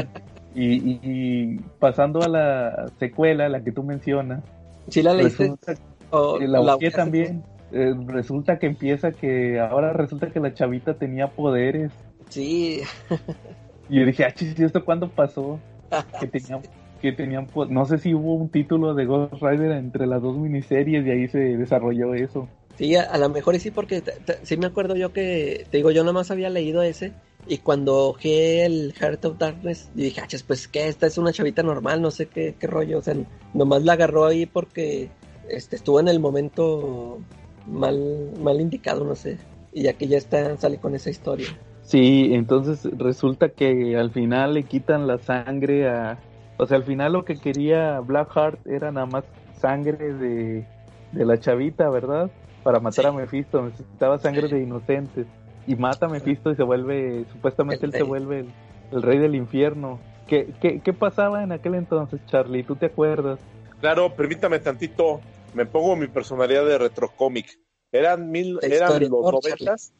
[0.53, 4.41] Y, y- y pasando a la secuela, la que tú mencionas,
[4.89, 5.43] ¿Sí la leíste?
[5.43, 5.75] resulta
[6.11, 7.43] ¿O que la busqué también.
[7.71, 11.91] Eh, resulta que empieza que ahora resulta que la chavita tenía poderes.
[12.29, 12.81] Sí,
[13.89, 15.59] Y yo dije, ah, chis, ¿y esto cuándo pasó?
[16.19, 16.61] Que tenían,
[17.01, 21.05] que tenían, no sé si hubo un título de Ghost Rider entre las dos miniseries
[21.05, 22.47] y ahí se desarrolló eso.
[22.77, 24.03] Sí, a, lo mejor y sí, porque
[24.43, 27.13] sí me acuerdo yo que, te digo, yo nomás había leído ese.
[27.47, 31.31] Y cuando ojé el Heart of Darkness, yo dije, ah, pues que esta es una
[31.31, 32.97] chavita normal, no sé qué, qué rollo.
[32.97, 33.15] O sea,
[33.53, 35.09] nomás la agarró ahí porque
[35.47, 37.19] este, estuvo en el momento
[37.67, 39.37] mal, mal indicado, no sé.
[39.73, 41.47] Y aquí ya está, sale con esa historia.
[41.83, 46.17] Sí, entonces resulta que al final le quitan la sangre a...
[46.57, 49.25] O sea, al final lo que quería Blackheart era nada más
[49.59, 50.65] sangre de,
[51.11, 52.31] de la chavita, ¿verdad?
[52.65, 53.09] Para matar Sí.
[53.09, 55.27] a Mephisto, necesitaba sangre de inocentes.
[55.67, 58.07] Y mata a Mephisto y se vuelve, supuestamente El él se rey.
[58.07, 58.47] vuelve el,
[58.91, 59.99] el rey del infierno.
[60.27, 62.63] ¿Qué, qué, ¿Qué pasaba en aquel entonces, Charlie?
[62.63, 63.39] ¿Tú te acuerdas?
[63.81, 65.21] Claro, permítame tantito,
[65.53, 67.45] me pongo mi personalidad de retrocómic.
[67.91, 69.93] Eran mil, eran los noventas,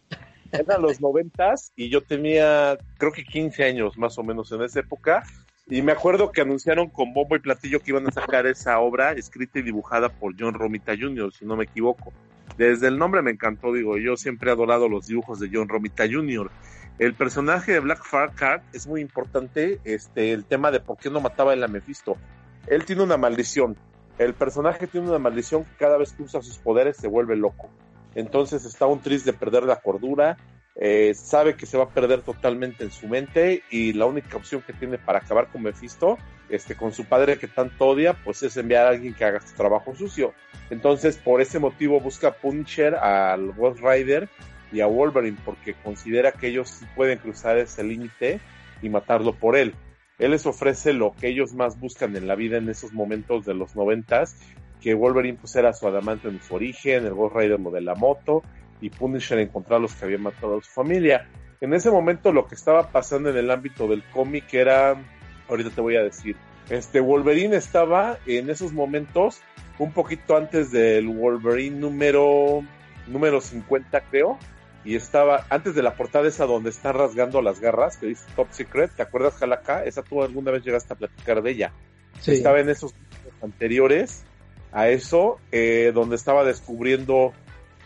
[0.52, 4.80] eran los noventas y yo tenía creo que 15 años más o menos en esa
[4.80, 5.24] época
[5.68, 9.14] y me acuerdo que anunciaron con bombo y platillo que iban a sacar esa obra
[9.14, 12.14] escrita y dibujada por John Romita Jr., si no me equivoco.
[12.58, 16.06] Desde el nombre me encantó, digo, yo siempre he adorado los dibujos de John Romita
[16.08, 16.52] Jr.
[17.00, 18.02] El personaje de Black
[18.36, 22.16] Card es muy importante, este, el tema de por qué no mataba a Mephisto.
[22.68, 23.76] Él tiene una maldición.
[24.18, 27.70] El personaje tiene una maldición que cada vez que usa sus poderes se vuelve loco.
[28.14, 30.38] Entonces está un triste de perder la cordura,
[30.78, 34.62] eh, sabe que se va a perder totalmente en su mente y la única opción
[34.62, 36.18] que tiene para acabar con Mephisto,
[36.50, 39.56] este, con su padre que tanto odia, pues es enviar a alguien que haga su
[39.56, 40.34] trabajo sucio.
[40.70, 44.28] Entonces por ese motivo busca Punisher, al Ghost Rider
[44.72, 48.42] y a Wolverine porque considera que ellos sí pueden cruzar ese límite
[48.82, 49.74] y matarlo por él.
[50.20, 53.54] Él les ofrece lo que ellos más buscan en la vida en esos momentos de
[53.54, 54.36] los noventas,
[54.82, 57.96] que Wolverine pues era su adamante en su origen, el Ghost Rider lo de la
[57.96, 58.44] moto,
[58.82, 61.28] y Punisher encontrar a los que habían matado a su familia.
[61.62, 64.96] En ese momento lo que estaba pasando en el ámbito del cómic era,
[65.50, 66.36] ahorita te voy a decir,
[66.70, 69.42] este Wolverine estaba en esos momentos
[69.78, 72.64] un poquito antes del Wolverine número
[73.08, 74.38] número 50 creo,
[74.84, 78.48] y estaba antes de la portada esa donde están rasgando las garras, que dice Top
[78.52, 79.84] Secret, ¿te acuerdas Jalaka?
[79.84, 81.74] Esa tú alguna vez llegaste a platicar de ella.
[82.20, 82.34] Sí.
[82.34, 82.94] Estaba en esos
[83.42, 84.26] anteriores
[84.72, 87.34] a eso, eh, donde estaba descubriendo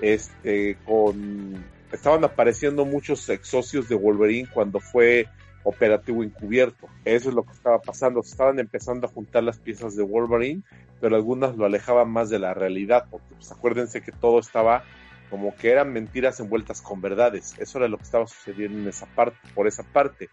[0.02, 5.28] este con estaban apareciendo muchos ex socios de Wolverine cuando fue
[5.64, 6.88] operativo encubierto.
[7.06, 8.24] Eso es lo que estaba pasando.
[8.24, 10.64] Se estaban empezando a juntar las piezas de Wolverine,
[11.02, 14.84] pero algunas lo alejaban más de la realidad, porque pues, acuérdense que todo estaba
[15.30, 17.54] como que eran mentiras envueltas con verdades.
[17.60, 20.30] Eso era lo que estaba sucediendo en esa parte, por esa parte.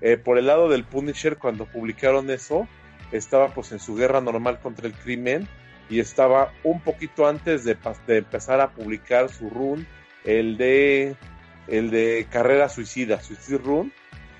[0.00, 2.66] Eh, por el lado del Punisher, cuando publicaron eso,
[3.12, 5.48] estaba pues en su guerra normal contra el crimen
[5.88, 9.86] y estaba un poquito antes de, de empezar a publicar su run,
[10.24, 11.16] el de
[11.68, 13.92] el de carrera suicida, Suicide Run,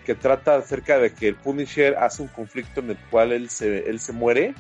[0.05, 3.89] que trata acerca de que el Punisher hace un conflicto en el cual él se,
[3.89, 4.55] él se muere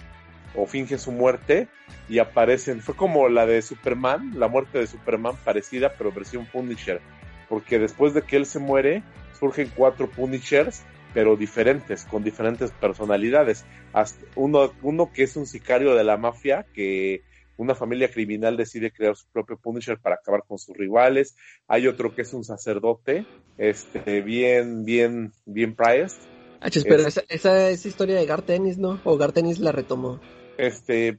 [0.55, 1.69] o finge su muerte
[2.09, 7.01] y aparecen, fue como la de Superman, la muerte de Superman parecida pero versión Punisher,
[7.49, 9.03] porque después de que él se muere
[9.39, 10.83] surgen cuatro Punishers
[11.15, 13.65] pero diferentes, con diferentes personalidades.
[13.93, 17.23] Hasta uno, uno que es un sicario de la mafia, que
[17.57, 21.37] una familia criminal decide crear su propio Punisher para acabar con sus rivales.
[21.67, 23.27] Hay otro que es un sacerdote,
[23.57, 26.19] este, bien, bien, bien prized.
[26.61, 29.01] Ah, pero Es- esa, esa es historia de Gar Tennis, ¿no?
[29.05, 30.21] O Gar Tennis la retomó.
[30.57, 31.19] Este,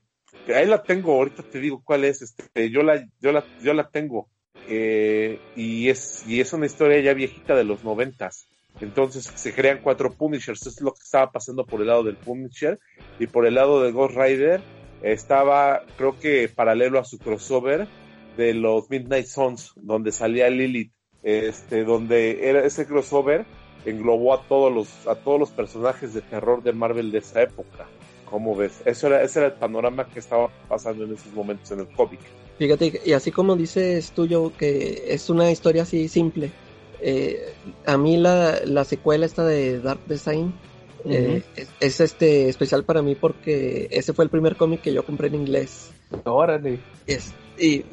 [0.53, 3.89] ahí la tengo, ahorita te digo cuál es, este, yo la, yo la, yo la
[3.89, 4.29] tengo.
[4.67, 8.47] Eh, y es, y es una historia ya viejita de los noventas.
[8.81, 12.15] Entonces se crean cuatro Punishers, eso es lo que estaba pasando por el lado del
[12.15, 12.79] Punisher
[13.19, 14.61] y por el lado de Ghost Rider
[15.01, 17.87] estaba, creo que paralelo a su crossover
[18.37, 20.93] de los Midnight Suns, donde salía Lilith,
[21.23, 23.45] este, donde era ese crossover
[23.85, 27.87] englobó a todos los, a todos los personajes de terror de Marvel de esa época.
[28.25, 28.81] ¿Cómo ves?
[28.85, 32.19] Eso era, ese era el panorama que estaba pasando en esos momentos en el cómic.
[32.57, 36.51] Fíjate, y así como dices tú, yo, que es una historia así simple.
[37.01, 37.53] Eh,
[37.85, 40.53] a mí la, la secuela esta de Dark Design
[41.05, 45.05] eh, es, es, este especial para mí porque ese fue el primer cómic que yo
[45.05, 45.91] compré en inglés.
[46.25, 46.79] Órale.
[47.07, 47.83] Es, y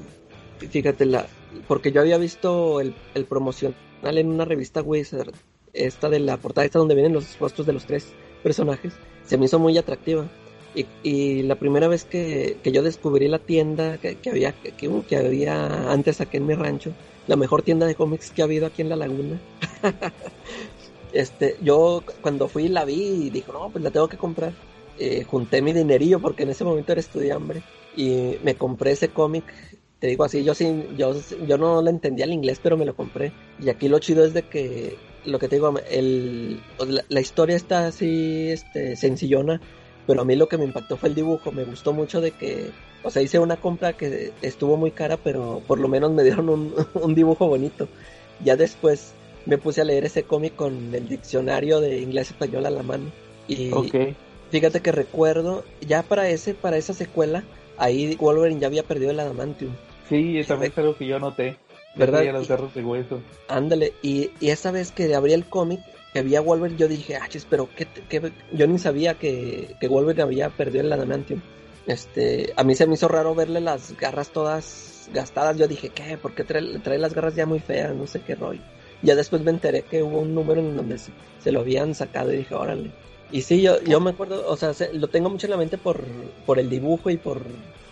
[0.58, 1.26] fíjate, la,
[1.68, 5.32] porque yo había visto el, el promocional en una revista Wizard,
[5.72, 8.12] esta de la portada, esta donde vienen los rostros de los tres
[8.42, 10.26] personajes, se me hizo muy atractiva.
[10.74, 14.72] Y, y la primera vez que, que yo descubrí la tienda que, que había que,
[14.72, 16.92] que había antes aquí en mi rancho,
[17.26, 19.38] la mejor tienda de cómics que ha habido aquí en La Laguna.
[21.12, 24.52] este, yo cuando fui la vi y dije, no, pues la tengo que comprar.
[24.98, 27.62] Eh, junté mi dinerillo porque en ese momento era estudiante
[27.96, 29.44] y me compré ese cómic.
[29.98, 31.14] Te digo así, yo sí, yo,
[31.46, 33.32] yo no le entendía el inglés, pero me lo compré.
[33.62, 37.56] Y aquí lo chido es de que, lo que te digo, el, la, la historia
[37.56, 39.60] está así, este, sencillona,
[40.06, 41.52] pero a mí lo que me impactó fue el dibujo.
[41.52, 42.70] Me gustó mucho de que,
[43.02, 46.48] o sea, hice una compra que estuvo muy cara, pero por lo menos me dieron
[46.48, 47.88] un, un dibujo bonito.
[48.44, 49.12] Ya después
[49.46, 53.04] me puse a leer ese cómic con el diccionario de inglés-español a la mano.
[53.48, 54.14] Y Ok.
[54.50, 57.44] fíjate que recuerdo, ya para ese, para esa secuela,
[57.78, 59.72] ahí Wolverine ya había perdido el adamantium.
[60.08, 61.56] Sí, también es algo que yo noté.
[61.96, 62.24] ¿Verdad?
[62.46, 63.20] Garras de hueso.
[63.48, 65.80] Ándale, y, y esa vez que abrí el cómic,
[66.16, 67.86] que vi Wolverine, yo dije, ah, chis, pero qué,
[68.50, 71.42] yo ni sabía que, que Wolverine había perdido el adamantium.
[71.86, 75.58] Este, a mí se me hizo raro verle las garras todas gastadas.
[75.58, 76.16] Yo dije, ¿qué?
[76.16, 77.94] ¿Por qué trae, trae las garras ya muy feas?
[77.94, 78.62] No sé qué rollo.
[79.02, 82.38] Ya después me enteré que hubo un número en donde se, lo habían sacado y
[82.38, 82.92] dije, órale.
[83.30, 85.76] Y sí, yo, yo me acuerdo, o sea, se- lo tengo mucho en la mente
[85.76, 86.02] por,
[86.46, 87.42] por el dibujo y por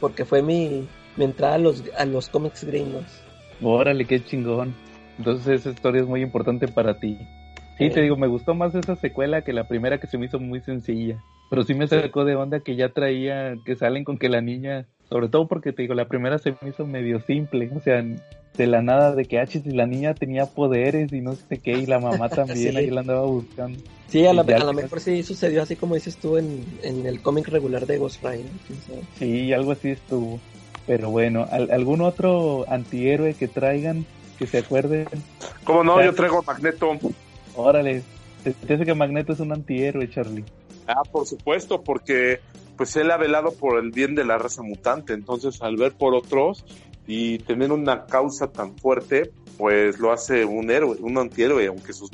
[0.01, 0.89] porque fue mi,
[1.19, 3.05] mi entrada a los, a los cómics gringos.
[3.61, 4.75] Órale, qué chingón.
[5.19, 7.19] Entonces esa historia es muy importante para ti.
[7.79, 7.91] Sí, Sí.
[7.91, 10.61] te digo, me gustó más esa secuela que la primera que se me hizo muy
[10.61, 11.17] sencilla.
[11.51, 14.87] Pero sí me sacó de onda que ya traía, que salen con que la niña,
[15.09, 17.71] sobre todo porque te digo, la primera se me hizo medio simple.
[17.75, 18.03] O sea,
[18.57, 21.73] de la nada de que, ah, y la niña tenía poderes y no sé qué,
[21.73, 22.77] y la mamá también, Sí.
[22.77, 23.79] ahí la andaba buscando.
[24.09, 27.49] Sí, a la, lo mejor sí sucedió así como dices tú en, en el cómic
[27.49, 28.47] regular de Ghost Rider.
[29.19, 30.39] Sí, algo así estuvo.
[30.87, 34.07] Pero bueno, ¿al- ¿algún otro antihéroe que traigan,
[34.39, 35.09] que se acuerden?
[35.65, 36.03] ¿Cómo no?
[36.05, 36.93] Yo traigo a Magneto.
[37.56, 38.02] Órale,
[38.43, 40.44] te parece que Magneto es un antihéroe, Charlie.
[40.86, 42.40] Ah, por supuesto, porque
[42.76, 45.12] pues él ha velado por el bien de la raza mutante.
[45.12, 46.64] Entonces, al ver por otros
[47.06, 52.10] y tener una causa tan fuerte, pues lo hace un héroe, un antihéroe, aunque sus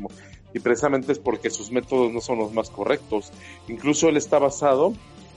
[0.52, 3.30] y precisamente es porque sus métodos no son los más correctos.
[3.68, 4.92] Incluso él está basado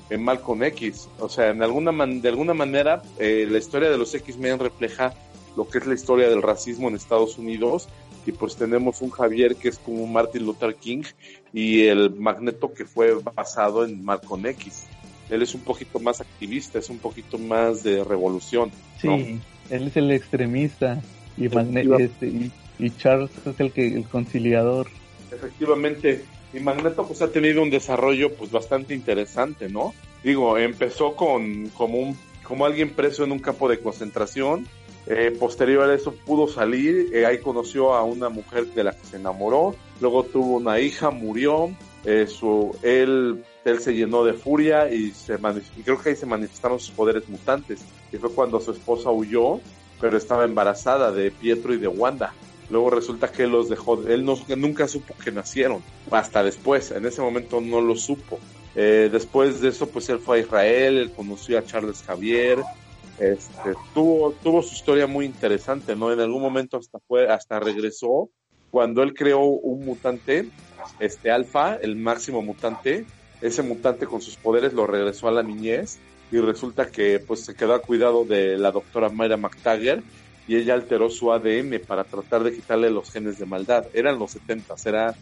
[0.10, 3.98] en Malcolm X, o sea, en alguna man- de alguna manera eh, la historia de
[3.98, 5.14] los X-Men refleja
[5.56, 7.88] lo que es la historia del racismo en Estados Unidos
[8.26, 11.04] y pues tenemos un Javier que es como un Martin Luther King
[11.54, 14.86] y el Magneto que fue basado en Malcolm X.
[15.30, 18.72] Él es un poquito más activista, es un poquito más de revolución.
[19.00, 19.16] Sí, ¿no?
[19.70, 21.02] él es el extremista
[21.38, 24.88] y, este, y, y Charles es el que el conciliador.
[25.32, 26.24] Efectivamente,
[26.54, 29.94] y Magneto pues ha tenido un desarrollo pues bastante interesante, ¿no?
[30.24, 34.68] Digo, empezó con como un como alguien preso en un campo de concentración.
[35.08, 39.06] Eh, posterior a eso pudo salir, eh, ahí conoció a una mujer de la que
[39.06, 41.76] se enamoró, luego tuvo una hija, murió,
[42.06, 45.38] eh, su, él, él se llenó de furia y, se
[45.84, 47.82] creo que ahí se manifestaron sus poderes mutantes,
[48.12, 49.60] y fue cuando su esposa huyó,
[50.00, 52.34] pero estaba embarazada de Pietro y de Wanda.
[52.70, 57.06] Luego resulta que él los dejó, él no, nunca supo que nacieron, hasta después, en
[57.06, 58.40] ese momento no lo supo.
[58.76, 62.60] Eh, después de eso, pues él fue a Israel, él conoció a Charles Javier,
[63.20, 66.12] este, tuvo, tuvo su historia muy interesante, ¿no?
[66.12, 68.30] En algún momento hasta fue, hasta regresó
[68.74, 70.50] cuando él creó un mutante,
[71.00, 73.06] este alfa, el máximo mutante,
[73.40, 76.00] ese mutante con sus poderes lo regresó a la niñez
[76.32, 80.04] y resulta que pues se quedó a cuidado de la doctora Mayra McTaggart
[80.48, 83.86] y ella alteró su ADN para tratar de quitarle los genes de maldad.
[83.94, 85.14] Eran los 70, era,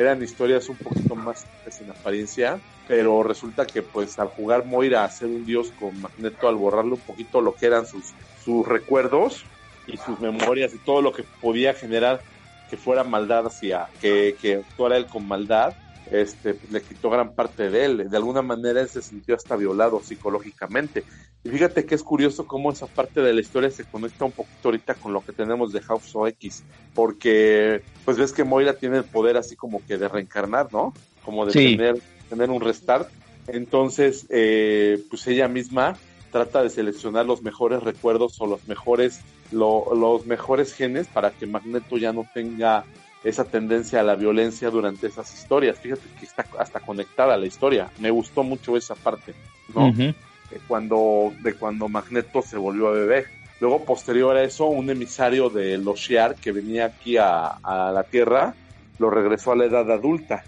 [0.00, 1.44] eran historias un poquito más
[1.80, 2.58] en apariencia,
[2.88, 6.92] pero resulta que pues al jugar Moira a ser un dios con Magneto, al borrarle
[6.92, 8.12] un poquito lo que eran sus,
[8.44, 9.44] sus recuerdos
[9.86, 12.20] y sus memorias y todo lo que podía generar
[12.68, 15.74] que fuera maldad hacia, que, que actuara él con maldad,
[16.10, 18.10] este, le quitó gran parte de él.
[18.10, 21.04] De alguna manera él se sintió hasta violado psicológicamente.
[21.42, 24.68] Y fíjate que es curioso cómo esa parte de la historia se conecta un poquito
[24.68, 26.64] ahorita con lo que tenemos de House of X,
[26.94, 30.92] porque pues ves que Moira tiene el poder así como que de reencarnar, ¿no?
[31.24, 31.76] Como de Sí.
[31.76, 31.96] tener,
[32.28, 33.08] tener un restart.
[33.46, 35.98] Entonces, eh, pues ella misma
[36.30, 41.46] trata de seleccionar los mejores recuerdos o los mejores, lo- los mejores genes para que
[41.46, 42.84] Magneto ya no tenga
[43.24, 45.78] esa tendencia a la violencia durante esas historias.
[45.78, 47.90] Fíjate que está hasta conectada la historia.
[47.98, 49.34] Me gustó mucho esa parte,
[49.74, 49.88] ¿no?
[49.88, 50.14] Ujú.
[50.50, 53.24] De cuando, de cuando Magneto se volvió a bebé.
[53.60, 58.04] Luego, posterior a eso, un emisario de los Shi'ar que venía aquí a, a la
[58.04, 58.54] Tierra
[59.00, 60.44] lo regresó a la edad adulta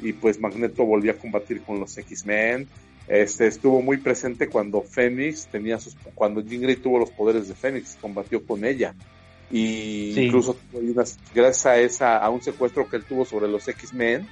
[0.00, 2.68] y pues Magneto volvió a combatir con los X-Men.
[3.08, 7.96] Este estuvo muy presente cuando Fénix tenía sus cuando Jean tuvo los poderes de Fénix,
[8.00, 8.94] combatió con ella.
[9.50, 10.22] Y Sí.
[10.24, 10.56] incluso
[11.34, 14.26] gracias a esa a un secuestro que él tuvo sobre los X-Men,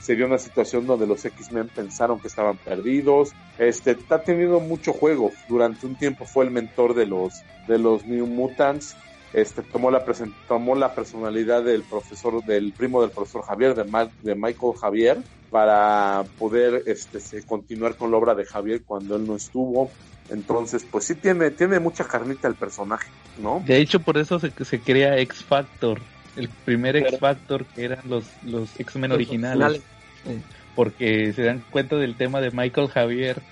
[0.00, 3.36] se vio una situación donde los X-Men pensaron que estaban perdidos.
[3.56, 5.32] Este está teniendo mucho juego.
[5.46, 8.98] Durante un tiempo fue el mentor de los de los New Mutants
[9.32, 10.04] este tomó la
[10.46, 15.24] tomó la personalidad del profesor del primo del profesor Javier de, Ma- de Michael Javier
[15.48, 19.94] para poder este continuar con la obra de Javier cuando él no estuvo
[20.26, 23.06] entonces pues sí tiene tiene mucha carnita el personaje
[23.36, 26.00] no De hecho, por eso se, se crea X Factor.
[26.36, 27.18] El primer X.
[27.18, 29.82] Factor que eran los, los X-Men originales.
[30.24, 30.44] originales.
[30.76, 33.42] Porque se dan cuenta del tema de Michael Javier.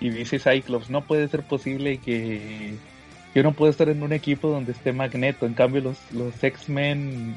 [0.00, 2.74] Y dice Cyclops, no puede ser posible que
[3.34, 5.46] yo no puedo estar en un equipo donde esté Magneto.
[5.46, 7.34] En cambio, los, los X-Men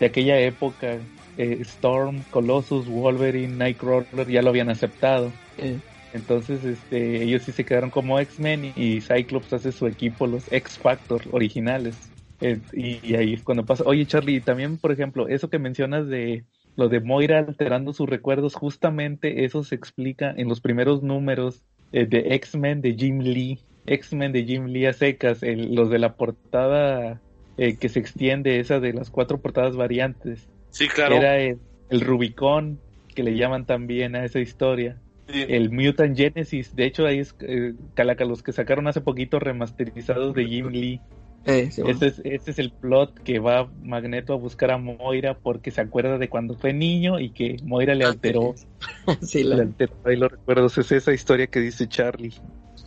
[0.00, 0.98] de aquella época,
[1.36, 5.32] eh, Storm, Colossus, Wolverine, Nightcrawler, ya lo habían aceptado.
[5.58, 5.78] Eh,
[6.12, 11.22] Entonces, este, ellos sí se quedaron como X-Men y Cyclops hace su equipo, los X-Factor
[11.30, 11.96] originales.
[12.42, 13.84] Eh, y, y ahí es cuando pasa.
[13.86, 16.44] Oye, Charlie, también, por ejemplo, eso que mencionas de
[16.76, 21.62] lo de Moira alterando sus recuerdos, justamente eso se explica en los primeros números
[21.92, 23.58] eh, de X-Men de Jim Lee.
[23.86, 27.20] X-Men de Jim Lee a secas, el- los de la portada
[27.58, 30.48] eh, que se extiende, esa de las cuatro portadas variantes.
[30.70, 31.58] sí claro Era el,
[31.90, 32.78] el Rubicón,
[33.14, 34.96] que le llaman también a esa historia
[35.28, 35.44] Sí.
[35.48, 36.74] el Mutant Genesis.
[36.74, 41.00] De hecho, ahí es eh, Calaca, los que sacaron hace poquito remasterizados de Jim Lee.
[41.44, 45.34] Eh, sí, Este es, este es el plot que va Magneto a buscar a Moira
[45.38, 48.54] porque se acuerda de cuando fue niño y que Moira le alteró.
[49.22, 50.78] sí, Le la- alteró ahí los recuerdos.
[50.78, 52.34] Es esa historia que dice Charlie.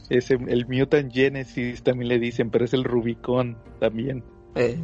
[0.09, 4.23] Es el, el Mutant Genesis también le dicen, pero es el Rubicón también.
[4.55, 4.77] eh,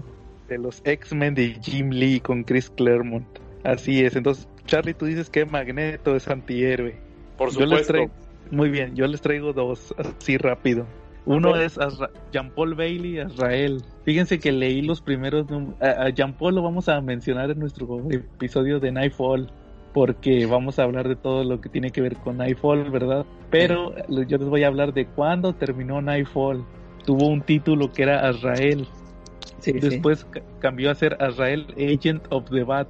[0.49, 3.27] De los X-Men de Jim Lee con Chris Claremont.
[3.63, 4.15] Así es.
[4.15, 6.95] Entonces, Charlie, tú dices que Magneto es antihéroe.
[7.37, 8.11] por Yo les supuesto traigo,
[8.51, 10.85] muy bien, yo les traigo dos así rápido.
[11.25, 11.79] Uno es
[12.31, 13.81] Jean-Paul Bailey y Azrael.
[14.05, 15.45] Fíjense que leí los primeros
[15.79, 19.47] a, Jean-Paul lo vamos a mencionar en nuestro episodio de Nightfall
[19.93, 23.25] porque vamos a hablar de todo lo que tiene que ver con Nightfall, ¿verdad?
[23.49, 26.63] Pero yo les voy a hablar de cuándo terminó Nightfall.
[27.05, 28.87] Tuvo un título que era Azrael.
[29.59, 29.73] sí.
[29.73, 32.87] Después ca- cambió a ser Azrael Agent of the Bat.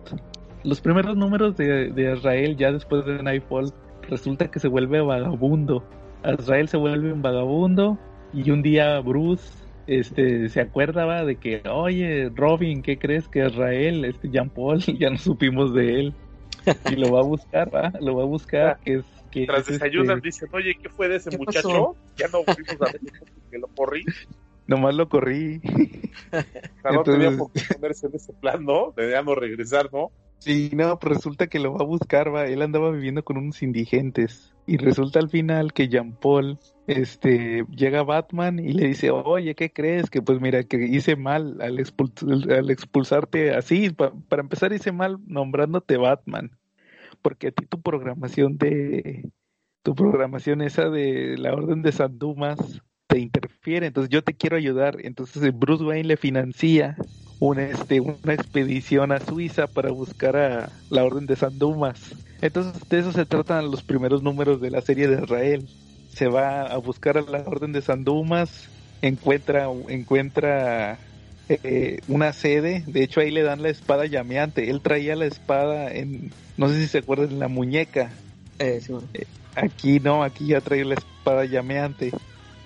[0.63, 3.73] Los primeros números de, de Azrael, ya después de Nightfall,
[4.07, 5.83] resulta que se vuelve vagabundo.
[6.23, 7.97] Azrael se vuelve un vagabundo
[8.33, 9.43] y un día Bruce
[9.87, 11.25] este, se acuerda ¿va?
[11.25, 15.99] de que, oye, Robin, ¿qué crees que Azrael, este Jean Paul, ya no supimos de
[15.99, 16.13] él?
[16.91, 17.91] Y lo va a buscar, ¿va?
[17.99, 19.05] Lo va a buscar, que es...
[19.31, 21.95] Que tras es, este, desayunan dicen oye qué fue de ese ¿Qué muchacho pasó?
[22.17, 23.01] ya no fuimos a ver
[23.49, 24.03] que lo corrí
[24.71, 25.61] nomás lo corrí.
[25.63, 28.93] O sea, no Entonces- tenía por qué ponerse en ese plan, ¿no?
[28.95, 30.11] Debíamos regresar, ¿no?
[30.41, 32.47] Sí, no, pero resulta que lo va a buscar, va.
[32.47, 34.55] Él andaba viviendo con unos indigentes.
[34.65, 36.57] Y resulta al final que Jean Paul,
[36.87, 40.09] este, llega Batman y le dice, oye, ¿qué crees?
[40.09, 43.91] Que pues mira, que hice mal al, expul- al expulsarte así.
[43.91, 46.57] Pa- para empezar, hice mal nombrándote Batman.
[47.21, 49.29] Porque a ti tu programación de,
[49.83, 53.87] tu programación esa de la Orden de San Dumas te interfiere.
[53.87, 54.97] Entonces yo te quiero ayudar.
[55.01, 56.97] Entonces Bruce Wayne le financia
[57.41, 61.99] una, este, una expedición a Suiza para buscar a la Orden de San Dumas.
[62.39, 65.67] Entonces de eso se tratan los primeros números de la serie de Israel.
[66.13, 68.69] Se va a buscar a la Orden de San Dumas,
[69.01, 70.99] encuentra, encuentra
[71.49, 74.69] eh, una sede, de hecho ahí le dan la espada llameante.
[74.69, 78.11] Él traía la espada en, no sé si se acuerdan, en la muñeca.
[78.59, 79.07] Eh, sí, bueno.
[79.55, 82.11] Aquí no, aquí ya trae la espada llameante.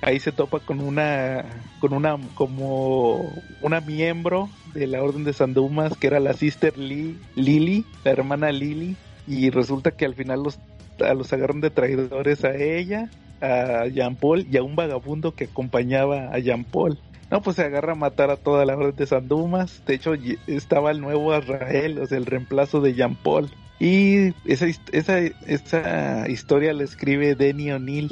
[0.06, 1.46] Ahí se topa con una,
[1.80, 3.34] con una, como
[3.64, 8.12] una miembro de la Orden de San Dumas, que era la Sister Lee, Lily, la
[8.12, 8.96] hermana Lily,
[9.26, 10.60] y resulta que al final los,
[11.00, 13.10] los agarran de traidores a ella,
[13.42, 17.00] a Jean Paul y a un vagabundo que acompañaba a Jean Paul.
[17.32, 19.82] No, pues se agarra a matar a toda la Orden de San Dumas.
[19.88, 20.14] De hecho,
[20.46, 23.50] estaba el nuevo Azrael, o sea, el reemplazo de Jean Paul.
[23.80, 28.12] Y esa, esa, esa historia la escribe Denny O'Neill.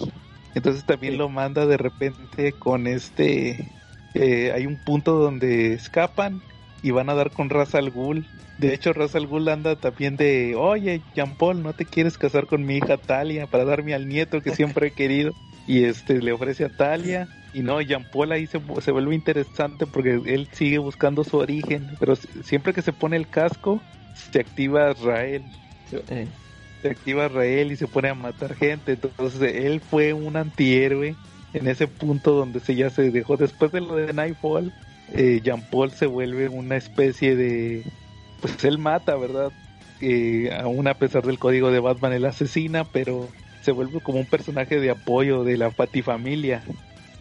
[0.56, 1.18] Entonces también Sí.
[1.18, 3.68] lo manda de repente con este...
[4.14, 6.42] eh, hay un punto donde escapan
[6.82, 8.28] y van a dar con Ra's al Ghul.
[8.58, 10.56] De hecho, Ra's al Ghul anda también de...
[10.56, 14.42] Oye, Jean Paul, ¿no te quieres casar con mi hija Talia para darme al nieto
[14.42, 15.34] que siempre he querido?
[15.66, 17.28] Y este le ofrece a Talia.
[17.54, 21.92] Y no, Jean Paul ahí se, se vuelve interesante porque él sigue buscando su origen.
[22.00, 23.82] Pero si- siempre que se pone el casco,
[24.32, 25.44] se activa Israel
[25.90, 26.28] Sí, eh,
[26.84, 28.92] se activa Rael y se pone a matar gente.
[28.92, 31.16] Entonces él fue un antihéroe
[31.54, 33.38] en ese punto donde se ya se dejó.
[33.38, 34.74] Después de lo de Nightfall,
[35.14, 37.84] eh, Jean Paul se vuelve una especie de...
[38.42, 39.54] Pues él mata, ¿verdad?
[40.02, 43.30] Eh, aún a pesar del código de Batman, él asesina, pero
[43.62, 46.62] se vuelve como un personaje de apoyo de la Patifamilia.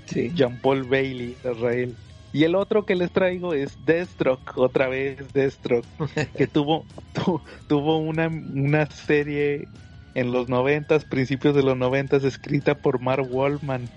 [0.07, 0.33] sí.
[0.35, 1.95] Jean Paul Bailey, Israel.
[2.33, 5.87] Y el otro que les traigo es Deathstroke, otra vez Deathstroke,
[6.37, 9.69] que tuvo, tu- tuvo una, una serie
[10.15, 13.89] en los noventas, principios de los noventas, escrita por Mark Wallman.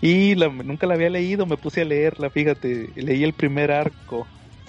[0.00, 4.26] Y la- nunca la había leído, me puse a leerla, fíjate, leí el primer arco.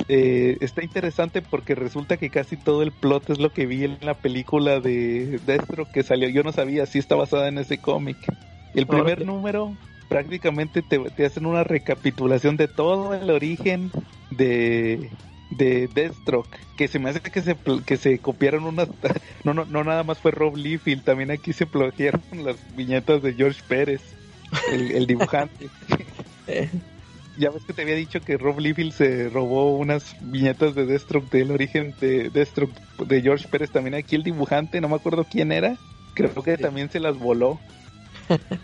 [0.08, 3.98] Eh, está interesante porque resulta que casi todo el plot es lo que vi en
[4.02, 6.30] la película de Destro que salió.
[6.30, 8.18] Yo no sabía si está basada en ese cómic.
[8.74, 9.76] El primer número
[10.08, 13.92] prácticamente te, te hacen una recapitulación de todo el origen
[14.32, 15.10] de,
[15.52, 17.56] de Deathstroke, que se me hace que se,
[17.86, 18.90] que se copiaron unas...
[19.44, 23.34] No, no, no nada más fue Rob Liefeld, también aquí se plagiaron las viñetas de
[23.34, 24.02] George Pérez,
[24.72, 25.70] el, el dibujante.
[26.48, 26.70] Eh,
[27.38, 31.30] Ya ves que te había dicho que Rob Liefeld se robó unas viñetas de Deathstroke
[31.32, 32.74] del origen de Deathstroke
[33.06, 33.72] de George Pérez.
[33.72, 35.76] También aquí el dibujante, no me acuerdo quién era.
[36.14, 37.60] Creo que también se las voló.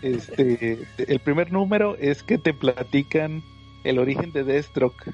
[0.02, 3.42] Este, el primer número es que te platican
[3.84, 5.12] el origen de Deathstroke.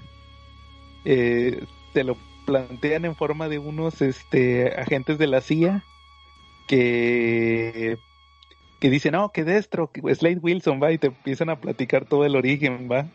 [1.05, 2.17] Eh, te lo
[2.47, 5.85] plantean en forma de unos este, agentes de la CIA
[6.67, 7.99] que
[8.81, 12.37] que dicen, no, que Deathstroke, Slade Wilson, va, y te empiezan a platicar todo el
[12.37, 13.07] origen, va.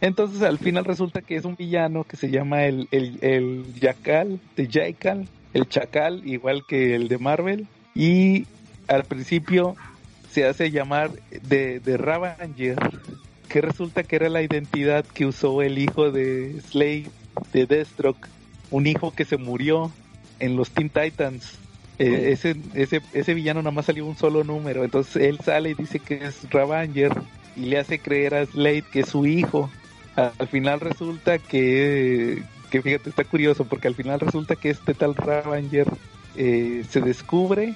[0.00, 4.38] Entonces al final resulta que es un villano que se llama el, el, el Jackal,
[4.54, 8.46] de Jackal, el Chacal, igual que el de Marvel, y
[8.86, 9.74] al principio
[10.30, 12.76] se hace llamar de, de Ravager,
[13.48, 17.06] que resulta que era la identidad que usó el hijo de Slade,
[17.52, 18.28] de Deathstroke,
[18.70, 19.90] un hijo que se murió
[20.38, 21.58] en los Teen Titans.
[21.98, 25.74] Eh, ese, ese, ese villano nada más salió un solo número, entonces él sale y
[25.74, 27.12] dice que es Ravager
[27.56, 29.70] y le hace creer a Slade que es su hijo.
[30.14, 35.14] Al final resulta que, que fíjate, está curioso porque al final resulta que este tal
[35.14, 35.86] Ravager
[36.36, 37.74] eh, se descubre,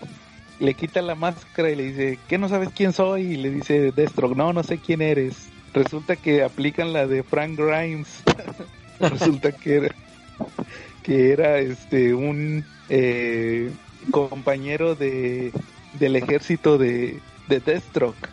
[0.61, 3.23] le quita la máscara y le dice, ¿qué no sabes quién soy?
[3.33, 5.49] Y le dice Deathstroke, no, no sé quién eres.
[5.75, 8.23] Resulta que aplican la de Frank Grimes.
[9.01, 9.95] resulta que era,
[11.03, 13.71] que era este un eh,
[14.11, 15.53] compañero de
[15.95, 18.29] del ejército de, de Deathstroke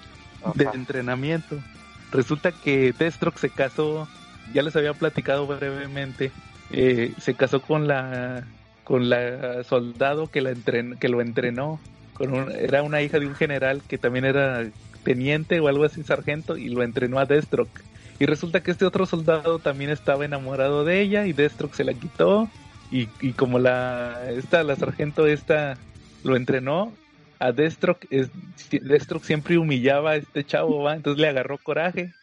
[0.55, 0.75] de Ajá.
[0.75, 1.57] entrenamiento.
[2.11, 4.07] Resulta que Deathstroke se casó,
[4.53, 6.31] ya les había platicado brevemente,
[6.71, 8.43] eh, se casó con la
[8.83, 11.79] con la soldado que la entren- que lo entrenó,
[12.19, 14.65] era una hija de un general que también era
[15.03, 17.81] teniente o algo así sargento y lo entrenó a Deathstroke.
[18.19, 21.93] Y resulta que este otro soldado también estaba enamorado de ella y Deathstroke se la
[21.93, 22.49] quitó
[22.91, 25.77] y, y como la esta la sargento esta
[26.23, 26.93] lo entrenó
[27.39, 28.29] a Deathstroke, es,
[29.21, 30.95] siempre humillaba a este chavo, ¿va?
[30.95, 32.13] entonces le agarró coraje,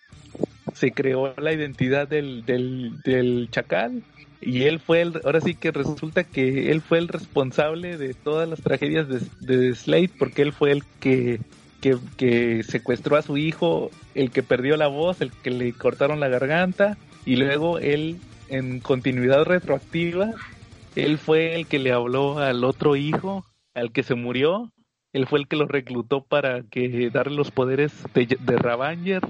[0.75, 4.03] se creó la identidad del, del, del chacal
[4.41, 8.49] y él fue el, ahora sí que resulta que él fue el responsable de todas
[8.49, 11.41] las tragedias de, de Slade porque él fue el que,
[11.81, 16.21] que, que secuestró a su hijo, el que perdió la voz, el que le cortaron
[16.21, 18.19] la garganta y luego él
[18.49, 20.31] en continuidad retroactiva,
[20.95, 23.45] él fue el que le habló al otro hijo,
[23.75, 24.71] al que se murió,
[25.13, 29.23] él fue el que lo reclutó para que darle los poderes de, de Ravanger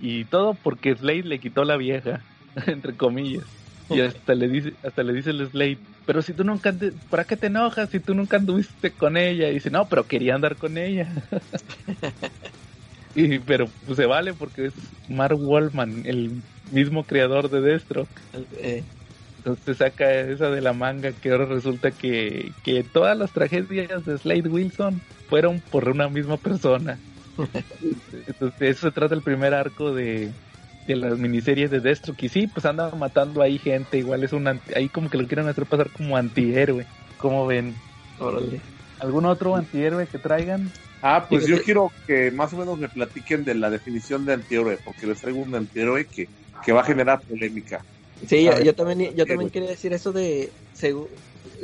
[0.00, 2.22] y todo porque Slade le quitó la vieja,
[2.66, 3.44] entre comillas.
[3.88, 6.76] Y hasta le dice, hasta le dice el Slade, pero si tú nunca,
[7.08, 9.48] ¿para qué te enojas si tú nunca anduviste con ella?
[9.50, 11.28] Y dice, no, pero quería andar con ella.
[13.14, 18.10] y, pero pues, se vale porque es Mark Wallman, el mismo creador de Destro.
[18.32, 18.88] el- eh,
[19.38, 24.18] Entonces saca esa de la manga que ahora resulta que, que todas las tragedias de
[24.18, 27.04] Slade Wilson fueron por una misma persona.
[28.26, 30.36] Entonces eso se trata el primer arco de,
[30.86, 34.48] de las miniseries de Destro, que sí, pues anda matando ahí gente, igual es un
[34.48, 36.88] anti- ahí como que lo quieren hacer pasar como antihéroe.
[37.16, 37.82] ¿Cómo ven?
[38.18, 38.66] órale.
[38.98, 40.74] ¿Algún otro antihéroe que traigan?
[41.00, 41.62] Ah, pues Digo, yo sí.
[41.62, 45.40] quiero que más o menos me platiquen de la definición de antihéroe, porque les traigo
[45.42, 46.30] un antihéroe que,
[46.60, 47.86] que va a generar polémica.
[48.26, 50.56] Sí, yo, también, yo también quería decir eso de,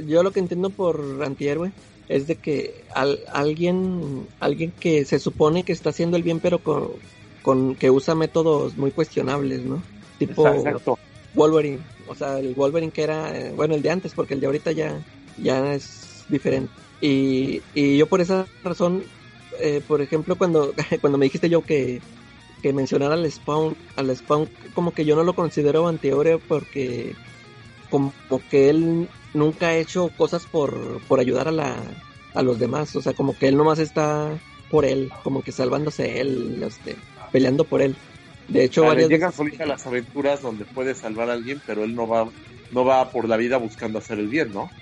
[0.05, 1.75] yo lo que entiendo por antihéroe
[2.09, 6.63] es de que al, alguien, alguien que se supone que está haciendo el bien, pero
[6.63, 7.03] con,
[7.43, 9.83] con que usa métodos muy cuestionables, ¿no?
[10.19, 10.99] Tipo Exacto.
[11.35, 14.47] Wolverine, o sea, el Wolverine que era, eh, bueno, el de antes, porque el de
[14.47, 15.01] ahorita ya,
[15.39, 16.73] ya es diferente.
[17.01, 19.03] Y, y yo por esa razón,
[19.61, 22.01] eh, por ejemplo, cuando, cuando me dijiste yo que,
[22.63, 27.15] que mencionara al Spawn, al Spawn, como que yo no lo considero antihéroe porque
[27.91, 28.13] como
[28.51, 31.77] que él nunca ha hecho cosas por, por ayudar a la,
[32.35, 34.31] a los demás, o sea, como que él nomás está
[34.71, 36.97] por él, como que salvándose él, este,
[37.33, 38.01] peleando por él.
[38.49, 41.95] De hecho, Ah, varias llegan solita las aventuras donde puede salvar a alguien, pero él
[41.95, 42.35] no va,
[42.69, 44.75] no va por la vida buscando hacer el bien, ¿no?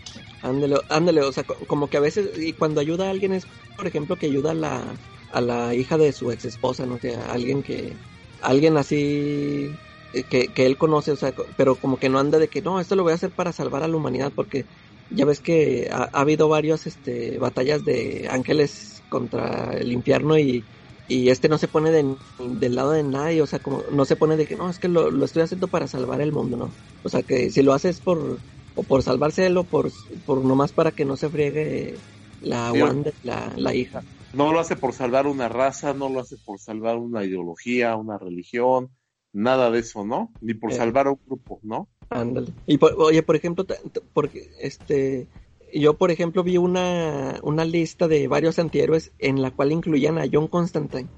[0.43, 3.47] Ándale, ándale, o sea, co- como que a veces, y cuando ayuda a alguien es,
[3.77, 7.14] por ejemplo, que ayuda a la, a la hija de su ex esposa, no sé,
[7.14, 8.01] a alguien que,
[8.40, 9.78] alguien así,
[10.12, 12.81] eh, que, que él conoce, o sea, pero como que no anda de que, no,
[12.81, 14.66] esto lo voy a hacer para salvar a la humanidad, porque
[15.10, 20.68] ya ves que ha, ha habido varias, este, batallas de ángeles contra el infierno y,
[21.11, 24.16] y este no se pone de- del lado de nadie, o sea, como no se
[24.16, 26.74] pone de que no, es que lo, lo estoy haciendo para salvar el mundo, ¿no?
[27.03, 28.41] O sea, que si lo haces por,
[28.74, 29.91] o por salvarse él o por,
[30.24, 31.97] por nomás para que no se friegue
[32.41, 32.81] la Sí.
[32.81, 34.05] Wanda, la, la hija.
[34.32, 38.16] No lo hace por salvar una raza, no lo hace por salvar una ideología, una
[38.16, 38.91] religión,
[39.32, 40.32] nada de eso, ¿no?
[40.41, 40.77] Ni por Eh.
[40.77, 41.89] salvar a un grupo, ¿no?
[42.11, 42.53] Ándale.
[42.66, 43.66] Y por- oye, por ejemplo,
[44.12, 45.28] porque este
[45.74, 50.24] yo por ejemplo vi una, una lista de varios antihéroes en la cual incluían a
[50.30, 51.09] John Constantine.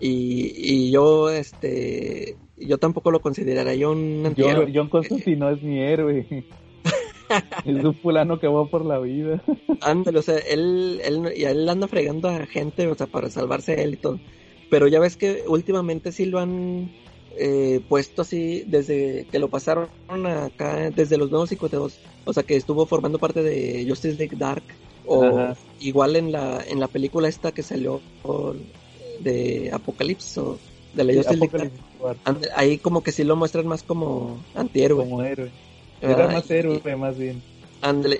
[0.00, 4.72] Y, y yo este yo tampoco lo consideraría un John, antihéroe.
[4.74, 6.26] John Constantine no es mi héroe.
[7.64, 9.42] es un fulano que va por la vida.
[9.82, 13.72] Ándale, o sea, él, él, y él anda fregando a gente, o sea, para salvarse
[13.72, 14.20] a él y todo.
[14.68, 16.90] Pero ya ves que últimamente sí lo han
[17.36, 21.98] eh, puesto así desde que lo pasaron acá, desde los nuevos 52.
[22.24, 24.62] O sea, que estuvo formando parte de Justice League Dark.
[25.06, 25.56] O Ajá.
[25.80, 28.00] igual en la, en la película esta que salió
[29.20, 30.58] de Apocalipsis o
[30.94, 31.70] de la Justice League
[32.02, 32.48] Dark.
[32.54, 34.98] Ahí como que sí lo muestran más como antihéroe.
[35.04, 35.50] como héroe.
[36.00, 37.42] Era más Y- héroe, más bien.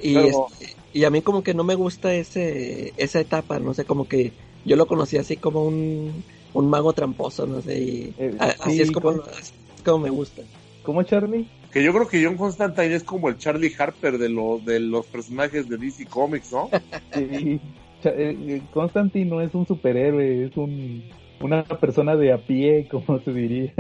[0.02, 3.84] Y, este, y a mí como que no me gusta ese esa etapa, no sé,
[3.84, 4.32] como que
[4.64, 6.24] yo lo conocí así como un,
[6.54, 9.98] un mago tramposo, no sé, y Eh, así sí, es como, con- así es como
[9.98, 10.42] me gusta.
[10.82, 11.46] ¿Cómo, Charlie?
[11.72, 15.06] Que yo creo que John Constantine es como el Charlie Harper de, lo, de los
[15.06, 16.70] personajes de DC Comics, ¿no?
[17.14, 17.60] Sí.
[18.02, 21.02] Eh, eh, Constantine no es un superhéroe, es un
[21.42, 23.72] una persona de a pie, como se diría.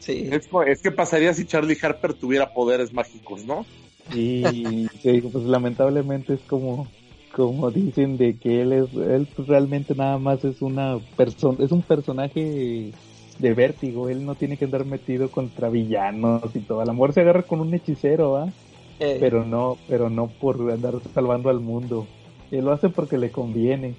[0.00, 3.66] Sí, Es, es que pasaría si Charlie Harper tuviera poderes mágicos, ¿no?
[4.12, 6.86] Y sí, pues lamentablemente es como
[7.34, 11.72] como dicen de que él es él pues, realmente nada más es una persona es
[11.72, 12.92] un personaje
[13.38, 16.80] de vértigo, él no tiene que andar metido contra villanos y todo.
[16.80, 18.48] A lo mejor se agarra con un hechicero, ¿va?
[19.00, 22.06] eh, pero no, pero no por andar salvando al mundo.
[22.50, 23.94] Él lo hace porque le conviene.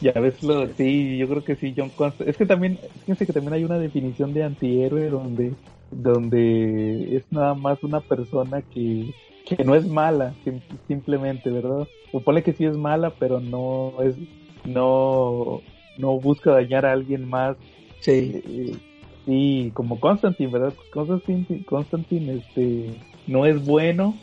[0.00, 2.30] Y a veces lo, sí, yo creo que sí, John Constantine.
[2.30, 5.54] Es que también, fíjense que también hay una definición de antihéroe donde,
[5.90, 9.14] donde es nada más una persona que,
[9.56, 11.86] que no es mala, sim- simplemente, ¿verdad?
[12.12, 14.14] O ponle que sí es mala, pero no es,
[14.64, 15.62] no,
[15.98, 17.56] no busca dañar a alguien más
[18.00, 18.76] sí, eh,
[19.24, 20.74] sí, como Constantine, ¿verdad?
[20.90, 22.94] Constantine, Constantine este,
[23.26, 24.14] no es bueno,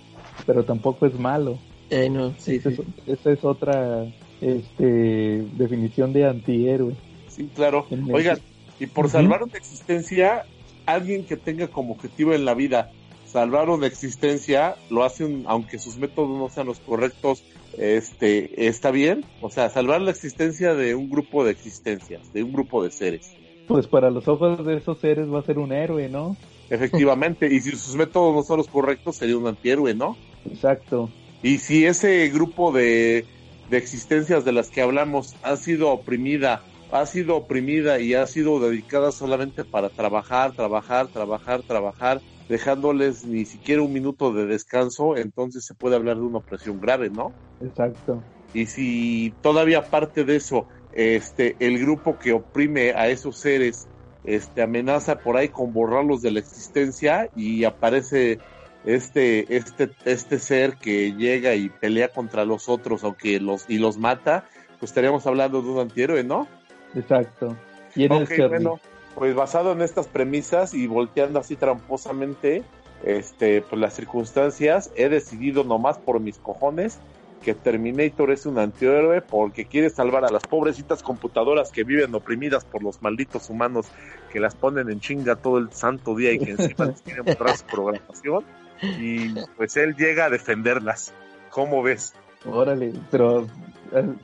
[0.46, 1.58] pero tampoco es malo.
[1.90, 4.06] eh, no, sí, Esa sí, es, esa es otra
[4.42, 6.94] este, definición de antihéroe.
[7.28, 7.88] Sí, claro.
[8.12, 8.40] Oigan,
[8.80, 10.46] y por salvar una existencia,
[10.86, 12.92] alguien que tenga como objetivo en la vida
[13.34, 17.44] salvar una existencia, lo hace un- aunque sus métodos no sean los correctos,
[17.78, 19.26] este, está bien.
[19.42, 23.36] O sea, salvar la existencia de un grupo de existencias, de un grupo de seres.
[23.68, 26.38] Pues para los ojos de esos seres va a ser un héroe, ¿no?
[26.70, 30.16] Efectivamente, y si sus métodos no son los correctos, sería un antihéroe, ¿no?
[30.46, 31.10] Exacto.
[31.42, 33.26] Y si ese grupo de,
[33.70, 38.60] de existencias de las que hablamos ha sido oprimida, ha sido oprimida y ha sido
[38.60, 45.66] dedicada solamente para trabajar, trabajar, trabajar, trabajar, dejándoles ni siquiera un minuto de descanso, entonces
[45.66, 47.34] se puede hablar de una opresión grave, ¿no?
[47.62, 48.24] Exacto.
[48.54, 53.88] Y si todavía aparte de eso, este, el grupo que oprime a esos seres,
[54.24, 58.38] este, amenaza por ahí con borrarlos de la existencia y aparece
[58.86, 63.98] este, este, este ser que llega y pelea contra los otros, aunque los, y los
[63.98, 64.46] mata,
[64.80, 66.48] pues estaríamos hablando de un antihéroe, ¿no?
[66.96, 67.56] Exacto.
[67.94, 68.48] ¿Quién es Ok, Charlie?
[68.50, 68.80] bueno,
[69.16, 72.64] pues basado en estas premisas y volteando así tramposamente,
[73.04, 77.00] este, pues las circunstancias, he decidido nomás por mis cojones
[77.44, 82.64] que Terminator es un antihéroe porque quiere salvar a las pobrecitas computadoras que viven oprimidas
[82.66, 83.88] por los malditos humanos
[84.32, 87.58] que las ponen en chinga todo el santo día y que encima les quieren borrar
[87.58, 88.46] su programación
[88.82, 91.14] y pues él llega a defenderlas.
[91.50, 92.14] ¿Cómo ves?
[92.46, 93.46] Órale, pero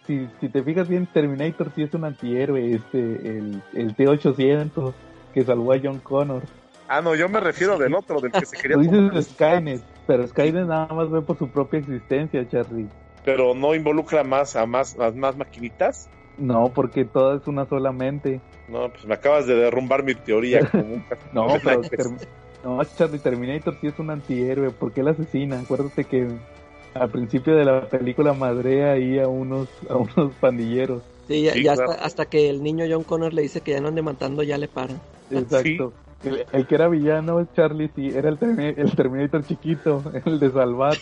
[0.06, 4.94] si, si te fijas bien, Terminator sí es un antihéroe, este, el, el T-800
[5.34, 6.44] que salvó a John Connor.
[6.88, 9.82] Ah, no, yo me refiero del otro, del que se quería Tú tomar dices Skynet,
[10.08, 12.88] pero Skynet nada más ve por su propia existencia, Charlie.
[13.24, 16.10] pero no involucra más a más, a más maquinitas.
[16.40, 18.42] No, porque todo es una sola mente.
[18.70, 20.68] No, pues me acabas de derrumbar mi teoría.
[20.68, 21.04] Como un
[21.34, 22.16] No, pero
[22.64, 25.60] no, Charlie Terminator sí es un antihéroe, porque él asesina.
[25.60, 26.28] Acuérdate que
[26.94, 31.02] al principio de la película madrea ahí a unos a unos pandilleros.
[31.28, 31.92] sí, ya, Sí, ya claro.
[31.92, 34.58] hasta, hasta que el niño John Connor le dice que ya no ande matando, ya
[34.58, 35.00] le paran.
[35.32, 35.94] Exacto.
[36.24, 40.52] El, el que era villano, Charlie, sí, era el, Termi- el Terminator chiquito, el de
[40.52, 40.98] salvar.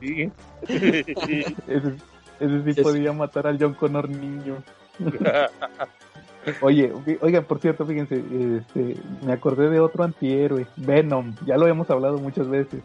[0.00, 0.30] Sí.
[0.68, 1.94] Ese,
[2.40, 4.56] ese sí Sí, podía matar al John Connor niño.
[6.60, 6.92] Oye,
[7.22, 8.16] oigan, por cierto, fíjense,
[8.58, 11.34] este, me acordé de otro antihéroe, Venom.
[11.46, 12.82] Ya lo hemos hablado muchas veces.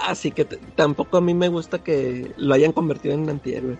[0.00, 3.76] Ah, sí que tampoco a mí me gusta que lo hayan convertido en antihéroe.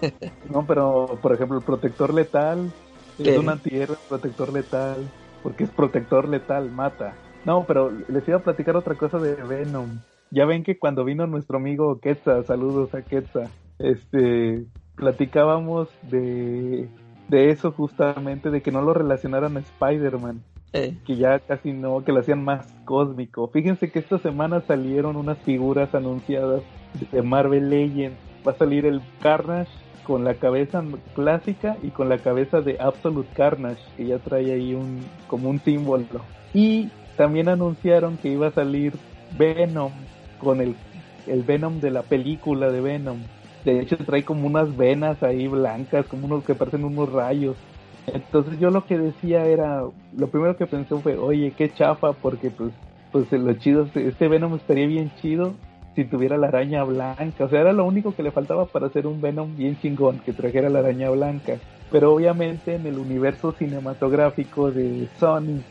[0.48, 2.72] No, pero por ejemplo, el protector letal
[3.18, 5.08] Es un antihéroe protector letal,
[5.42, 7.14] porque es protector letal, mata.
[7.44, 9.98] No, pero les iba a platicar otra cosa de Venom.
[10.30, 13.48] Ya ven que cuando vino nuestro amigo Quetzal, saludos a Quetzal,
[13.78, 14.64] este,
[14.94, 16.88] platicábamos de,
[17.28, 20.42] de eso justamente, de que no lo relacionaran a Spider-Man.
[20.72, 23.48] Que ya casi no, que lo hacían más cósmico.
[23.48, 26.62] Fíjense que esta semana salieron unas figuras anunciadas
[27.10, 28.18] de Marvel Legends.
[28.46, 29.70] Va a salir el Carnage
[30.04, 30.82] con la cabeza
[31.14, 35.60] clásica y con la cabeza de Absolute Carnage, que ya trae ahí un como un
[35.60, 36.22] símbolo.
[36.54, 38.94] Y también anunciaron que iba a salir
[39.36, 39.92] Venom
[40.38, 40.74] con el,
[41.26, 43.18] el Venom de la película de Venom.
[43.64, 47.56] De hecho trae como unas venas ahí blancas, como unos que parecen unos rayos.
[48.14, 49.82] Entonces yo lo que decía era,
[50.16, 52.70] lo primero que pensé fue, oye, qué chafa, porque pues,
[53.12, 55.54] pues lo chido, este Venom estaría bien chido
[55.94, 57.44] si tuviera la araña blanca.
[57.44, 60.32] O sea, era lo único que le faltaba para hacer un Venom bien chingón, que
[60.32, 61.58] trajera la araña blanca.
[61.90, 65.62] Pero obviamente en el universo cinematográfico de Sony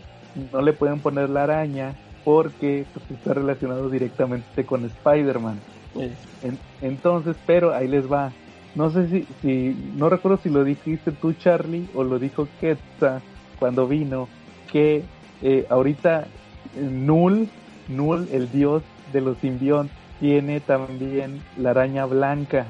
[0.52, 5.62] no le pueden poner la araña porque pues, está relacionado directamente con Spider-Man.
[6.00, 8.34] eh, En- entonces, pero ahí les va.
[8.78, 13.22] No sé si, si, no recuerdo si lo dijiste tú, Charlie, o lo dijo Quetzal
[13.58, 14.30] cuando vino,
[14.72, 15.04] que
[15.42, 16.28] eh, ahorita
[16.76, 17.50] eh, Null,
[17.88, 22.68] Null, el dios de los simbiontes, tiene también la araña blanca.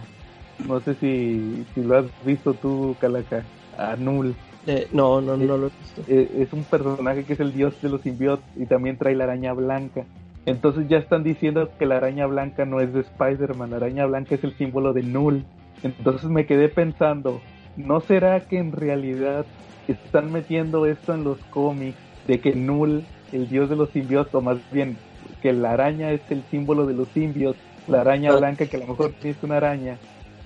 [0.66, 3.44] No sé si, si lo has visto tú, Calaca,
[3.78, 4.34] a Null.
[4.66, 6.04] eh, no, no, no lo he visto.
[6.08, 9.26] Eh, es un personaje que es el dios de los simbiontes y también trae la
[9.26, 10.06] araña blanca.
[10.46, 14.36] Entonces ya están diciendo que la araña blanca no es de Spider-Man, la araña blanca
[14.36, 15.44] es el símbolo de Null.
[15.98, 17.42] Entonces me quedé pensando,
[17.76, 19.46] ¿no será que en realidad
[19.88, 21.98] están metiendo esto en los cómics
[22.28, 24.98] de que Null, el dios de los simbiontes, o más bien
[25.42, 28.88] que la araña es el símbolo de los simbiontes, la araña blanca que a lo
[28.88, 29.98] mejor es una araña,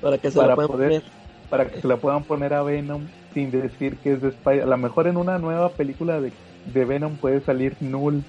[0.01, 1.03] Para que se para la puedan poder- poner.
[1.49, 4.63] para que se la puedan poner a Venom sin decir que es de Spider.
[4.63, 6.31] A lo mejor en una nueva película de,
[6.65, 8.23] de Venom puede salir Null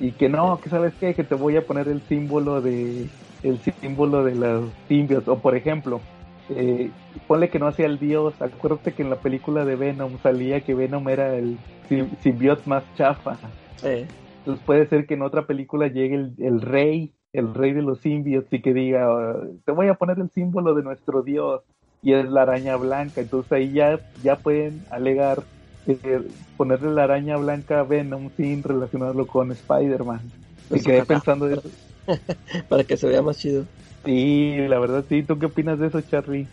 [0.00, 3.08] y que no, que sabes qué, que te voy a poner el símbolo de
[3.42, 6.00] el símbolo de los simbiotes o por ejemplo
[6.48, 6.96] eh,
[7.26, 10.74] ponle que no sea el dios acuérdate que en la película de Venom salía que
[10.74, 13.40] Venom era el sim- simbionte más chafa
[13.82, 14.10] Eh,
[14.44, 18.00] entonces puede ser que en otra película llegue el, el rey, el rey de los
[18.00, 21.62] simbiotes y que diga, "Ah, te voy a poner el símbolo de nuestro dios
[22.00, 23.20] y es la araña blanca.
[23.20, 25.48] Entonces ahí ya, ya pueden alegar
[25.86, 26.22] eh,
[26.56, 30.32] ponerle la araña blanca a Venom sin relacionarlo con Spider-Man.
[30.72, 31.72] Y Pues quedé pensando de eso.
[32.68, 33.68] para que se vea más chido.
[34.08, 35.22] Sí, la verdad sí.
[35.22, 36.46] ¿Tú qué opinas de eso, Charlie?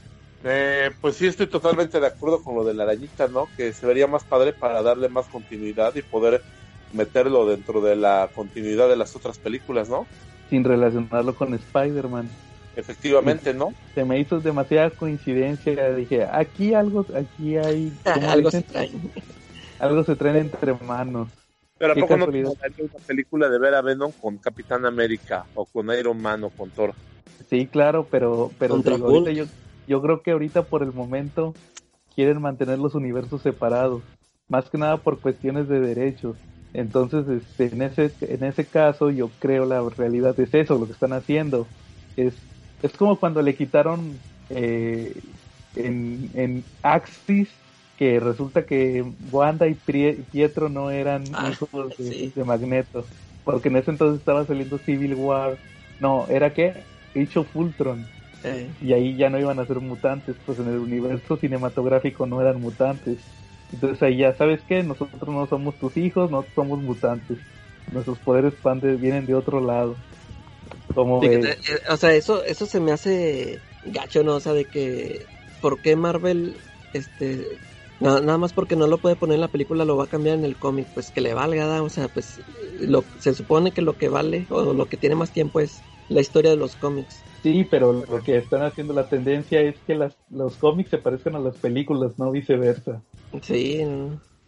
[0.43, 3.47] Eh, pues sí, estoy totalmente de acuerdo con lo de la arañita, ¿no?
[3.55, 6.41] Que se vería más padre para darle más continuidad y poder
[6.91, 10.05] meterlo dentro de la continuidad de las otras películas, ¿no?
[10.49, 12.27] Sin relacionarlo con Spider-Man.
[12.75, 13.73] Efectivamente, ¿no?
[13.95, 15.93] Se me hizo demasiada coincidencia.
[15.93, 17.89] Dije, aquí algo, aquí hay...
[18.03, 18.73] ¿cómo Algo se dicen?
[18.73, 18.91] trae.
[19.79, 21.29] Algo se traen entre manos.
[21.77, 25.89] Pero ¿a poco no una película de ver a Venom con Capitán América o con
[25.97, 26.93] Iron Man o con Thor?
[27.49, 29.45] Sí, claro, pero, pero digo, ahorita yo,
[29.85, 31.59] yo creo que ahorita por el momento
[32.15, 34.05] quieren mantener los universos separados,
[34.47, 36.37] más que nada por cuestiones de derechos.
[36.73, 40.93] Entonces, este, en ese, en ese caso, yo creo la realidad es eso, lo que
[40.93, 41.73] están haciendo.
[42.15, 42.49] Es,
[42.81, 45.21] es como cuando le quitaron eh,
[45.73, 47.59] en, en Axis,
[47.95, 52.33] que resulta que Wanda y Pietro no eran Ah, hijos de, sí.
[52.33, 53.09] de Magneto,
[53.43, 55.61] porque en ese entonces estaba saliendo Civil War.
[55.99, 56.87] No, ¿era qué?
[57.15, 58.11] Age of Ultron.
[58.43, 62.41] Eh, Y ahí ya no iban a ser mutantes, pues en el universo cinematográfico no
[62.41, 63.19] eran mutantes.
[63.71, 64.83] Entonces ahí ya, ¿sabes qué?
[64.83, 67.39] Nosotros no somos tus hijos, no somos mutantes.
[67.91, 70.03] Nuestros poderes van de- vienen de otro lado.
[70.93, 74.35] Como fíjate, de- eh, o sea, eso, eso se me hace gacho, ¿no?
[74.35, 75.29] O sea, de que,
[75.59, 76.61] ¿por qué Marvel,
[76.93, 77.61] este,
[77.99, 80.35] na- nada más porque no lo puede poner en la película, lo va a cambiar
[80.37, 80.89] en el cómic?
[80.93, 81.83] Pues que le valga, ¿da?
[81.83, 82.43] o sea, pues
[82.79, 86.21] lo, se supone que lo que vale, o lo que tiene más tiempo es la
[86.21, 87.21] historia de los cómics.
[87.43, 91.35] Sí, pero lo que están haciendo la tendencia es que las, los cómics se parezcan
[91.35, 93.01] a las películas, no viceversa.
[93.41, 93.85] Sí,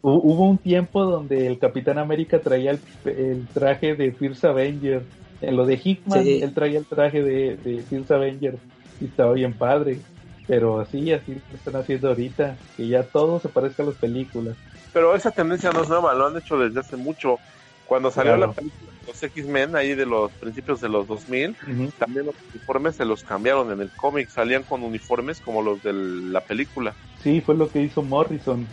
[0.02, 5.04] Hubo un tiempo donde el Capitán América traía el, el traje de First Avenger.
[5.42, 6.40] En lo de Hickman, Sí.
[6.42, 8.58] él traía el traje de, de First Avenger
[9.02, 10.00] y estaba bien padre.
[10.48, 14.56] Pero así, así lo están haciendo ahorita, que ya todo se parezca a las películas.
[14.94, 17.38] Pero esa tendencia no es nueva, lo han hecho desde hace mucho.
[17.86, 18.48] Cuando salió Claro.
[18.48, 21.56] la película los X-Men, ahí de los principios de los 2000,
[21.98, 25.94] también los uniformes se los cambiaron en el cómic, salían con uniformes como los de
[25.94, 26.94] la película,
[27.24, 28.68] Sí, fue lo que hizo Morrison.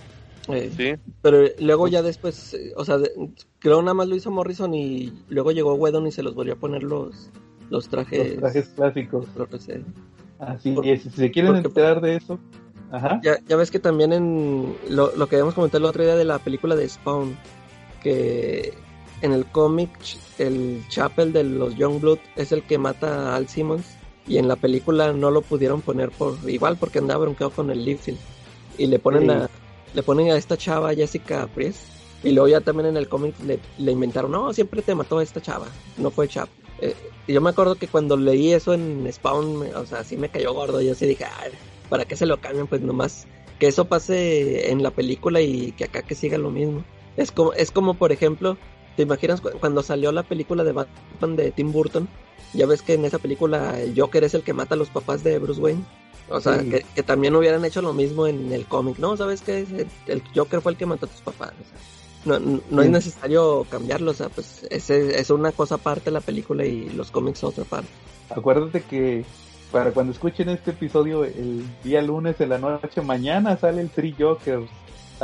[0.48, 0.92] Eh, ¿sí?
[1.22, 3.10] Pero luego ya después, eh, o sea, de-
[3.58, 6.56] creo nada más lo hizo Morrison y luego llegó Whedon y se los volvió a
[6.56, 7.30] poner los,
[7.70, 8.32] los trajes.
[8.32, 9.26] Los trajes clásicos.
[9.34, 9.72] creo que sí.
[10.38, 11.02] Así Por- es.
[11.04, 12.38] Si se quieren porque- enterar de eso,
[12.92, 13.18] Ajá.
[13.24, 16.24] Ya, ya ves que también en lo, lo que habíamos comentado el otro día de
[16.26, 17.36] la película de Spawn,
[18.02, 18.72] que
[19.22, 19.90] en el cómic
[20.40, 23.84] el Chapel de los Youngblood es el que mata a Al Simmons
[24.26, 27.84] y en la película no lo pudieron poner por igual porque andaba bronqueado con el
[27.84, 28.18] Liefeld
[28.78, 29.30] y le ponen Sí.
[29.30, 29.50] a
[29.94, 31.80] le ponen a esta chava Jessica Priest
[32.24, 35.40] y luego ya también en el cómic le, le inventaron no siempre te mató esta
[35.40, 35.66] chava
[35.98, 36.48] no fue Chap
[36.80, 36.94] Eh,
[37.28, 40.28] y yo me acuerdo que cuando leí eso en Spawn me- o sea sí me
[40.28, 41.52] cayó gordo yo sí dije "Ay,
[41.88, 43.26] para qué se lo cambian pues nomás
[43.60, 46.82] que eso pase en la película y que acá que siga lo mismo
[47.16, 48.56] es como es como por ejemplo
[48.96, 52.08] te imaginas cu- cuando salió la película de Batman de Tim Burton
[52.52, 55.24] ya ves que en esa película el Joker es el que mata a los papás
[55.24, 55.84] de Bruce Wayne
[56.30, 56.70] o sea, Sí.
[56.70, 58.98] que, que también hubieran hecho lo mismo en el cómic.
[58.98, 59.66] No, ¿sabes qué?
[60.06, 61.50] El, Joker fue el que mató a tus papás.
[61.50, 61.78] o sea,
[62.24, 64.12] no no, no es necesario cambiarlo.
[64.12, 67.90] O sea, pues es, es una cosa aparte la película y los cómics otra parte.
[68.30, 69.22] Acuérdate que
[69.70, 74.14] para cuando escuchen este episodio el día lunes de la noche, mañana sale el Three
[74.18, 74.64] Jokers.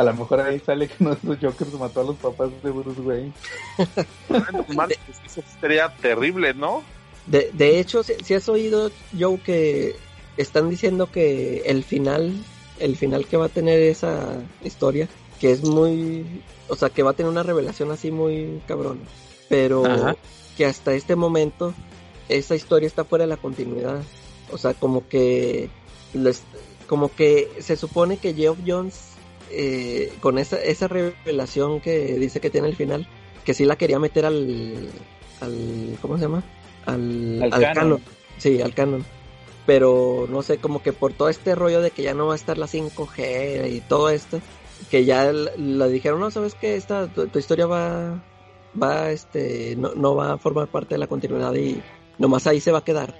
[0.00, 3.32] A lo mejor ahí sale que nuestro Jokers mató a los papás de Bruce Wayne.
[4.74, 4.96] Marcos,
[5.26, 6.82] eso sería terrible, ¿no?
[7.26, 9.94] De, de hecho, si, si has oído, Joe, que
[10.38, 12.32] están diciendo que el final,
[12.78, 15.06] el final que va a tener esa historia,
[15.38, 19.00] que es muy, o sea, que va a tener una revelación así muy cabrón,
[19.50, 20.16] pero Ajá.
[20.56, 21.74] que hasta este momento
[22.30, 24.00] esa historia está fuera de la continuidad,
[24.50, 25.68] o sea, como que,
[26.14, 26.44] les-
[26.86, 29.09] como que se supone que Geoff Jones
[29.50, 33.06] eh, con esa, esa revelación que dice que tiene el final,
[33.44, 34.88] que sí la quería meter al,
[35.40, 36.42] al ¿cómo se llama?
[36.86, 37.74] Al, Al al canon.
[37.74, 38.00] canon.
[38.38, 39.04] Sí, al canon.
[39.66, 42.36] Pero no sé, como que por todo este rollo de que ya no va a
[42.36, 44.40] estar la 5G y todo esto,
[44.90, 48.22] que ya l- le dijeron, no, sabes que esta tu, tu historia va,
[48.80, 51.82] va, este, no, no va a formar parte de la continuidad y
[52.18, 53.14] nomás ahí se va a quedar.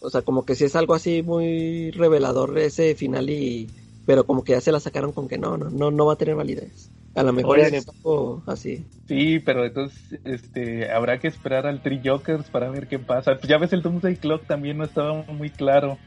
[0.00, 3.68] O sea, como que sí es algo así muy revelador ese final y,
[4.04, 6.16] pero como que ya se la sacaron con que no, no, no, no va a
[6.16, 6.92] tener validez.
[7.14, 8.86] A lo mejor Oye, es algo así.
[9.08, 13.38] Sí, pero entonces este habrá que esperar al Three Jokers para ver qué pasa.
[13.46, 16.02] Ya ves el Doomsday Clock también no estaba muy claro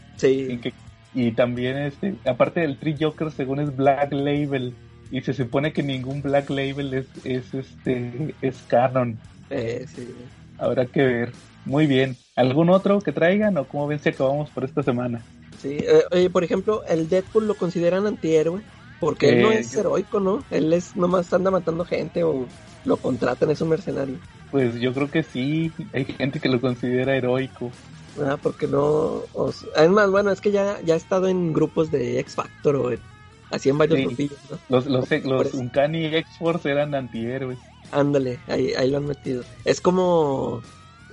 [0.48, 0.76] en Sí, que-
[1.14, 5.84] y también este aparte del Three Jokers según es Black Label y se supone que
[5.84, 9.24] ningún Black Label es, es este es canon.
[9.50, 10.36] eh, sí.
[10.58, 11.40] Habrá que ver.
[11.64, 12.18] Muy bien.
[12.36, 15.28] ¿Algún otro que traigan o cómo ven si acabamos por esta semana?
[15.66, 18.62] Sí, eh, oye, por ejemplo, el Deadpool lo consideran antihéroe
[19.00, 20.46] porque él no Eh, es yo- heroico, ¿no?
[20.52, 22.48] Él es nomás anda matando gente o
[22.84, 24.20] lo contratan, es un mercenario.
[24.52, 25.74] Pues yo creo que sí.
[25.92, 27.72] Hay gente que lo considera heroico.
[28.22, 29.24] Ah, porque no.
[29.34, 32.36] o s- es más, bueno, es que ya, ya ha estado en grupos de X
[32.36, 33.02] Factor o en-
[33.50, 34.06] así en varios Sí.
[34.06, 34.60] grupillos, ¿no?
[34.70, 35.54] Los, los, los.
[35.56, 37.60] Uncanny X-Force eran antihéroes.
[37.92, 39.44] Ándale, ahí, ahí lo han metido.
[39.64, 40.62] Es como.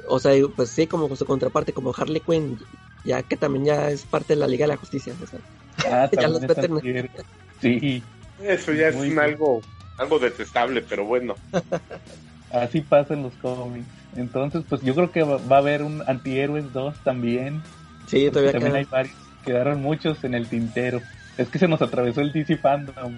[0.09, 2.59] O sea, pues sí, como su contraparte, como Harley Quinn,
[3.05, 5.15] ya que también ya es parte de la Liga de la Justicia.
[5.23, 5.39] o sea.
[5.87, 7.25] Ah, Ya los también es meten.
[7.61, 8.03] Sí,
[8.43, 9.61] Eso ya es un algo,
[9.99, 11.35] algo detestable, pero bueno.
[12.53, 13.87] así pasa en los cómics.
[14.17, 17.63] Entonces, pues yo creo que va, va a haber un Antihéroes 2 también.
[18.07, 18.79] Sí, todavía también queda.
[18.81, 19.17] hay varios.
[19.45, 21.01] Quedaron muchos en el tintero.
[21.39, 23.17] Es que se nos atravesó el DC Fandom.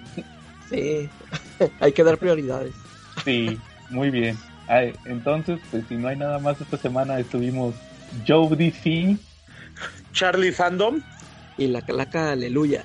[0.69, 1.09] Sí,
[1.79, 2.73] hay que dar prioridades.
[3.23, 3.59] Sí,
[3.89, 4.37] muy bien.
[4.67, 7.75] Ay, entonces, pues si no hay nada más esta semana, estuvimos
[8.27, 9.17] Joe DC.
[10.13, 11.01] Charlie Fandom.
[11.57, 12.83] Y la calaca, aleluya.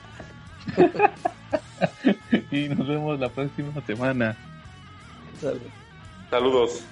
[2.51, 4.37] y nos vemos la próxima semana.
[5.41, 5.61] Salud.
[6.31, 6.83] Saludos.